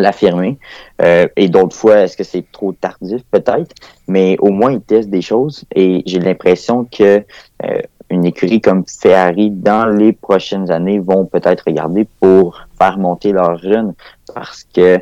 l'affirmer. 0.00 0.58
Euh, 1.02 1.28
et 1.36 1.48
d'autres 1.48 1.76
fois, 1.76 1.98
est-ce 2.00 2.16
que 2.16 2.24
c'est 2.24 2.44
trop 2.52 2.72
tardif? 2.72 3.22
Peut-être. 3.30 3.74
Mais 4.08 4.36
au 4.40 4.50
moins, 4.50 4.72
ils 4.72 4.80
testent 4.80 5.10
des 5.10 5.22
choses 5.22 5.64
et 5.74 6.02
j'ai 6.06 6.18
l'impression 6.18 6.84
que 6.84 7.24
euh, 7.64 7.80
une 8.10 8.24
écurie 8.24 8.60
comme 8.60 8.84
Ferrari, 8.86 9.50
dans 9.50 9.86
les 9.86 10.12
prochaines 10.12 10.70
années, 10.70 10.98
vont 10.98 11.26
peut-être 11.26 11.64
regarder 11.66 12.06
pour 12.20 12.60
faire 12.78 12.98
monter 12.98 13.32
leurs 13.32 13.58
jeunes 13.58 13.94
parce 14.34 14.64
que, 14.64 14.96
euh, 14.96 14.98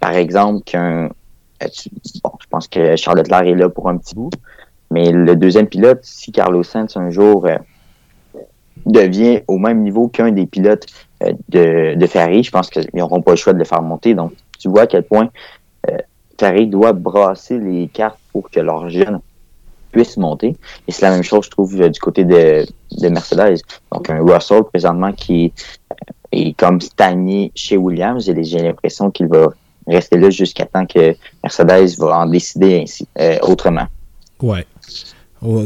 par 0.00 0.12
exemple, 0.12 0.62
qu'un 0.64 1.10
bon, 2.24 2.32
je 2.40 2.46
pense 2.48 2.68
que 2.68 2.96
Charlotte 2.96 3.26
Leclerc 3.26 3.46
est 3.46 3.54
là 3.54 3.68
pour 3.68 3.88
un 3.88 3.98
petit 3.98 4.14
bout, 4.14 4.30
mais 4.90 5.12
le 5.12 5.36
deuxième 5.36 5.68
pilote, 5.68 6.00
si 6.02 6.32
Carlos 6.32 6.62
Sainz 6.62 6.96
un 6.96 7.10
jour 7.10 7.46
devient 8.86 9.42
au 9.46 9.58
même 9.58 9.82
niveau 9.82 10.08
qu'un 10.08 10.32
des 10.32 10.46
pilotes 10.46 10.86
euh, 10.86 11.09
de, 11.48 11.94
de 11.94 12.06
Ferrari, 12.06 12.42
je 12.42 12.50
pense 12.50 12.70
qu'ils 12.70 12.88
n'auront 12.94 13.22
pas 13.22 13.32
le 13.32 13.36
choix 13.36 13.52
de 13.52 13.58
le 13.58 13.64
faire 13.64 13.82
monter. 13.82 14.14
Donc, 14.14 14.32
tu 14.58 14.68
vois 14.68 14.82
à 14.82 14.86
quel 14.86 15.02
point 15.02 15.30
euh, 15.90 15.96
Ferrari 16.38 16.66
doit 16.66 16.92
brasser 16.92 17.58
les 17.58 17.88
cartes 17.88 18.18
pour 18.32 18.50
que 18.50 18.60
leurs 18.60 18.88
jeunes 18.88 19.20
puissent 19.92 20.16
monter. 20.16 20.56
Et 20.86 20.92
c'est 20.92 21.02
la 21.02 21.10
même 21.10 21.22
chose, 21.22 21.46
je 21.46 21.50
trouve, 21.50 21.88
du 21.88 22.00
côté 22.00 22.24
de, 22.24 22.64
de 22.92 23.08
Mercedes. 23.08 23.60
Donc, 23.92 24.08
un 24.08 24.22
Russell, 24.22 24.62
présentement, 24.64 25.12
qui 25.12 25.52
est 26.32 26.56
comme 26.56 26.80
stagné 26.80 27.52
chez 27.54 27.76
Williams. 27.76 28.24
J'ai 28.24 28.58
l'impression 28.58 29.10
qu'il 29.10 29.26
va 29.26 29.48
rester 29.86 30.18
là 30.18 30.30
jusqu'à 30.30 30.66
temps 30.66 30.86
que 30.86 31.16
Mercedes 31.42 31.98
va 31.98 32.18
en 32.20 32.26
décider 32.26 32.80
ainsi, 32.82 33.06
euh, 33.18 33.38
autrement. 33.42 33.86
Ouais. 34.40 34.64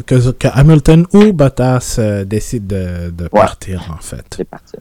Que, 0.07 0.31
que, 0.31 0.49
Hamilton 0.53 1.05
ou 1.13 1.33
Bottas 1.33 1.97
euh, 1.99 2.25
décide 2.25 2.67
de, 2.69 3.11
de 3.11 3.25
ouais. 3.25 3.29
partir, 3.33 3.93
en 3.93 4.01
fait. 4.01 4.25
C'est 4.37 4.45
parti. 4.45 4.77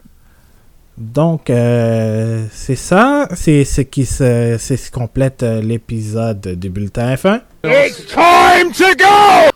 Donc, 0.97 1.49
euh, 1.49 2.45
c'est 2.51 2.75
ça. 2.75 3.27
C'est 3.33 3.65
ce 3.65 3.81
qui 3.81 4.05
se, 4.05 4.57
c'est 4.59 4.77
ce 4.77 4.85
qui 4.85 4.91
complète 4.91 5.43
euh, 5.43 5.61
l'épisode 5.61 6.41
du 6.59 6.69
bulletin 6.69 7.15
F1. 7.15 7.41
It's 7.63 8.05
time 8.05 8.71
to 8.73 8.95
go! 8.97 9.53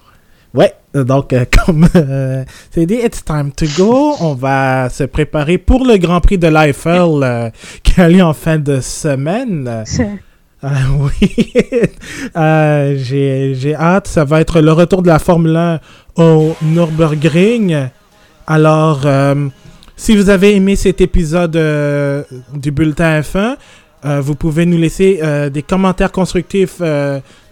Ouais, 0.53 0.73
donc, 0.93 1.33
euh, 1.33 1.45
comme 1.65 1.87
euh, 1.95 2.43
c'est 2.71 2.85
dit, 2.85 2.95
it's 2.95 3.23
time 3.23 3.51
to 3.51 3.65
go. 3.77 4.15
On 4.19 4.33
va 4.33 4.89
se 4.89 5.03
préparer 5.03 5.57
pour 5.57 5.85
le 5.85 5.97
Grand 5.97 6.21
Prix 6.21 6.37
de 6.37 6.47
l'Eiffel 6.47 7.21
euh, 7.21 7.49
qui 7.83 7.99
a 7.99 8.09
lieu 8.09 8.23
en 8.23 8.33
fin 8.33 8.57
de 8.57 8.79
semaine. 8.79 9.83
oui, 10.63 11.53
j'ai 12.97 13.75
hâte. 13.75 14.07
Ça 14.07 14.23
va 14.23 14.41
être 14.41 14.61
le 14.61 14.71
retour 14.71 15.01
de 15.01 15.07
la 15.07 15.19
Formule 15.19 15.55
1 15.55 15.79
au 16.15 16.55
Nürburgring. 16.63 17.89
Alors, 18.47 19.01
si 19.99 20.15
vous 20.15 20.29
avez 20.29 20.55
aimé 20.55 20.75
cet 20.75 21.01
épisode 21.01 21.55
euh, 21.55 22.21
du 22.53 22.69
bulletin 22.69 23.21
F1, 23.21 23.55
euh, 24.05 24.21
vous 24.21 24.35
pouvez 24.35 24.67
nous 24.67 24.77
laisser 24.77 25.21
euh, 25.23 25.49
des 25.49 25.63
commentaires 25.63 26.11
constructifs 26.11 26.83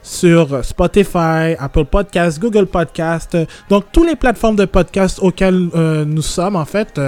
sur 0.03 0.63
Spotify, 0.63 1.55
Apple 1.57 1.85
Podcasts, 1.85 2.39
Google 2.39 2.67
Podcasts, 2.67 3.35
donc 3.67 3.85
toutes 3.91 4.07
les 4.07 4.15
plateformes 4.15 4.57
de 4.57 4.65
podcasts 4.65 5.17
auxquelles 5.19 5.69
nous 6.05 6.21
sommes 6.21 6.55
en 6.55 6.65
fait. 6.65 7.01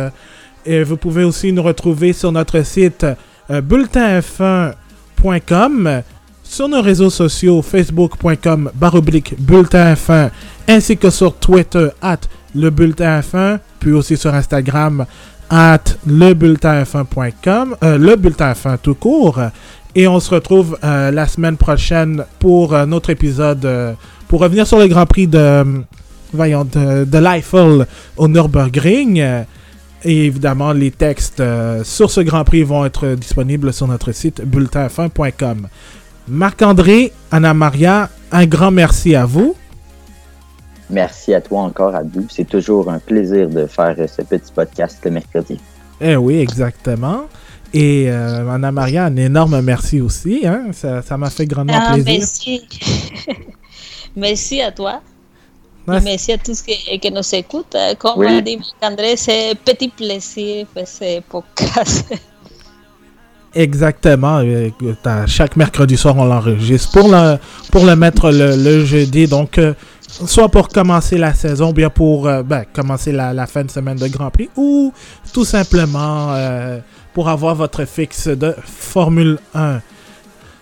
et 0.66 0.82
vous 0.82 0.98
pouvez 0.98 1.24
aussi 1.24 1.54
nous 1.54 1.62
retrouver 1.62 2.14
sur 2.14 2.32
notre 2.32 2.66
site 2.66 3.06
bulletinf1.com, 3.48 6.02
sur 6.44 6.68
nos 6.68 6.82
réseaux 6.82 7.12
sociaux 7.12 7.62
facebook.com 7.62 8.72
baroblique 8.74 9.40
bulletin 9.40 9.94
ainsi 10.68 10.98
que 10.98 11.12
sur 11.12 11.36
Twitter 11.36 11.90
at 12.02 12.22
le 12.58 12.70
bulletin 12.70 13.20
F1, 13.22 13.60
puis 13.80 13.92
aussi 13.92 14.18
sur 14.18 14.34
Instagram 14.34 15.06
at 15.50 15.80
lebulletinf1.com, 16.08 17.76
euh, 17.84 17.98
le 17.98 18.16
bulletin 18.16 18.52
F1 18.52 18.78
tout 18.82 18.96
court. 18.96 19.40
Et 19.96 20.08
on 20.08 20.20
se 20.20 20.30
retrouve 20.30 20.78
euh, 20.84 21.10
la 21.10 21.28
semaine 21.28 21.58
prochaine 21.58 22.24
pour 22.38 22.76
euh, 22.76 22.86
notre 22.86 23.10
épisode, 23.10 23.66
euh, 23.66 23.94
pour 24.28 24.42
revenir 24.42 24.68
sur 24.68 24.78
le 24.78 24.88
Grand 24.88 25.08
Prix 25.08 25.26
de, 25.26 25.64
voyons, 26.32 26.66
de, 26.66 27.04
de 27.04 27.18
l'Eiffel 27.18 27.88
au 28.16 28.28
Nürburgring. 28.28 29.24
Et 30.04 30.26
évidemment, 30.26 30.72
les 30.72 30.92
textes 30.92 31.42
sur 31.84 32.12
ce 32.12 32.22
Grand 32.22 32.44
Prix 32.44 32.62
vont 32.62 32.86
être 32.86 33.16
disponibles 33.16 33.74
sur 33.74 33.88
notre 33.88 34.12
site 34.12 34.42
bulletinf1.com. 34.46 35.68
Marc-André, 36.28 37.12
Anna-Maria, 37.32 38.10
un 38.32 38.46
grand 38.46 38.70
merci 38.70 39.16
à 39.16 39.26
vous. 39.26 39.56
Merci 40.90 41.34
à 41.34 41.42
toi 41.42 41.62
encore, 41.62 41.94
Abdou. 41.96 42.26
C'est 42.30 42.48
toujours 42.48 42.90
un 42.90 43.00
plaisir 43.00 43.50
de 43.50 43.66
faire 43.66 43.96
ce 43.98 44.22
petit 44.22 44.52
podcast 44.54 45.00
le 45.04 45.12
mercredi. 45.12 45.60
Eh 46.00 46.16
oui, 46.16 46.40
exactement. 46.40 47.26
Et 47.74 48.06
euh, 48.10 48.48
Anna-Maria, 48.50 49.06
un 49.06 49.16
énorme 49.18 49.60
merci 49.62 50.00
aussi. 50.00 50.46
Hein? 50.48 50.68
Ça 50.72 51.02
ça 51.02 51.18
m'a 51.18 51.30
fait 51.30 51.46
grandement 51.46 51.74
Ah, 51.78 51.94
plaisir. 51.94 52.14
merci. 52.20 52.68
merci 54.16 54.62
à 54.62 54.72
toi. 54.72 55.02
Et 55.90 56.00
merci 56.02 56.34
à 56.34 56.38
tous 56.38 56.62
qui, 56.62 57.00
qui 57.00 57.12
nous 57.12 57.22
écoutent. 57.36 57.76
Euh, 57.76 57.94
Comme 57.98 58.20
Oui. 58.20 58.28
a 58.28 58.42
dit 58.42 58.60
André, 58.82 59.16
c'est 59.18 59.56
petit 59.66 59.88
plaisir 59.90 60.66
de 60.76 60.86
faire 60.86 60.88
ce 60.88 61.22
podcast. 61.22 62.14
Exactement. 63.56 64.40
Euh, 64.44 64.70
chaque 65.26 65.56
mercredi 65.56 65.98
soir, 65.98 66.16
on 66.18 66.26
l'enregistre 66.26 66.92
pour 66.92 67.08
le, 67.10 67.38
pour 67.72 67.86
le 67.86 67.96
mettre 67.96 68.30
le, 68.32 68.56
le 68.56 68.86
jeudi. 68.86 69.28
Donc, 69.28 69.58
euh, 69.58 69.74
soit 70.26 70.50
pour 70.50 70.68
commencer 70.70 71.18
la 71.18 71.34
saison, 71.34 71.72
bien 71.72 71.90
pour 71.90 72.28
euh, 72.28 72.44
ben, 72.44 72.64
commencer 72.74 73.12
la, 73.12 73.34
la 73.34 73.48
fin 73.48 73.64
de 73.64 73.72
semaine 73.72 73.98
de 73.98 74.08
Grand 74.08 74.30
Prix, 74.32 74.50
ou 74.56 74.92
tout 75.34 75.46
simplement 75.46 76.28
euh, 76.32 76.80
pour 77.14 77.30
avoir 77.30 77.56
votre 77.56 77.86
fixe 77.86 78.28
de 78.28 78.54
Formule 78.66 79.38
1. 79.54 79.80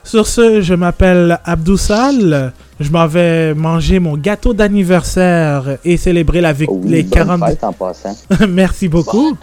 Sur 0.03 0.27
ce, 0.27 0.61
je 0.61 0.73
m'appelle 0.75 1.39
Abdou 1.45 1.77
Sal. 1.77 2.53
Je 2.79 2.91
m'en 2.91 3.07
vais 3.07 3.53
manger 3.55 3.99
mon 3.99 4.17
gâteau 4.17 4.53
d'anniversaire 4.53 5.77
et 5.85 5.95
célébrer 5.97 6.41
la 6.41 6.51
vic- 6.53 6.69
Oh 6.69 6.79
oui, 6.83 6.89
les 6.91 7.03
bonne 7.03 7.11
40. 7.39 7.45
fête 7.47 7.63
en 7.63 7.71
passant. 7.73 8.15
Merci 8.49 8.87
beaucoup. 8.89 9.35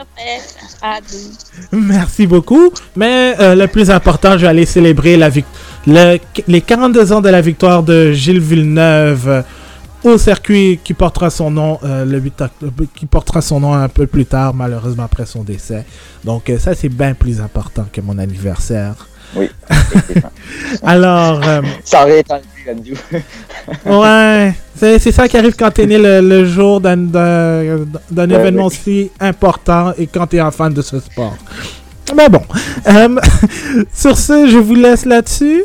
Merci 1.72 2.26
beaucoup. 2.26 2.70
Mais 2.94 3.34
euh, 3.40 3.55
le 3.55 3.66
plus 3.68 3.90
important, 3.90 4.32
je 4.32 4.43
vais 4.43 4.48
aller 4.48 4.66
célébrer 4.66 5.16
la 5.16 5.30
vic- 5.30 5.47
le- 5.86 6.18
les 6.47 6.60
42 6.60 7.12
ans 7.12 7.20
de 7.20 7.28
la 7.30 7.40
victoire 7.40 7.82
de 7.82 8.12
Gilles 8.12 8.39
Villeneuve 8.40 9.28
euh, 9.28 9.43
au 10.04 10.18
circuit 10.18 10.80
qui 10.82 10.94
portera 10.94 11.30
son 11.30 11.50
nom 11.50 11.78
euh, 11.84 12.04
le 12.04 12.18
8 12.18 12.40
octobre, 12.40 12.84
qui 12.94 13.06
portera 13.06 13.40
son 13.40 13.60
nom 13.60 13.72
un 13.74 13.88
peu 13.88 14.06
plus 14.06 14.26
tard, 14.26 14.54
malheureusement 14.54 15.04
après 15.04 15.26
son 15.26 15.42
décès. 15.42 15.84
Donc 16.24 16.50
euh, 16.50 16.58
ça, 16.58 16.74
c'est 16.74 16.88
bien 16.88 17.14
plus 17.14 17.40
important 17.40 17.86
que 17.92 18.00
mon 18.00 18.18
anniversaire. 18.18 18.94
Oui. 19.34 19.48
Alors, 20.82 21.40
euh, 21.46 21.62
Ça 21.84 22.02
aurait 22.02 22.20
été 22.20 22.32
enlevé, 22.32 22.94
ouais, 23.86 24.54
c'est 24.76 24.98
c'est 24.98 25.12
ça 25.12 25.26
qui 25.26 25.36
arrive 25.36 25.54
quand 25.56 25.70
t'es 25.70 25.86
né 25.86 25.98
le, 25.98 26.20
le 26.20 26.44
jour 26.44 26.80
d'un 26.80 26.96
événement 28.10 28.66
oui. 28.66 28.66
aussi 28.66 29.10
important 29.18 29.92
et 29.96 30.06
quand 30.06 30.26
t'es 30.26 30.38
un 30.38 30.50
fan 30.50 30.72
de 30.72 30.82
ce 30.82 31.00
sport. 31.00 31.36
Mais 32.14 32.28
bon, 32.28 32.42
euh, 32.88 33.16
sur 33.92 34.18
ce, 34.18 34.48
je 34.48 34.58
vous 34.58 34.74
laisse 34.74 35.04
là-dessus. 35.04 35.64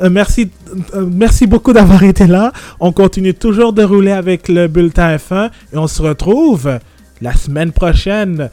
Euh, 0.00 0.10
merci, 0.10 0.50
euh, 0.94 1.06
merci 1.10 1.46
beaucoup 1.46 1.72
d'avoir 1.72 2.02
été 2.02 2.26
là. 2.26 2.52
On 2.80 2.92
continue 2.92 3.34
toujours 3.34 3.72
de 3.72 3.82
rouler 3.82 4.12
avec 4.12 4.48
le 4.48 4.68
bulletin 4.68 5.16
F1 5.16 5.50
et 5.72 5.76
on 5.76 5.86
se 5.86 6.02
retrouve 6.02 6.78
la 7.20 7.32
semaine 7.34 7.72
prochaine 7.72 8.50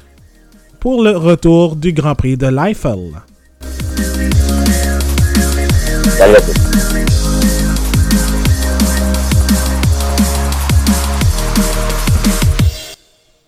pour 0.80 1.04
le 1.04 1.12
retour 1.12 1.76
du 1.76 1.94
Grand 1.94 2.16
Prix 2.16 2.38
de 2.38 2.48
l'Eiffel. 2.48 3.12